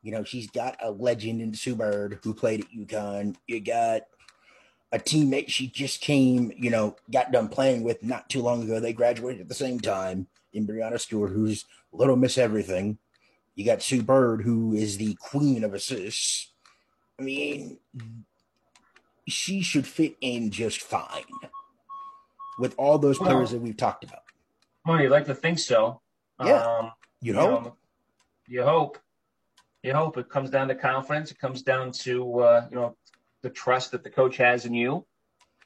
you 0.00 0.12
know, 0.12 0.22
she's 0.22 0.48
got 0.48 0.76
a 0.80 0.92
legend 0.92 1.42
in 1.42 1.54
Sue 1.54 1.74
Bird 1.74 2.20
who 2.22 2.32
played 2.32 2.60
at 2.60 2.70
UConn. 2.70 3.34
You 3.48 3.58
got 3.58 4.02
a 4.92 4.98
teammate 5.00 5.48
she 5.48 5.66
just 5.66 6.00
came, 6.00 6.52
you 6.56 6.70
know, 6.70 6.94
got 7.12 7.32
done 7.32 7.48
playing 7.48 7.82
with 7.82 8.00
not 8.04 8.30
too 8.30 8.40
long 8.40 8.62
ago. 8.62 8.78
They 8.78 8.92
graduated 8.92 9.40
at 9.40 9.48
the 9.48 9.54
same 9.54 9.80
time 9.80 10.28
in 10.52 10.68
Breanna 10.68 11.00
Stewart, 11.00 11.32
who's 11.32 11.64
Little 11.92 12.16
Miss 12.16 12.38
Everything. 12.38 12.98
You 13.56 13.64
got 13.64 13.82
Sue 13.82 14.02
Bird, 14.02 14.42
who 14.42 14.72
is 14.72 14.98
the 14.98 15.14
queen 15.14 15.64
of 15.64 15.74
assists. 15.74 16.52
I 17.18 17.24
mean, 17.24 17.78
she 19.26 19.62
should 19.62 19.86
fit 19.86 20.14
in 20.20 20.52
just 20.52 20.80
fine 20.80 21.24
with 22.60 22.72
all 22.78 22.98
those 22.98 23.18
players 23.18 23.50
that 23.50 23.60
we've 23.60 23.76
talked 23.76 24.04
about. 24.04 24.22
Well, 24.86 25.00
you'd 25.00 25.10
like 25.10 25.26
to 25.26 25.34
think 25.34 25.58
so. 25.58 26.00
Yeah. 26.42 26.64
Um, 26.64 26.92
You 27.20 27.34
know, 27.34 27.50
know, 27.60 27.76
you 28.48 28.62
hope. 28.62 28.98
You 29.82 29.94
hope 29.94 30.18
it 30.18 30.28
comes 30.28 30.50
down 30.50 30.68
to 30.68 30.74
confidence. 30.74 31.30
It 31.30 31.38
comes 31.38 31.62
down 31.62 31.92
to 32.04 32.40
uh, 32.40 32.66
you 32.70 32.76
know 32.76 32.96
the 33.42 33.50
trust 33.50 33.92
that 33.92 34.02
the 34.04 34.10
coach 34.10 34.36
has 34.38 34.64
in 34.66 34.74
you, 34.74 35.06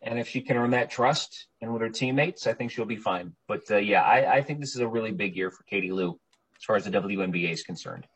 and 0.03 0.19
if 0.19 0.29
she 0.29 0.41
can 0.41 0.57
earn 0.57 0.71
that 0.71 0.91
trust 0.91 1.47
and 1.61 1.73
with 1.73 1.83
her 1.83 1.89
teammates, 1.91 2.47
I 2.47 2.53
think 2.55 2.71
she'll 2.71 2.85
be 2.85 2.97
fine. 2.97 3.35
But 3.49 3.63
uh, 3.71 3.77
yeah, 3.79 4.03
I, 4.03 4.37
I 4.37 4.43
think 4.43 4.61
this 4.61 4.75
is 4.75 4.81
a 4.81 4.89
really 4.89 5.13
big 5.13 5.37
year 5.37 5.51
for 5.51 5.63
Katie 5.65 5.93
Lou 5.93 6.19
as 6.57 6.65
far 6.65 6.77
as 6.77 6.85
the 6.85 6.91
WNBA 6.91 7.51
is 7.53 7.63
concerned. 7.63 8.07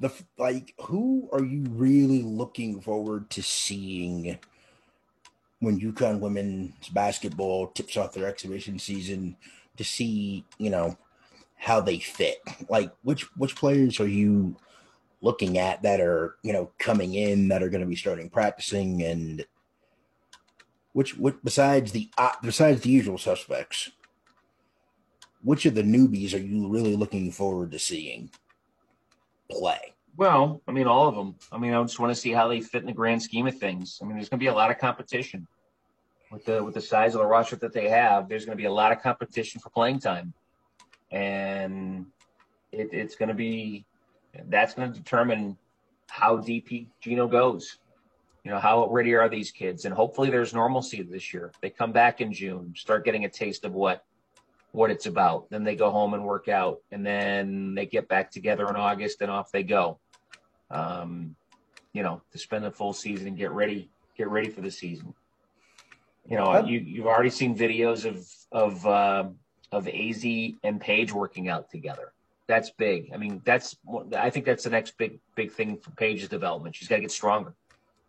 the 0.00 0.10
like 0.38 0.74
who 0.82 1.28
are 1.32 1.44
you 1.44 1.64
really 1.70 2.22
looking 2.22 2.80
forward 2.80 3.30
to 3.30 3.42
seeing 3.42 4.38
when 5.64 5.80
UConn 5.80 6.20
women's 6.20 6.88
basketball 6.90 7.68
tips 7.68 7.96
off 7.96 8.12
their 8.12 8.26
exhibition 8.26 8.78
season 8.78 9.36
to 9.76 9.84
see, 9.84 10.44
you 10.58 10.70
know, 10.70 10.96
how 11.56 11.80
they 11.80 11.98
fit? 11.98 12.38
Like 12.68 12.92
which 13.02 13.22
which 13.36 13.56
players 13.56 14.00
are 14.00 14.08
you 14.08 14.56
looking 15.20 15.58
at 15.58 15.82
that 15.82 16.00
are, 16.00 16.36
you 16.42 16.52
know, 16.52 16.70
coming 16.78 17.14
in 17.14 17.48
that 17.48 17.62
are 17.62 17.70
going 17.70 17.80
to 17.80 17.86
be 17.86 17.96
starting 17.96 18.28
practicing 18.28 19.02
and 19.02 19.44
which, 20.92 21.16
which 21.16 21.34
besides 21.42 21.92
the 21.92 22.08
uh, 22.18 22.32
besides 22.42 22.82
the 22.82 22.90
usual 22.90 23.18
suspects, 23.18 23.90
which 25.42 25.66
of 25.66 25.74
the 25.74 25.82
newbies 25.82 26.34
are 26.34 26.38
you 26.38 26.68
really 26.68 26.94
looking 26.94 27.32
forward 27.32 27.72
to 27.72 27.78
seeing 27.78 28.30
play? 29.50 29.94
Well, 30.16 30.62
I 30.68 30.72
mean, 30.72 30.86
all 30.86 31.08
of 31.08 31.16
them. 31.16 31.34
I 31.50 31.58
mean, 31.58 31.74
I 31.74 31.82
just 31.82 31.98
want 31.98 32.14
to 32.14 32.20
see 32.20 32.30
how 32.30 32.46
they 32.46 32.60
fit 32.60 32.82
in 32.82 32.86
the 32.86 32.92
grand 32.92 33.20
scheme 33.20 33.46
of 33.48 33.58
things. 33.58 33.98
I 34.00 34.04
mean, 34.04 34.14
there's 34.14 34.28
going 34.28 34.38
to 34.38 34.44
be 34.44 34.48
a 34.48 34.54
lot 34.54 34.70
of 34.70 34.78
competition 34.78 35.48
with 36.30 36.44
the 36.44 36.62
with 36.62 36.74
the 36.74 36.80
size 36.80 37.14
of 37.14 37.20
the 37.20 37.26
roster 37.26 37.56
that 37.56 37.72
they 37.72 37.88
have. 37.88 38.28
There's 38.28 38.44
going 38.44 38.56
to 38.56 38.60
be 38.60 38.66
a 38.66 38.72
lot 38.72 38.92
of 38.92 39.02
competition 39.02 39.60
for 39.60 39.70
playing 39.70 40.00
time, 40.00 40.32
and 41.10 42.06
it, 42.72 42.90
it's 42.92 43.16
going 43.16 43.28
to 43.28 43.34
be 43.34 43.84
that's 44.48 44.74
going 44.74 44.92
to 44.92 44.98
determine 44.98 45.56
how 46.08 46.36
deep 46.36 46.68
Gino 47.00 47.26
goes. 47.26 47.78
You 48.44 48.50
know, 48.50 48.58
how 48.58 48.88
ready 48.90 49.14
are 49.14 49.28
these 49.28 49.50
kids? 49.50 49.86
And 49.86 49.94
hopefully, 49.94 50.30
there's 50.30 50.52
normalcy 50.52 51.02
this 51.02 51.32
year. 51.32 51.52
They 51.62 51.70
come 51.70 51.92
back 51.92 52.20
in 52.20 52.32
June, 52.32 52.74
start 52.76 53.04
getting 53.04 53.24
a 53.24 53.30
taste 53.30 53.64
of 53.64 53.72
what 53.72 54.04
what 54.72 54.90
it's 54.90 55.06
about. 55.06 55.48
Then 55.50 55.64
they 55.64 55.76
go 55.76 55.90
home 55.90 56.14
and 56.14 56.24
work 56.24 56.48
out, 56.48 56.80
and 56.90 57.06
then 57.06 57.74
they 57.74 57.86
get 57.86 58.08
back 58.08 58.30
together 58.30 58.68
in 58.68 58.76
August, 58.76 59.22
and 59.22 59.30
off 59.30 59.50
they 59.50 59.62
go 59.62 59.98
um, 60.70 61.36
you 61.92 62.02
know, 62.02 62.20
to 62.32 62.38
spend 62.38 62.64
the 62.64 62.70
full 62.70 62.92
season 62.92 63.28
and 63.28 63.36
get 63.36 63.52
ready, 63.52 63.88
get 64.16 64.28
ready 64.28 64.50
for 64.50 64.60
the 64.60 64.70
season. 64.70 65.14
You 66.28 66.36
know, 66.36 66.64
you 66.64 66.78
you've 66.80 67.06
already 67.06 67.30
seen 67.30 67.56
videos 67.56 68.04
of 68.04 68.26
of 68.50 68.86
uh, 68.86 69.24
of 69.72 69.88
Az 69.88 70.24
and 70.62 70.80
Paige 70.80 71.12
working 71.12 71.48
out 71.48 71.70
together. 71.70 72.12
That's 72.46 72.70
big. 72.70 73.10
I 73.12 73.16
mean, 73.16 73.42
that's 73.44 73.76
I 74.16 74.30
think 74.30 74.46
that's 74.46 74.64
the 74.64 74.70
next 74.70 74.96
big 74.96 75.18
big 75.34 75.52
thing 75.52 75.78
for 75.78 75.90
Paige's 75.92 76.28
development. 76.28 76.76
She's 76.76 76.88
got 76.88 76.96
to 76.96 77.02
get 77.02 77.10
stronger. 77.10 77.54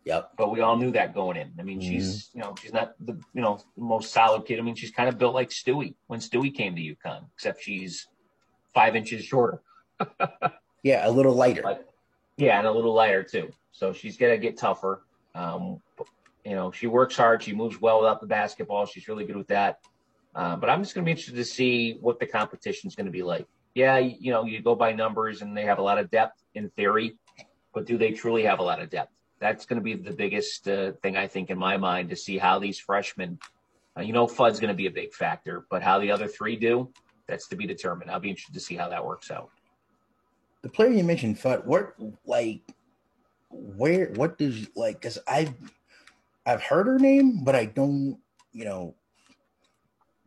Yep. 0.04 0.32
But 0.38 0.52
we 0.52 0.60
all 0.60 0.76
knew 0.76 0.92
that 0.92 1.14
going 1.14 1.36
in. 1.36 1.52
I 1.58 1.62
mean, 1.62 1.80
mm-hmm. 1.80 1.90
she's 1.90 2.30
you 2.32 2.40
know 2.40 2.54
she's 2.62 2.72
not 2.72 2.94
the 3.00 3.14
you 3.34 3.42
know 3.42 3.60
most 3.76 4.12
solid 4.12 4.46
kid. 4.46 4.58
I 4.58 4.62
mean, 4.62 4.76
she's 4.76 4.92
kind 4.92 5.08
of 5.08 5.18
built 5.18 5.34
like 5.34 5.50
Stewie 5.50 5.94
when 6.06 6.20
Stewie 6.20 6.54
came 6.54 6.76
to 6.76 6.80
UConn, 6.80 7.24
except 7.34 7.62
she's 7.62 8.06
five 8.72 8.94
inches 8.94 9.24
shorter. 9.24 9.60
yeah, 10.82 11.08
a 11.08 11.10
little 11.10 11.34
lighter. 11.34 11.62
But, 11.62 11.92
yeah, 12.36 12.58
and 12.58 12.66
a 12.66 12.70
little 12.70 12.94
lighter 12.94 13.24
too. 13.24 13.50
So 13.72 13.92
she's 13.92 14.16
gonna 14.16 14.38
get 14.38 14.56
tougher. 14.56 15.02
Um, 15.34 15.80
you 16.46 16.54
know, 16.54 16.70
she 16.70 16.86
works 16.86 17.16
hard. 17.16 17.42
She 17.42 17.52
moves 17.52 17.80
well 17.80 18.00
without 18.00 18.20
the 18.20 18.26
basketball. 18.26 18.86
She's 18.86 19.08
really 19.08 19.24
good 19.24 19.36
with 19.36 19.48
that. 19.48 19.80
Uh, 20.34 20.56
but 20.56 20.70
I'm 20.70 20.82
just 20.82 20.94
gonna 20.94 21.04
be 21.04 21.10
interested 21.10 21.36
to 21.36 21.44
see 21.44 21.98
what 22.00 22.20
the 22.20 22.26
competition 22.26 22.88
is 22.88 22.94
gonna 22.94 23.10
be 23.10 23.22
like. 23.22 23.46
Yeah, 23.74 23.98
you 23.98 24.30
know, 24.30 24.44
you 24.44 24.62
go 24.62 24.74
by 24.74 24.92
numbers 24.92 25.42
and 25.42 25.56
they 25.56 25.64
have 25.64 25.78
a 25.78 25.82
lot 25.82 25.98
of 25.98 26.10
depth 26.10 26.42
in 26.54 26.70
theory, 26.70 27.16
but 27.74 27.84
do 27.84 27.98
they 27.98 28.12
truly 28.12 28.42
have 28.44 28.58
a 28.58 28.62
lot 28.62 28.80
of 28.80 28.88
depth? 28.88 29.12
That's 29.38 29.66
going 29.66 29.78
to 29.78 29.84
be 29.84 29.92
the 29.92 30.14
biggest 30.14 30.66
uh, 30.66 30.92
thing 31.02 31.14
I 31.18 31.26
think 31.26 31.50
in 31.50 31.58
my 31.58 31.76
mind 31.76 32.08
to 32.08 32.16
see 32.16 32.38
how 32.38 32.58
these 32.58 32.78
freshmen, 32.78 33.38
uh, 33.94 34.00
you 34.00 34.14
know, 34.14 34.26
Fudd's 34.26 34.60
going 34.60 34.72
to 34.72 34.74
be 34.74 34.86
a 34.86 34.90
big 34.90 35.12
factor, 35.12 35.66
but 35.68 35.82
how 35.82 35.98
the 35.98 36.10
other 36.10 36.26
three 36.26 36.56
do, 36.56 36.90
that's 37.26 37.48
to 37.48 37.56
be 37.56 37.66
determined. 37.66 38.10
I'll 38.10 38.18
be 38.18 38.30
interested 38.30 38.54
to 38.54 38.60
see 38.60 38.76
how 38.76 38.88
that 38.88 39.04
works 39.04 39.30
out 39.30 39.50
the 40.66 40.72
player 40.72 40.90
you 40.90 41.04
mentioned, 41.04 41.38
Fudd, 41.38 41.64
what 41.64 41.94
like 42.24 42.60
where 43.50 44.06
what 44.16 44.36
does 44.36 44.68
like 44.74 45.00
because 45.00 45.18
I've 45.28 45.54
I've 46.46 46.62
heard 46.62 46.86
her 46.86 46.98
name, 46.98 47.42
but 47.44 47.54
I 47.54 47.66
don't 47.66 48.18
you 48.52 48.64
know 48.64 48.94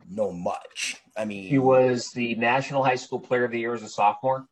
know 0.08 0.32
much. 0.32 0.96
I 1.16 1.24
mean, 1.24 1.48
she 1.48 1.58
was 1.58 2.10
the 2.10 2.34
National 2.34 2.84
High 2.84 2.96
School 2.96 3.18
Player 3.18 3.44
of 3.44 3.52
the 3.52 3.58
Year 3.58 3.74
as 3.74 3.82
a 3.82 3.88
sophomore. 3.88 4.46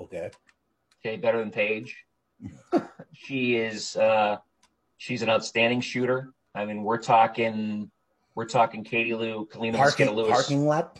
Okay. 0.00 0.30
Okay, 1.04 1.16
better 1.16 1.38
than 1.38 1.50
Paige. 1.50 1.96
she 3.12 3.56
is 3.56 3.96
uh 3.96 4.36
she's 4.96 5.22
an 5.22 5.28
outstanding 5.28 5.80
shooter. 5.80 6.32
I 6.54 6.64
mean, 6.64 6.82
we're 6.82 6.98
talking 6.98 7.90
we're 8.34 8.46
talking 8.46 8.84
Katie 8.84 9.14
Lou, 9.14 9.46
Kaleena 9.52 9.76
parking, 9.76 10.10
Lewis. 10.10 10.30
Parking 10.30 10.66
lot. 10.66 10.98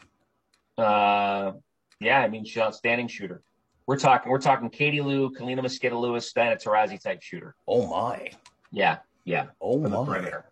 Uh, 0.77 1.53
yeah, 2.01 2.21
I 2.21 2.29
mean, 2.29 2.45
she's 2.45 2.57
an 2.57 2.63
outstanding 2.63 3.09
shooter. 3.09 3.43
We're 3.87 3.99
talking 3.99 4.31
we're 4.31 4.41
talking 4.41 4.71
Katie 4.71 5.01
Lou, 5.01 5.31
Kaleena 5.31 5.61
Mosqueda 5.61 5.99
Lewis, 5.99 6.33
Diana 6.33 6.57
Taurasi 6.57 7.01
type 7.01 7.23
shooter. 7.23 7.55
Oh 7.67 7.87
my. 7.87 8.31
Yeah, 8.71 8.99
yeah. 9.25 9.47
Oh 9.61 9.79
my. 9.79 9.89
The 9.89 10.05
perimeter. 10.05 10.45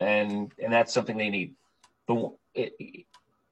And 0.00 0.52
and 0.62 0.72
that's 0.72 0.92
something 0.92 1.16
they 1.16 1.30
need. 1.30 1.54
But 2.06 2.32
it, 2.54 2.74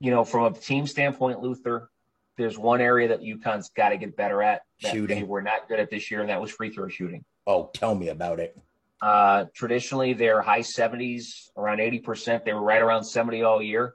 you 0.01 0.11
know, 0.11 0.25
from 0.25 0.53
a 0.53 0.57
team 0.57 0.87
standpoint, 0.87 1.41
Luther, 1.41 1.91
there's 2.37 2.59
one 2.59 2.81
area 2.81 3.09
that 3.09 3.21
UConn's 3.21 3.71
got 3.71 3.91
to 3.91 3.97
get 3.97 4.17
better 4.17 4.43
at. 4.43 4.63
That 4.83 4.93
shooting. 4.93 5.21
They 5.21 5.25
were 5.25 5.43
not 5.43 5.69
good 5.69 5.79
at 5.79 5.91
this 5.91 6.11
year, 6.11 6.21
and 6.21 6.31
that 6.31 6.41
was 6.41 6.51
free 6.51 6.71
throw 6.71 6.89
shooting. 6.89 7.25
Oh, 7.47 7.71
tell 7.75 7.95
me 7.95 8.09
about 8.09 8.41
it. 8.41 8.59
Uh, 9.03 9.47
traditionally, 9.55 10.13
they're 10.13 10.43
high 10.43 10.61
70s, 10.61 11.49
around 11.57 11.79
80%. 11.79 12.45
They 12.45 12.53
were 12.53 12.63
right 12.63 12.83
around 12.83 13.05
70 13.05 13.43
all 13.43 13.63
year. 13.63 13.95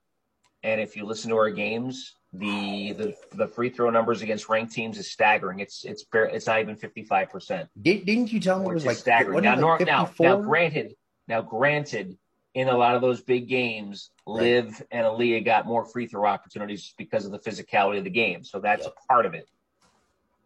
And 0.64 0.82
if 0.82 0.96
you 0.96 1.06
listen 1.06 1.30
to 1.30 1.38
our 1.38 1.52
games, 1.52 2.16
the 2.40 2.94
the 2.94 3.16
the 3.36 3.48
free 3.48 3.70
throw 3.70 3.90
numbers 3.90 4.22
against 4.22 4.50
ranked 4.50 4.74
teams 4.74 4.98
is 4.98 5.12
staggering. 5.12 5.60
It's 5.60 5.86
it's 5.86 6.06
it's 6.14 6.48
not 6.48 6.60
even 6.60 6.76
fifty 6.76 7.04
five 7.04 7.30
percent. 7.30 7.70
Didn't 7.82 8.32
you 8.32 8.40
tell 8.40 8.60
me 8.60 8.70
it 8.70 8.74
was 8.74 8.86
like 8.86 8.98
staggering? 8.98 9.44
Now, 9.44 9.60
like 9.60 9.86
now, 9.86 10.10
now, 10.20 10.42
granted, 10.42 10.96
now 11.28 11.42
granted, 11.42 12.18
in 12.54 12.70
a 12.70 12.78
lot 12.78 12.96
of 12.96 13.02
those 13.02 13.22
big 13.22 13.48
games, 13.48 14.12
right. 14.26 14.42
Liv 14.42 14.84
and 14.92 15.06
Aaliyah 15.06 15.44
got 15.44 15.66
more 15.66 15.86
free 15.86 16.08
throw 16.08 16.26
opportunities 16.26 16.94
because 16.98 17.26
of 17.26 17.32
the 17.32 17.40
physicality 17.40 17.98
of 17.98 18.04
the 18.04 18.10
game. 18.10 18.44
So 18.44 18.60
that's 18.60 18.84
yep. 18.84 18.96
a 18.98 19.08
part 19.08 19.26
of 19.26 19.34
it. 19.34 19.48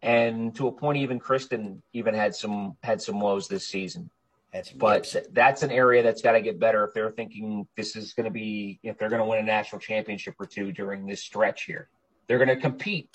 And 0.01 0.55
to 0.55 0.67
a 0.67 0.71
point, 0.71 0.97
even 0.97 1.19
Christyn 1.19 1.81
even 1.93 2.13
had 2.13 2.33
some 2.33 2.77
had 2.83 3.01
some 3.01 3.19
woes 3.19 3.47
this 3.47 3.67
season. 3.67 4.09
That's 4.53 4.71
but 4.71 5.15
that's 5.31 5.61
an 5.61 5.71
area 5.71 6.01
that's 6.01 6.23
got 6.23 6.31
to 6.31 6.41
get 6.41 6.59
better 6.59 6.83
if 6.83 6.93
they're 6.93 7.11
thinking 7.11 7.67
this 7.77 7.95
is 7.95 8.13
going 8.13 8.25
to 8.25 8.31
be 8.31 8.79
if 8.81 8.97
they're 8.97 9.09
going 9.09 9.21
to 9.21 9.27
win 9.27 9.39
a 9.39 9.43
national 9.43 9.79
championship 9.79 10.35
or 10.39 10.47
two 10.47 10.71
during 10.71 11.05
this 11.05 11.21
stretch 11.21 11.65
here. 11.65 11.87
They're 12.27 12.39
going 12.39 12.49
to 12.49 12.55
compete 12.55 13.09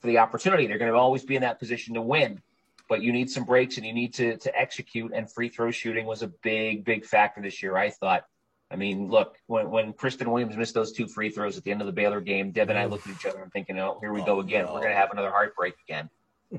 for 0.00 0.06
the 0.06 0.18
opportunity. 0.18 0.66
They're 0.66 0.78
going 0.78 0.92
to 0.92 0.96
always 0.96 1.24
be 1.24 1.34
in 1.34 1.42
that 1.42 1.58
position 1.58 1.94
to 1.94 2.02
win, 2.02 2.40
but 2.88 3.02
you 3.02 3.12
need 3.12 3.28
some 3.28 3.44
breaks 3.44 3.76
and 3.76 3.84
you 3.84 3.92
need 3.92 4.14
to 4.14 4.36
to 4.36 4.56
execute. 4.56 5.12
And 5.12 5.30
free 5.30 5.48
throw 5.48 5.72
shooting 5.72 6.06
was 6.06 6.22
a 6.22 6.28
big 6.28 6.84
big 6.84 7.04
factor 7.04 7.42
this 7.42 7.62
year. 7.62 7.76
I 7.76 7.90
thought. 7.90 8.24
I 8.70 8.76
mean, 8.76 9.08
look 9.08 9.36
when 9.46 9.70
when 9.70 9.94
Christyn 9.94 10.28
Williams 10.28 10.56
missed 10.56 10.74
those 10.74 10.92
two 10.92 11.08
free 11.08 11.30
throws 11.30 11.56
at 11.56 11.64
the 11.64 11.72
end 11.72 11.80
of 11.80 11.86
the 11.86 11.92
Baylor 11.92 12.20
game, 12.20 12.52
Deb 12.52 12.68
and 12.68 12.78
I 12.78 12.84
looked 12.84 13.06
at 13.08 13.14
each 13.14 13.24
other 13.24 13.42
and 13.42 13.50
thinking, 13.50 13.78
oh, 13.80 13.98
here 14.00 14.12
we 14.12 14.22
go 14.22 14.40
again. 14.40 14.66
We're 14.66 14.80
going 14.80 14.90
to 14.90 14.96
have 14.96 15.10
another 15.10 15.30
heartbreak 15.30 15.74
again. 15.88 16.10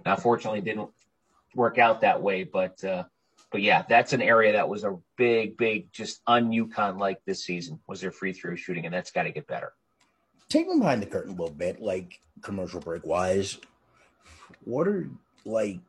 Now, 0.05 0.15
fortunately, 0.15 0.59
it 0.59 0.65
didn't 0.65 0.89
work 1.55 1.78
out 1.78 2.01
that 2.01 2.22
way, 2.22 2.43
but. 2.43 2.84
uh 2.84 3.03
but 3.51 3.61
yeah, 3.61 3.83
that's 3.89 4.13
an 4.13 4.21
area 4.21 4.53
that 4.53 4.69
was 4.69 4.83
a 4.83 4.97
big, 5.17 5.57
big, 5.57 5.91
just 5.91 6.21
un 6.27 6.51
UConn 6.51 6.99
like 6.99 7.23
this 7.25 7.43
season 7.43 7.79
was 7.87 8.01
their 8.01 8.11
free 8.11 8.33
throw 8.33 8.55
shooting, 8.55 8.85
and 8.85 8.93
that's 8.93 9.11
got 9.11 9.23
to 9.23 9.31
get 9.31 9.47
better. 9.47 9.73
Take 10.49 10.67
me 10.67 10.77
behind 10.77 11.01
the 11.01 11.07
curtain 11.07 11.33
a 11.33 11.35
little 11.35 11.55
bit, 11.55 11.81
like 11.81 12.19
commercial 12.41 12.79
break 12.79 13.05
wise. 13.05 13.57
What 14.63 14.87
are 14.87 15.09
like 15.45 15.79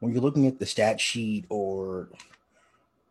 when 0.00 0.12
you're 0.12 0.22
looking 0.22 0.46
at 0.46 0.58
the 0.58 0.66
stat 0.66 1.00
sheet 1.00 1.44
or 1.48 2.08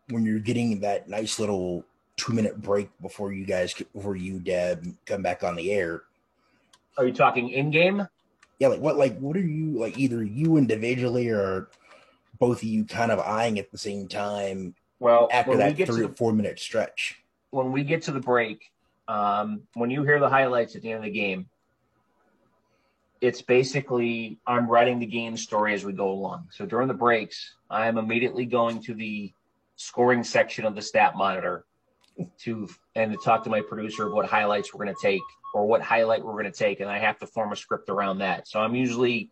when 0.09 0.25
you're 0.25 0.39
getting 0.39 0.79
that 0.81 1.09
nice 1.09 1.39
little 1.39 1.85
two 2.15 2.33
minute 2.33 2.61
break 2.61 2.89
before 3.01 3.31
you 3.31 3.45
guys 3.45 3.73
before 3.93 4.15
you 4.15 4.39
Deb 4.39 4.85
come 5.05 5.21
back 5.21 5.43
on 5.43 5.55
the 5.55 5.71
air? 5.71 6.03
Are 6.97 7.05
you 7.05 7.13
talking 7.13 7.49
in 7.49 7.71
game? 7.71 8.07
Yeah, 8.59 8.69
like 8.69 8.79
what 8.79 8.97
like 8.97 9.17
what 9.19 9.37
are 9.37 9.41
you 9.41 9.77
like 9.77 9.97
either 9.97 10.23
you 10.23 10.57
individually 10.57 11.29
or 11.29 11.69
both 12.39 12.57
of 12.57 12.63
you 12.63 12.85
kind 12.85 13.11
of 13.11 13.19
eyeing 13.19 13.59
at 13.59 13.71
the 13.71 13.77
same 13.77 14.07
time. 14.07 14.75
Well, 14.99 15.27
after 15.31 15.57
that 15.57 15.75
three 15.75 16.05
or 16.05 16.09
four 16.09 16.33
minute 16.33 16.59
stretch, 16.59 17.21
when 17.51 17.71
we 17.71 17.83
get 17.83 18.03
to 18.03 18.11
the 18.11 18.19
break, 18.19 18.71
um, 19.07 19.61
when 19.73 19.89
you 19.89 20.03
hear 20.03 20.19
the 20.19 20.29
highlights 20.29 20.75
at 20.75 20.81
the 20.81 20.91
end 20.91 20.99
of 20.99 21.03
the 21.05 21.11
game, 21.11 21.47
it's 23.21 23.41
basically 23.41 24.39
I'm 24.45 24.67
writing 24.67 24.99
the 24.99 25.05
game 25.05 25.37
story 25.37 25.73
as 25.73 25.85
we 25.85 25.93
go 25.93 26.09
along. 26.09 26.49
So 26.51 26.65
during 26.65 26.87
the 26.87 26.93
breaks, 26.93 27.55
I 27.69 27.87
am 27.87 27.97
immediately 27.97 28.45
going 28.45 28.81
to 28.83 28.93
the 28.93 29.31
scoring 29.75 30.23
section 30.23 30.65
of 30.65 30.75
the 30.75 30.81
stat 30.81 31.15
monitor 31.15 31.65
to 32.39 32.67
and 32.95 33.11
to 33.11 33.17
talk 33.17 33.43
to 33.43 33.49
my 33.49 33.61
producer 33.61 34.07
of 34.07 34.13
what 34.13 34.25
highlights 34.25 34.73
we're 34.73 34.83
going 34.83 34.95
to 34.95 35.01
take 35.01 35.21
or 35.53 35.65
what 35.65 35.81
highlight 35.81 36.23
we're 36.23 36.33
going 36.33 36.45
to 36.45 36.51
take, 36.51 36.79
and 36.79 36.89
I 36.89 36.99
have 36.99 37.17
to 37.19 37.27
form 37.27 37.51
a 37.51 37.55
script 37.55 37.89
around 37.89 38.19
that. 38.19 38.47
So 38.47 38.59
I'm 38.59 38.75
usually 38.75 39.31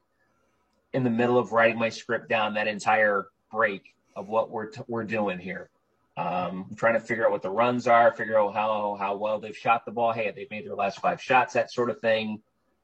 in 0.96 1.04
the 1.04 1.10
middle 1.10 1.38
of 1.38 1.52
writing 1.52 1.78
my 1.78 1.90
script 1.90 2.30
down 2.30 2.54
that 2.54 2.68
entire 2.68 3.28
break 3.52 3.94
of 4.16 4.30
what 4.30 4.50
we're 4.50 4.68
t- 4.68 4.82
we're 4.88 5.04
doing 5.04 5.38
here. 5.38 5.70
Um, 6.16 6.68
I'm 6.70 6.76
trying 6.78 6.94
to 6.94 7.02
figure 7.02 7.26
out 7.26 7.32
what 7.32 7.42
the 7.42 7.50
runs 7.50 7.86
are, 7.86 8.14
figure 8.14 8.40
out 8.40 8.54
how 8.54 8.96
how 8.98 9.18
well 9.18 9.40
they've 9.40 9.56
shot 9.56 9.84
the 9.86 9.92
ball. 9.92 10.14
Hey, 10.14 10.32
they've 10.34 10.50
made 10.50 10.66
their 10.66 10.76
last 10.76 11.02
five 11.02 11.22
shots, 11.22 11.54
that 11.54 11.70
sort 11.70 11.90
of 11.90 12.00
thing. 12.00 12.42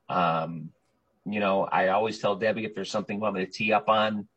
Um, 0.09 0.72
you 1.26 1.39
know, 1.39 1.64
I 1.64 1.88
always 1.88 2.20
tell 2.20 2.36
Debbie 2.36 2.66
if 2.66 2.76
there's 2.76 2.91
something 2.91 3.16
you 3.16 3.22
want 3.22 3.36
me 3.36 3.45
to 3.45 3.51
tee 3.51 3.72
up 3.72 3.88
on, 3.88 4.28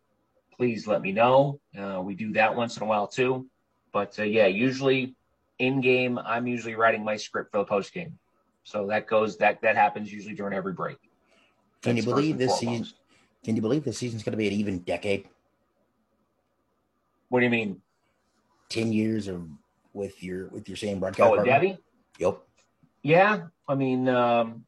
please 0.57 0.87
let 0.87 1.03
me 1.03 1.11
know. 1.11 1.59
Uh, 1.77 2.01
we 2.01 2.15
do 2.15 2.33
that 2.35 2.55
once 2.55 2.77
in 2.77 2.85
a 2.85 2.87
while 2.87 3.09
too. 3.09 3.47
But 3.93 4.17
uh, 4.21 4.23
yeah, 4.23 4.47
usually 4.47 5.17
in 5.59 5.81
game, 5.81 6.17
I'm 6.17 6.47
usually 6.47 6.77
writing 6.77 7.03
my 7.03 7.17
script 7.17 7.51
for 7.51 7.59
the 7.59 7.65
post 7.65 7.93
game. 7.93 8.17
So 8.63 8.87
that 8.87 9.09
goes 9.09 9.37
that 9.39 9.61
that 9.63 9.75
happens 9.75 10.13
usually 10.13 10.37
during 10.37 10.55
every 10.55 10.75
break. 10.75 10.99
Can 11.83 11.97
That's 11.97 12.07
you 12.07 12.15
believe 12.15 12.39
this 12.39 12.61
season? 12.61 12.87
Can 13.45 13.57
you 13.57 13.63
believe 13.63 13.85
this 13.85 13.99
season's 13.99 14.23
going 14.23 14.33
to 14.33 14.39
be 14.39 14.47
an 14.47 14.55
even 14.55 14.79
decade? 14.79 15.29
What 17.29 17.41
do 17.41 17.45
you 17.45 17.51
mean? 17.51 17.83
10 18.71 18.93
years 18.93 19.29
of 19.29 19.47
with 19.93 20.23
your 20.23 20.49
with 20.49 20.69
your 20.69 20.77
same 20.77 20.99
broadcast? 20.99 21.31
Oh, 21.31 21.45
Debbie. 21.45 21.79
Yep. 22.19 22.39
Yeah, 23.03 23.43
I 23.69 23.75
mean, 23.75 24.09
um, 24.09 24.65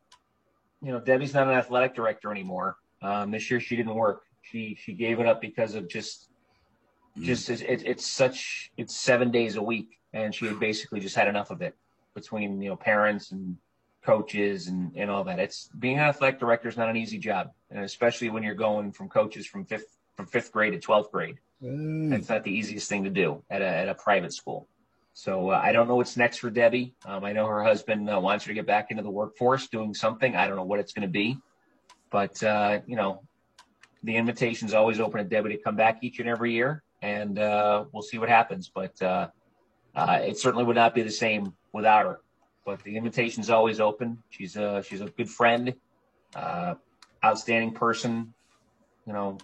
you 0.83 0.93
know, 0.93 1.01
Debbie's 1.01 1.33
not 1.33 1.49
an 1.49 1.55
athletic 1.55 1.95
director 1.95 2.31
anymore. 2.31 2.77
Um, 3.01 3.31
this 3.31 3.51
year 3.51 3.61
she 3.61 3.77
didn't 3.77 3.95
work. 3.95 4.25
She 4.43 4.77
she 4.81 4.93
gave 4.93 5.21
it 5.21 5.27
up 5.27 5.41
because 5.41 5.75
of 5.75 5.89
just 5.89 6.29
mm. 7.19 7.25
just 7.25 7.49
it, 7.49 7.83
it's 7.85 8.07
such 8.07 8.71
it's 8.77 8.95
seven 8.95 9.31
days 9.31 9.57
a 9.57 9.63
week, 9.63 9.99
and 10.13 10.35
she 10.35 10.47
had 10.47 10.61
basically 10.61 11.01
just 11.01 11.17
had 11.17 11.29
enough 11.29 11.51
of 11.51 11.63
it 11.63 11.75
between 12.15 12.61
you 12.61 12.69
know 12.71 12.77
parents 12.77 13.33
and 13.33 13.57
coaches 14.07 14.69
and 14.69 14.93
and 14.97 15.11
all 15.11 15.25
that. 15.25 15.39
It's 15.39 15.69
being 15.79 15.99
an 15.99 16.05
athletic 16.05 16.39
director 16.41 16.69
is 16.69 16.77
not 16.77 16.89
an 16.89 16.97
easy 16.97 17.19
job, 17.19 17.51
and 17.71 17.85
especially 17.85 18.31
when 18.31 18.43
you're 18.43 18.55
going 18.55 18.93
from 18.93 19.09
coaches 19.09 19.47
from 19.47 19.65
fifth 19.67 19.99
from 20.17 20.27
fifth 20.27 20.53
grade 20.53 20.73
to 20.73 20.79
twelfth 20.79 21.11
grade. 21.13 21.39
Mm. 21.63 22.13
It's 22.17 22.29
not 22.29 22.45
the 22.45 22.53
easiest 22.53 22.89
thing 22.89 23.05
to 23.05 23.11
do 23.11 23.43
at 23.51 23.61
a 23.63 23.67
at 23.67 23.89
a 23.89 23.95
private 23.95 24.33
school. 24.33 24.69
So 25.13 25.51
uh, 25.51 25.61
I 25.63 25.73
don't 25.73 25.89
know 25.89 25.97
what's 25.97 26.17
next 26.17 26.39
for 26.39 26.51
Debbie. 26.51 26.95
Um, 27.07 27.25
I 27.25 27.33
know 27.33 27.47
her 27.47 27.65
husband 27.65 28.11
uh, 28.11 28.21
wants 28.21 28.45
her 28.45 28.51
to 28.51 28.55
get 28.55 28.67
back 28.67 28.91
into 28.91 29.03
the 29.03 29.11
workforce, 29.11 29.67
doing 29.67 29.95
something. 29.95 30.37
I 30.37 30.47
don't 30.47 30.57
know 30.57 30.65
what 30.65 30.79
it's 30.79 30.93
going 30.93 31.09
to 31.09 31.13
be, 31.13 31.39
but 32.11 32.43
uh, 32.43 32.81
you 32.87 32.97
know, 32.97 33.23
the 34.03 34.17
invitation 34.17 34.69
is 34.69 34.75
always 34.75 35.01
open 35.01 35.19
to 35.19 35.25
Debbie 35.25 35.57
to 35.57 35.59
come 35.59 35.75
back 35.75 35.99
each 36.03 36.21
and 36.21 36.29
every 36.29 36.53
year, 36.53 36.83
and 37.01 37.39
uh, 37.39 37.87
we'll 37.93 38.03
see 38.03 38.19
what 38.19 38.29
happens. 38.29 38.71
But 38.73 39.01
uh, 39.01 39.29
uh, 39.95 40.19
it 40.23 40.39
certainly 40.39 40.65
would 40.65 40.77
not 40.77 40.95
be 40.95 41.03
the 41.03 41.11
same 41.11 41.55
without 41.73 42.05
her. 42.05 42.21
But 42.67 42.83
the 42.83 42.97
invitation 42.97 43.41
is 43.41 43.49
always 43.49 43.81
open. 43.81 44.23
She's 44.29 44.57
a 44.57 44.83
she's 44.83 45.01
a 45.01 45.07
good 45.07 45.31
friend, 45.31 45.73
outstanding 47.25 47.73
person. 47.73 48.35
You 49.07 49.13
know, 49.13 49.39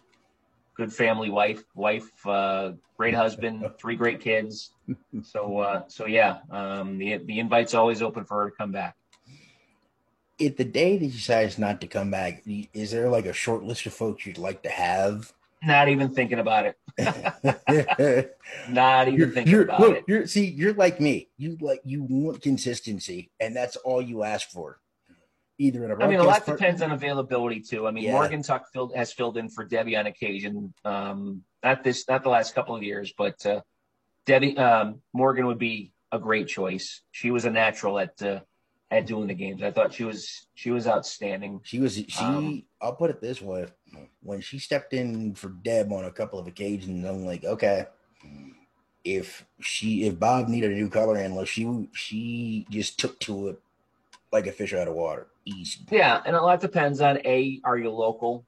good 0.74 0.92
family 0.92 1.30
wife, 1.30 1.62
wife, 1.74 2.26
uh, 2.26 2.72
great 2.96 3.14
husband, 3.14 3.64
three 3.78 3.96
great 3.96 4.20
kids. 4.20 4.72
So, 5.22 5.58
uh, 5.58 5.82
so 5.88 6.06
yeah, 6.06 6.38
um, 6.50 6.98
the 6.98 7.18
the 7.18 7.38
invite's 7.38 7.74
always 7.74 8.02
open 8.02 8.24
for 8.24 8.42
her 8.42 8.50
to 8.50 8.56
come 8.56 8.72
back. 8.72 8.96
If 10.38 10.56
the 10.56 10.64
day 10.64 10.98
that 10.98 11.04
she 11.04 11.16
decides 11.16 11.58
not 11.58 11.80
to 11.82 11.86
come 11.86 12.10
back, 12.10 12.42
is 12.46 12.90
there 12.90 13.08
like 13.08 13.26
a 13.26 13.32
short 13.32 13.62
list 13.62 13.86
of 13.86 13.94
folks 13.94 14.26
you'd 14.26 14.38
like 14.38 14.62
to 14.62 14.70
have? 14.70 15.32
Not 15.64 15.88
even 15.88 16.12
thinking 16.12 16.38
about 16.38 16.66
it. 16.66 16.76
not 18.68 19.08
even 19.08 19.18
you're, 19.18 19.28
thinking 19.28 19.52
you're, 19.52 19.62
about 19.62 19.80
look, 19.80 19.96
it. 19.98 20.04
You're, 20.08 20.26
see, 20.26 20.46
you're 20.46 20.74
like 20.74 21.00
me. 21.00 21.28
You 21.36 21.56
like 21.60 21.80
you 21.84 22.02
want 22.02 22.42
consistency, 22.42 23.30
and 23.38 23.54
that's 23.54 23.76
all 23.76 24.02
you 24.02 24.24
ask 24.24 24.50
for 24.50 24.80
either 25.62 25.84
in 25.84 25.90
a 25.90 26.04
I 26.04 26.08
mean, 26.08 26.18
a 26.18 26.24
lot 26.24 26.44
part- 26.44 26.58
depends 26.58 26.82
on 26.82 26.90
availability 26.90 27.60
too. 27.60 27.86
I 27.86 27.90
mean, 27.90 28.04
yeah. 28.04 28.12
Morgan 28.12 28.42
Tuck 28.42 28.66
filled, 28.72 28.94
has 28.94 29.12
filled 29.12 29.36
in 29.36 29.48
for 29.48 29.64
Debbie 29.64 29.96
on 29.96 30.06
occasion. 30.06 30.74
Um, 30.84 31.42
not 31.62 31.84
this, 31.84 32.08
not 32.08 32.22
the 32.22 32.30
last 32.30 32.54
couple 32.54 32.74
of 32.74 32.82
years, 32.82 33.12
but 33.16 33.44
uh, 33.46 33.60
Debbie 34.26 34.56
um, 34.58 35.00
Morgan 35.12 35.46
would 35.46 35.58
be 35.58 35.92
a 36.10 36.18
great 36.18 36.48
choice. 36.48 37.02
She 37.12 37.30
was 37.30 37.44
a 37.44 37.50
natural 37.50 37.98
at 37.98 38.20
uh, 38.22 38.40
at 38.90 39.06
doing 39.06 39.28
the 39.28 39.34
games. 39.34 39.62
I 39.62 39.70
thought 39.70 39.94
she 39.94 40.04
was 40.04 40.46
she 40.54 40.70
was 40.70 40.86
outstanding. 40.86 41.60
She 41.64 41.78
was 41.78 41.94
she. 41.94 42.24
Um, 42.24 42.62
I'll 42.82 42.94
put 42.94 43.10
it 43.10 43.20
this 43.20 43.40
way: 43.40 43.66
when 44.22 44.40
she 44.40 44.58
stepped 44.58 44.92
in 44.92 45.34
for 45.34 45.48
Deb 45.48 45.92
on 45.92 46.04
a 46.04 46.10
couple 46.10 46.38
of 46.38 46.46
occasions, 46.46 47.06
I'm 47.06 47.24
like, 47.24 47.44
okay. 47.44 47.86
If 49.04 49.44
she 49.60 50.04
if 50.04 50.18
Bob 50.18 50.48
needed 50.48 50.72
a 50.72 50.74
new 50.74 50.88
color 50.88 51.16
handler, 51.16 51.46
she 51.46 51.88
she 51.92 52.66
just 52.70 53.00
took 53.00 53.18
to 53.20 53.48
it 53.48 53.60
like 54.32 54.46
a 54.46 54.52
fish 54.52 54.72
out 54.72 54.88
of 54.88 54.94
water. 54.94 55.26
Easy. 55.44 55.80
Yeah, 55.90 56.22
and 56.24 56.36
a 56.36 56.40
lot 56.40 56.60
depends 56.60 57.00
on 57.00 57.18
a 57.24 57.60
are 57.64 57.76
you 57.76 57.90
local? 57.90 58.44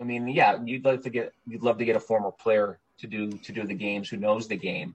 I 0.00 0.04
mean, 0.04 0.28
yeah, 0.28 0.58
you'd 0.62 0.84
like 0.84 1.02
to 1.02 1.10
get 1.10 1.32
you'd 1.46 1.62
love 1.62 1.78
to 1.78 1.84
get 1.84 1.96
a 1.96 2.00
former 2.00 2.30
player 2.30 2.78
to 2.98 3.06
do 3.06 3.30
to 3.30 3.52
do 3.52 3.64
the 3.64 3.74
games 3.74 4.08
who 4.08 4.16
knows 4.16 4.48
the 4.48 4.56
game, 4.56 4.94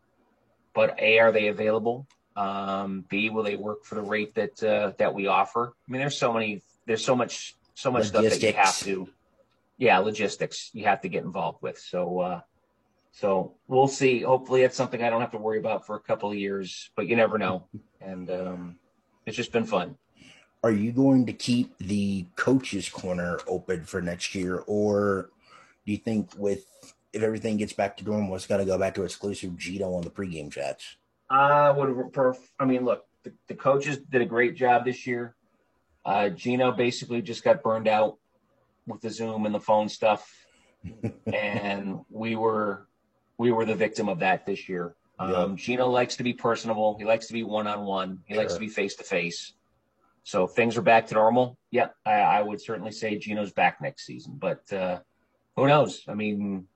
but 0.73 0.99
a 0.99 1.19
are 1.19 1.31
they 1.31 1.47
available? 1.47 2.07
Um, 2.35 3.05
B 3.09 3.29
will 3.29 3.43
they 3.43 3.55
work 3.55 3.83
for 3.83 3.95
the 3.95 4.01
rate 4.01 4.33
that 4.35 4.63
uh, 4.63 4.93
that 4.97 5.13
we 5.13 5.27
offer? 5.27 5.73
I 5.87 5.91
mean, 5.91 6.01
there's 6.01 6.17
so 6.17 6.33
many 6.33 6.63
there's 6.85 7.05
so 7.05 7.15
much 7.15 7.55
so 7.73 7.91
much 7.91 8.13
logistics. 8.13 8.35
stuff 8.35 8.41
that 8.41 8.47
you 8.47 8.95
have 8.97 9.07
to 9.07 9.13
yeah 9.77 9.97
logistics 9.99 10.69
you 10.73 10.85
have 10.85 11.01
to 11.01 11.09
get 11.09 11.23
involved 11.23 11.61
with. 11.61 11.77
So 11.77 12.19
uh, 12.19 12.41
so 13.11 13.55
we'll 13.67 13.87
see. 13.87 14.21
Hopefully, 14.21 14.63
it's 14.63 14.75
something 14.75 15.03
I 15.03 15.09
don't 15.09 15.21
have 15.21 15.31
to 15.31 15.37
worry 15.37 15.59
about 15.59 15.85
for 15.85 15.95
a 15.95 15.99
couple 15.99 16.31
of 16.31 16.37
years, 16.37 16.89
but 16.95 17.07
you 17.07 17.15
never 17.15 17.37
know. 17.37 17.67
And 18.03 18.31
um, 18.31 18.77
it's 19.27 19.37
just 19.37 19.51
been 19.51 19.63
fun 19.63 19.95
are 20.63 20.71
you 20.71 20.91
going 20.91 21.25
to 21.25 21.33
keep 21.33 21.77
the 21.79 22.25
coaches 22.35 22.89
corner 22.89 23.39
open 23.47 23.83
for 23.83 24.01
next 24.01 24.35
year 24.35 24.63
or 24.67 25.29
do 25.85 25.91
you 25.91 25.97
think 25.97 26.29
with 26.37 26.65
if 27.13 27.23
everything 27.23 27.57
gets 27.57 27.73
back 27.73 27.97
to 27.97 28.03
normal 28.03 28.35
it's 28.35 28.47
going 28.47 28.59
to 28.59 28.65
go 28.65 28.77
back 28.77 28.93
to 28.93 29.03
exclusive 29.03 29.57
Gino 29.57 29.93
on 29.93 30.01
the 30.01 30.09
pregame 30.09 30.51
chats 30.51 30.97
i 31.29 31.71
would 31.71 32.15
i 32.59 32.65
mean 32.65 32.85
look 32.85 33.05
the, 33.23 33.33
the, 33.47 33.53
coaches 33.53 33.97
did 33.97 34.21
a 34.21 34.25
great 34.25 34.55
job 34.55 34.85
this 34.85 35.05
year 35.05 35.35
uh, 36.05 36.29
Gino 36.29 36.71
basically 36.71 37.21
just 37.21 37.43
got 37.43 37.63
burned 37.63 37.87
out 37.87 38.17
with 38.87 39.01
the 39.01 39.09
zoom 39.09 39.45
and 39.45 39.53
the 39.53 39.59
phone 39.59 39.89
stuff 39.89 40.45
and 41.33 41.99
we 42.09 42.35
were 42.35 42.87
we 43.37 43.51
were 43.51 43.65
the 43.65 43.75
victim 43.75 44.09
of 44.09 44.19
that 44.19 44.45
this 44.45 44.67
year 44.67 44.95
um, 45.21 45.51
yep. 45.51 45.57
Gino 45.57 45.87
likes 45.87 46.15
to 46.15 46.23
be 46.23 46.33
personable. 46.33 46.97
He 46.97 47.05
likes 47.05 47.27
to 47.27 47.33
be 47.33 47.43
one 47.43 47.67
on 47.67 47.85
one. 47.85 48.23
He 48.25 48.33
sure. 48.33 48.41
likes 48.41 48.55
to 48.55 48.59
be 48.59 48.67
face 48.67 48.95
to 48.95 49.03
face. 49.03 49.53
So 50.23 50.45
if 50.45 50.51
things 50.51 50.77
are 50.77 50.81
back 50.81 51.07
to 51.07 51.13
normal, 51.13 51.59
yeah, 51.69 51.89
I, 52.05 52.13
I 52.13 52.41
would 52.41 52.59
certainly 52.59 52.91
say 52.91 53.17
Gino's 53.17 53.51
back 53.51 53.81
next 53.81 54.05
season. 54.05 54.37
But 54.39 54.71
uh, 54.73 54.99
who 55.55 55.67
knows? 55.67 56.03
I 56.07 56.15
mean, 56.15 56.67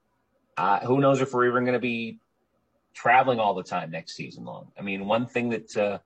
uh, 0.58 0.80
who 0.82 1.00
knows 1.00 1.22
if 1.22 1.34
we're 1.34 1.48
even 1.48 1.64
going 1.64 1.74
to 1.74 1.80
be 1.80 2.20
traveling 2.94 3.40
all 3.40 3.56
the 3.56 3.64
time 3.64 3.90
next 3.90 4.16
season 4.16 4.46
long? 4.46 4.72
I 4.78 4.84
mean, 4.84 5.08
one 5.08 5.26
thing 5.26 5.50
that 5.50 5.76
uh, 5.76 5.98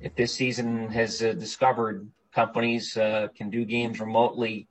if 0.00 0.14
this 0.14 0.32
season 0.32 0.88
has 0.88 1.22
uh, 1.22 1.34
discovered, 1.34 2.08
companies 2.38 2.96
uh, 2.96 3.26
can 3.36 3.50
do 3.50 3.64
games 3.64 3.98
remotely 3.98 4.68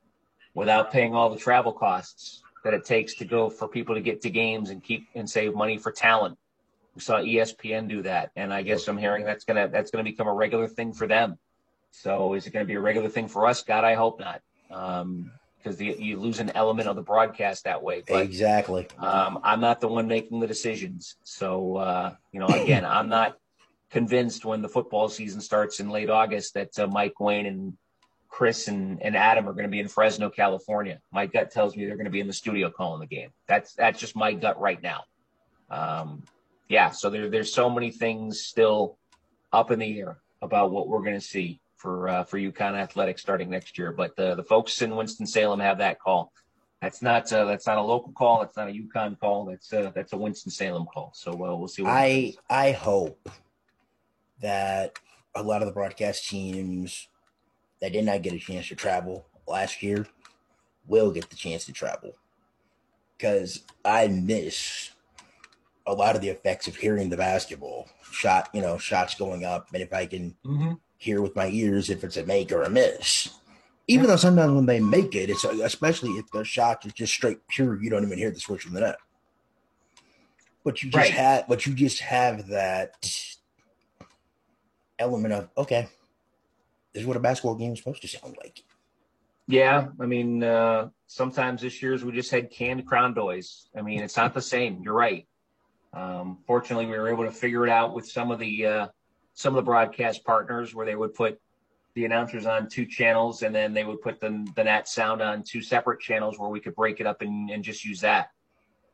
without 0.54 0.92
paying 0.92 1.14
all 1.14 1.30
the 1.30 1.42
travel 1.48 1.74
costs 1.74 2.42
that 2.64 2.74
it 2.74 2.86
takes 2.86 3.16
to 3.16 3.26
go 3.26 3.50
for 3.50 3.68
people 3.68 3.94
to 3.96 4.02
get 4.02 4.22
to 4.22 4.30
games 4.30 4.70
and 4.70 4.82
keep 4.82 5.08
and 5.16 5.30
save 5.30 5.54
money 5.54 5.78
for 5.78 5.92
talent. 5.92 6.38
We 6.96 7.02
saw 7.02 7.16
ESPN 7.20 7.90
do 7.90 8.04
that, 8.04 8.32
and 8.36 8.54
I 8.54 8.62
guess 8.62 8.88
I'm 8.88 8.98
hearing 8.98 9.26
that's 9.26 9.44
gonna 9.44 9.68
that's 9.68 9.92
gonna 9.92 10.06
become 10.06 10.28
a 10.28 10.34
regular 10.34 10.68
thing 10.68 10.94
for 10.94 11.08
them. 11.08 11.38
So 11.92 12.34
is 12.36 12.48
it 12.48 12.52
going 12.52 12.66
to 12.66 12.68
be 12.68 12.76
a 12.76 12.80
regular 12.80 13.10
thing 13.10 13.28
for 13.28 13.48
us? 13.48 13.64
God, 13.64 13.84
I 13.84 13.96
hope 13.96 14.20
not. 14.20 14.42
Um, 14.70 15.32
because 15.58 15.82
you 15.82 16.18
lose 16.18 16.40
an 16.40 16.52
element 16.52 16.88
of 16.88 16.96
the 16.96 17.02
broadcast 17.02 17.64
that 17.64 17.82
way. 17.82 18.04
But, 18.08 18.22
exactly. 18.24 18.88
Um, 19.00 19.40
I'm 19.44 19.60
not 19.60 19.82
the 19.82 19.88
one 19.88 20.08
making 20.08 20.40
the 20.40 20.48
decisions. 20.48 21.16
So, 21.24 21.78
uh, 21.78 22.14
you 22.32 22.40
know, 22.40 22.48
again, 22.48 22.86
I'm 22.86 23.10
not 23.10 23.38
convinced 23.90 24.46
when 24.46 24.62
the 24.62 24.70
football 24.70 25.08
season 25.08 25.42
starts 25.42 25.80
in 25.80 25.90
late 25.90 26.10
August 26.10 26.54
that 26.56 26.78
uh, 26.78 26.88
Mike 26.88 27.20
Wayne 27.20 27.46
and 27.46 27.78
Chris 28.30 28.68
and, 28.68 29.02
and 29.02 29.16
Adam 29.16 29.48
are 29.48 29.54
going 29.54 29.64
to 29.64 29.70
be 29.70 29.80
in 29.80 29.88
Fresno, 29.88 30.30
California. 30.30 31.00
My 31.12 31.26
gut 31.26 31.52
tells 31.52 31.76
me 31.76 31.86
they're 31.86 31.96
going 31.96 32.06
to 32.06 32.12
be 32.12 32.20
in 32.20 32.28
the 32.28 32.34
studio 32.34 32.70
calling 32.70 33.00
the 33.00 33.08
game. 33.08 33.30
That's 33.48 33.74
that's 33.74 34.00
just 34.00 34.16
my 34.16 34.34
gut 34.34 34.60
right 34.60 34.82
now. 34.82 35.04
Um, 35.70 36.24
yeah, 36.68 36.92
so 36.92 37.10
there, 37.10 37.30
there's 37.30 37.54
so 37.54 37.70
many 37.70 37.92
things 37.92 38.42
still 38.42 38.98
up 39.54 39.72
in 39.72 39.80
the 39.80 40.00
air 40.00 40.18
about 40.42 40.72
what 40.72 40.88
we're 40.88 41.02
going 41.02 41.16
to 41.16 41.22
see 41.22 41.60
for 41.78 42.10
uh, 42.10 42.24
for 42.26 42.38
UConn 42.38 42.74
athletics 42.74 43.22
starting 43.22 43.50
next 43.50 43.78
year. 43.78 43.92
But 43.92 44.16
the 44.16 44.36
the 44.36 44.44
folks 44.44 44.82
in 44.82 44.96
Winston 44.96 45.26
Salem 45.26 45.60
have 45.60 45.78
that 45.78 46.00
call. 46.00 46.32
That's 46.82 47.02
not 47.02 47.32
uh, 47.32 47.46
that's 47.46 47.66
not 47.66 47.78
a 47.78 47.82
local 47.82 48.12
call. 48.12 48.42
That's 48.42 48.58
not 48.58 48.68
a 48.68 48.72
UConn 48.72 49.20
call. 49.20 49.46
That's 49.46 49.72
uh, 49.72 49.92
that's 49.96 50.14
a 50.14 50.18
Winston 50.18 50.52
Salem 50.52 50.86
call. 50.86 51.12
So 51.16 51.32
uh, 51.32 51.56
we'll 51.56 51.68
see. 51.68 51.84
I 51.86 52.34
I 52.50 52.72
hope 52.72 53.30
that 54.42 55.00
a 55.36 55.44
lot 55.44 55.62
of 55.62 55.68
the 55.68 55.74
broadcast 55.74 56.28
teams 56.30 57.08
that 57.82 57.92
did 57.92 58.06
not 58.06 58.22
get 58.22 58.34
a 58.34 58.40
chance 58.40 58.68
to 58.70 58.76
travel 58.76 59.26
last 59.48 59.84
year 59.84 60.08
will 60.88 61.12
get 61.12 61.30
the 61.30 61.36
chance 61.36 61.66
to 61.66 61.74
travel 61.74 62.14
because 63.18 63.64
I 63.84 64.08
miss 64.08 64.92
a 65.86 65.94
lot 65.94 66.16
of 66.16 66.22
the 66.22 66.30
effects 66.30 66.68
of 66.68 66.76
hearing 66.76 67.10
the 67.10 67.18
basketball 67.18 67.88
shot, 68.12 68.50
you 68.54 68.62
know, 68.62 68.78
shots 68.78 69.16
going 69.16 69.46
up, 69.46 69.68
and 69.74 69.82
if 69.82 69.94
I 69.94 70.06
can 70.06 70.36
mm-hmm 70.46 70.74
hear 70.98 71.22
with 71.22 71.36
my 71.36 71.48
ears 71.50 71.90
if 71.90 72.04
it's 72.04 72.18
a 72.18 72.26
make 72.26 72.52
or 72.52 72.64
a 72.64 72.70
miss. 72.70 73.30
Even 73.88 74.08
though 74.08 74.18
sometimes 74.18 74.52
when 74.52 74.66
they 74.66 74.82
make 74.82 75.16
it, 75.16 75.30
it's 75.30 75.46
especially 75.46 76.12
if 76.12 76.30
the 76.32 76.44
shot 76.44 76.86
is 76.86 76.94
just 76.94 77.14
straight 77.14 77.40
pure, 77.48 77.82
you 77.82 77.90
don't 77.90 78.04
even 78.04 78.18
hear 78.18 78.32
the 78.32 78.40
switch 78.40 78.64
from 78.64 78.74
the 78.74 78.82
net. 78.82 78.98
But 80.66 80.84
you 80.84 80.90
just 80.90 80.98
right. 80.98 81.12
have, 81.12 81.48
but 81.48 81.66
you 81.66 81.74
just 81.74 82.02
have 82.02 82.48
that 82.48 83.10
element 85.00 85.34
of 85.34 85.50
okay, 85.58 85.88
this 86.94 87.02
is 87.02 87.08
what 87.08 87.18
a 87.18 87.20
basketball 87.20 87.56
game 87.56 87.74
is 87.74 87.80
supposed 87.80 88.02
to 88.02 88.08
sound 88.08 88.38
like. 88.42 88.64
Yeah, 89.48 89.88
I 90.00 90.06
mean, 90.06 90.44
uh, 90.44 90.90
sometimes 91.08 91.62
this 91.62 91.82
year's 91.82 92.04
we 92.04 92.12
just 92.12 92.32
had 92.32 92.52
canned 92.52 92.86
crown. 92.86 93.16
I 93.18 93.82
mean, 93.82 94.02
it's 94.02 94.18
not 94.18 94.34
the 94.34 94.42
same. 94.42 94.82
You're 94.84 94.94
right. 94.94 95.26
Um, 95.94 96.40
fortunately, 96.46 96.86
we 96.86 96.98
were 96.98 97.10
able 97.10 97.24
to 97.24 97.32
figure 97.32 97.66
it 97.66 97.70
out 97.70 97.94
with 97.94 98.08
some 98.10 98.30
of 98.30 98.40
the 98.40 98.66
uh, 98.66 98.88
some 99.34 99.54
of 99.54 99.56
the 99.56 99.62
broadcast 99.62 100.26
partners 100.26 100.76
where 100.76 100.86
they 100.86 100.96
would 100.96 101.14
put 101.14 101.40
the 101.98 102.06
announcers 102.06 102.46
on 102.46 102.70
two 102.70 102.86
channels 102.86 103.42
and 103.42 103.56
then 103.56 103.74
they 103.74 103.84
would 103.84 104.02
put 104.02 104.20
the, 104.20 104.48
the 104.56 104.64
nat 104.64 104.88
sound 104.88 105.20
on 105.22 105.42
two 105.42 105.62
separate 105.62 106.00
channels 106.00 106.38
where 106.38 106.50
we 106.50 106.60
could 106.60 106.76
break 106.76 107.00
it 107.00 107.08
up 107.08 107.22
and, 107.22 107.50
and 107.50 107.64
just 107.64 107.84
use 107.84 108.02
that. 108.02 108.30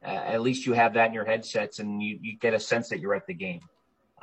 Uh, 0.06 0.10
at 0.10 0.42
least 0.42 0.66
you 0.66 0.72
have 0.72 0.94
that 0.94 1.08
in 1.08 1.14
your 1.14 1.26
headsets 1.26 1.80
and 1.80 2.02
you, 2.02 2.18
you 2.22 2.38
get 2.38 2.54
a 2.54 2.60
sense 2.60 2.88
that 2.88 3.00
you're 3.00 3.14
at 3.14 3.28
the 3.28 3.34
game. 3.34 3.60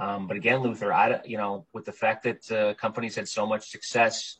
Um, 0.00 0.26
but 0.26 0.36
again, 0.38 0.62
Luther, 0.62 0.92
I 0.92 1.20
you 1.26 1.36
know 1.36 1.66
with 1.74 1.84
the 1.84 1.92
fact 1.92 2.24
that 2.24 2.50
uh, 2.50 2.74
companies 2.74 3.16
had 3.16 3.28
so 3.28 3.46
much 3.46 3.68
success 3.68 4.38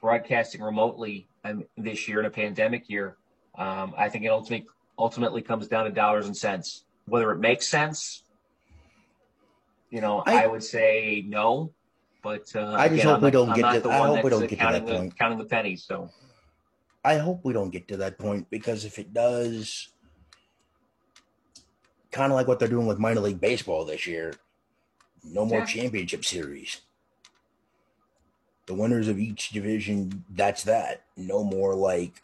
broadcasting 0.00 0.62
remotely 0.62 1.28
um, 1.44 1.64
this 1.76 2.08
year 2.08 2.20
in 2.20 2.26
a 2.26 2.30
pandemic 2.30 2.88
year, 2.88 3.16
um, 3.58 3.92
I 3.96 4.08
think 4.08 4.24
it 4.24 4.28
ultimately 4.28 4.66
ultimately 4.98 5.42
comes 5.42 5.68
down 5.68 5.84
to 5.84 5.90
dollars 5.90 6.26
and 6.26 6.36
cents. 6.36 6.84
Whether 7.04 7.30
it 7.32 7.38
makes 7.40 7.68
sense, 7.68 8.24
you 9.90 10.00
know, 10.00 10.22
I, 10.24 10.44
I 10.44 10.46
would 10.46 10.62
say 10.62 11.24
no. 11.26 11.72
But 12.22 12.54
uh, 12.54 12.72
I 12.72 12.88
just 12.88 13.00
again, 13.00 13.06
hope 13.06 13.16
I'm 13.16 13.22
we 13.24 13.30
don't 13.32 13.54
get 13.54 13.72
to. 13.74 13.80
the 13.80 13.90
I 13.90 14.06
hope 14.06 14.24
we 14.24 14.30
don't 14.30 14.44
uh, 14.44 14.46
get 14.46 14.58
to 14.60 14.64
that 14.64 14.86
the 14.86 14.92
point. 14.94 15.18
counting 15.18 15.38
the 15.38 15.44
pennies. 15.44 15.84
So 15.84 16.08
I 17.04 17.18
hope 17.18 17.40
we 17.44 17.52
don't 17.52 17.70
get 17.70 17.88
to 17.88 17.98
that 17.98 18.18
point 18.18 18.48
because 18.48 18.86
if 18.86 18.98
it 18.98 19.12
does, 19.12 19.88
kind 22.12 22.32
of 22.32 22.36
like 22.36 22.48
what 22.48 22.60
they're 22.60 22.68
doing 22.68 22.86
with 22.86 22.98
minor 22.98 23.20
league 23.20 23.40
baseball 23.40 23.84
this 23.84 24.06
year, 24.06 24.32
no 25.22 25.44
more 25.44 25.60
Yeah. 25.60 25.66
championship 25.66 26.24
series. 26.24 26.80
The 28.66 28.74
winners 28.74 29.08
of 29.08 29.18
each 29.18 29.50
division, 29.50 30.24
that's 30.30 30.64
that. 30.64 31.04
No 31.16 31.42
more 31.42 31.74
like 31.74 32.22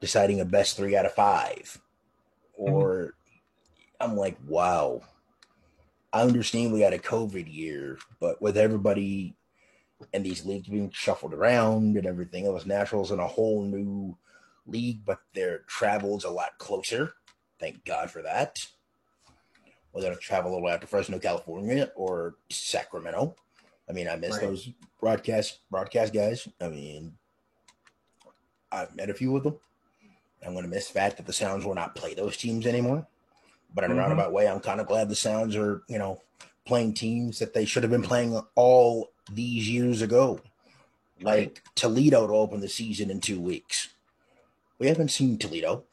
deciding 0.00 0.40
a 0.40 0.44
best 0.44 0.76
three 0.76 0.96
out 0.96 1.06
of 1.06 1.14
five. 1.14 1.80
Mm-hmm. 2.58 2.72
Or 2.72 3.14
I'm 4.00 4.16
like, 4.16 4.38
wow. 4.46 5.02
I 6.12 6.22
understand 6.22 6.72
we 6.72 6.80
had 6.80 6.92
a 6.92 6.98
COVID 6.98 7.52
year, 7.52 7.98
but 8.20 8.40
with 8.40 8.56
everybody 8.56 9.34
and 10.12 10.24
these 10.24 10.44
leagues 10.44 10.68
being 10.68 10.90
shuffled 10.90 11.34
around 11.34 11.96
and 11.96 12.06
everything 12.06 12.46
else, 12.46 12.64
Nationals 12.66 13.10
in 13.10 13.18
a 13.18 13.26
whole 13.26 13.62
new 13.62 14.16
league, 14.66 15.04
but 15.04 15.20
their 15.34 15.60
travel's 15.60 16.24
a 16.24 16.30
lot 16.30 16.58
closer. 16.58 17.14
Thank 17.58 17.84
God 17.84 18.10
for 18.10 18.22
that. 18.22 18.66
We're 19.96 20.02
gonna 20.02 20.16
travel 20.16 20.52
a 20.52 20.54
little 20.54 20.68
out 20.68 20.82
to 20.82 20.86
Fresno, 20.86 21.18
California, 21.18 21.90
or 21.96 22.34
Sacramento. 22.50 23.34
I 23.88 23.92
mean, 23.92 24.08
I 24.08 24.16
miss 24.16 24.32
Right. 24.32 24.42
those 24.42 24.68
broadcast 25.00 25.60
broadcast 25.70 26.12
guys. 26.12 26.46
I 26.60 26.68
mean, 26.68 27.16
I've 28.70 28.94
met 28.94 29.08
a 29.08 29.14
few 29.14 29.34
of 29.38 29.44
them. 29.44 29.58
I'm 30.44 30.54
gonna 30.54 30.68
miss 30.68 30.88
the 30.88 30.92
fact 30.92 31.16
that 31.16 31.24
the 31.24 31.32
Sounds 31.32 31.64
will 31.64 31.74
not 31.74 31.94
play 31.94 32.12
those 32.12 32.36
teams 32.36 32.66
anymore. 32.66 33.06
But 33.74 33.84
in 33.84 33.90
a 33.90 33.94
Mhm. 33.94 33.98
roundabout 33.98 34.32
way, 34.34 34.46
I'm 34.46 34.60
kind 34.60 34.82
of 34.82 34.86
glad 34.86 35.08
the 35.08 35.16
Sounds 35.16 35.56
are, 35.56 35.82
you 35.88 35.96
know, 35.98 36.20
playing 36.66 36.92
teams 36.92 37.38
that 37.38 37.54
they 37.54 37.64
should 37.64 37.82
have 37.82 37.90
been 37.90 38.02
playing 38.02 38.38
all 38.54 39.12
these 39.32 39.66
years 39.66 40.02
ago. 40.02 40.40
Like 41.22 41.62
Toledo 41.74 42.26
to 42.26 42.34
open 42.34 42.60
the 42.60 42.68
season 42.68 43.10
in 43.10 43.22
two 43.22 43.40
weeks. 43.40 43.94
We 44.78 44.88
haven't 44.88 45.08
seen 45.08 45.38
Toledo. 45.38 45.85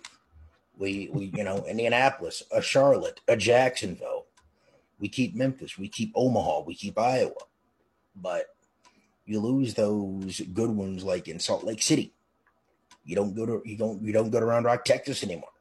We 0.84 1.10
we 1.14 1.32
you 1.34 1.46
know 1.46 1.64
Indianapolis, 1.66 2.44
a 2.52 2.62
Charlotte, 2.62 3.22
a 3.30 3.38
Jacksonville. 3.38 4.26
We 5.00 5.08
keep 5.08 5.34
Memphis, 5.34 5.78
we 5.78 5.88
keep 5.88 6.12
Omaha, 6.14 6.64
we 6.64 6.76
keep 6.76 7.00
Iowa, 7.00 7.32
but 8.14 8.48
you 9.26 9.40
lose 9.40 9.76
those 9.76 10.42
good 10.54 10.72
ones 10.72 11.06
like 11.06 11.30
in 11.30 11.40
Salt 11.40 11.64
Lake 11.64 11.82
City. 11.82 12.12
You 13.06 13.16
don't 13.16 13.34
go 13.34 13.46
to 13.46 13.62
you 13.64 13.78
don't 13.78 14.02
you 14.02 14.12
don't 14.12 14.30
go 14.30 14.42
to 14.42 14.46
Round 14.46 14.66
Rock, 14.66 14.84
Texas 14.84 15.24
anymore 15.24 15.54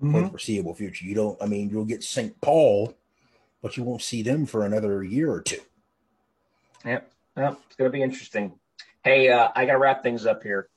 for 0.00 0.22
the 0.22 0.28
foreseeable 0.30 0.72
future. 0.72 1.04
You 1.04 1.14
don't. 1.14 1.42
I 1.42 1.44
mean, 1.44 1.68
you'll 1.68 1.84
get 1.84 2.02
St. 2.02 2.40
Paul, 2.40 2.96
but 3.60 3.76
you 3.76 3.82
won't 3.82 4.00
see 4.00 4.22
them 4.22 4.46
for 4.46 4.64
another 4.64 5.04
year 5.04 5.30
or 5.30 5.42
two. 5.42 5.60
Yep. 6.86 7.12
Well, 7.36 7.60
it's 7.66 7.76
going 7.76 7.90
to 7.90 7.92
be 7.92 8.02
interesting. 8.02 8.54
Hey, 9.04 9.28
uh, 9.28 9.50
I 9.54 9.66
got 9.66 9.72
to 9.72 9.78
wrap 9.78 10.02
things 10.02 10.24
up 10.24 10.42
here. 10.42 10.70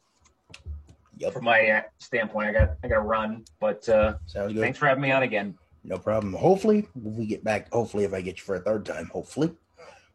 Yep, 1.20 1.34
From 1.34 1.44
my 1.44 1.70
uh, 1.70 1.82
standpoint, 1.98 2.50
I 2.50 2.54
got 2.54 2.70
I 2.82 2.88
got 2.88 2.96
to 2.96 3.02
run. 3.02 3.44
But 3.60 3.88
uh, 3.90 4.16
sounds 4.26 4.54
good. 4.54 4.62
thanks 4.62 4.80
for 4.80 4.88
having 4.88 5.02
me 5.02 5.12
on 5.12 5.24
again. 5.24 5.54
No 5.84 5.98
problem. 5.98 6.34
Hopefully, 6.34 6.88
we 6.96 7.26
get 7.26 7.44
back, 7.44 7.72
hopefully, 7.72 8.06
if 8.06 8.14
I 8.14 8.22
get 8.22 8.38
you 8.38 8.44
for 8.44 8.56
a 8.56 8.60
third 8.60 8.86
time, 8.86 9.10
hopefully, 9.12 9.52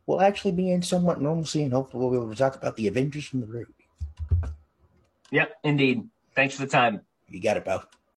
we'll 0.07 0.23
actually 0.23 0.53
be 0.53 0.71
in 0.71 0.83
somewhat 0.83 1.21
normalcy 1.21 1.63
and 1.63 1.73
hopefully 1.73 2.01
we'll 2.03 2.11
be 2.11 2.17
able 2.17 2.31
to 2.31 2.37
talk 2.39 2.57
about 2.57 2.77
the 2.77 2.89
Avengers 2.89 3.27
from 3.27 3.41
the 3.41 3.47
road. 3.47 3.67
Yep, 5.31 5.59
indeed. 5.65 6.09
Thanks 6.35 6.55
for 6.55 6.63
the 6.63 6.71
time. 6.71 7.01
You 7.29 7.41
got 7.41 7.57
it, 7.57 7.65
pal. 7.65 7.85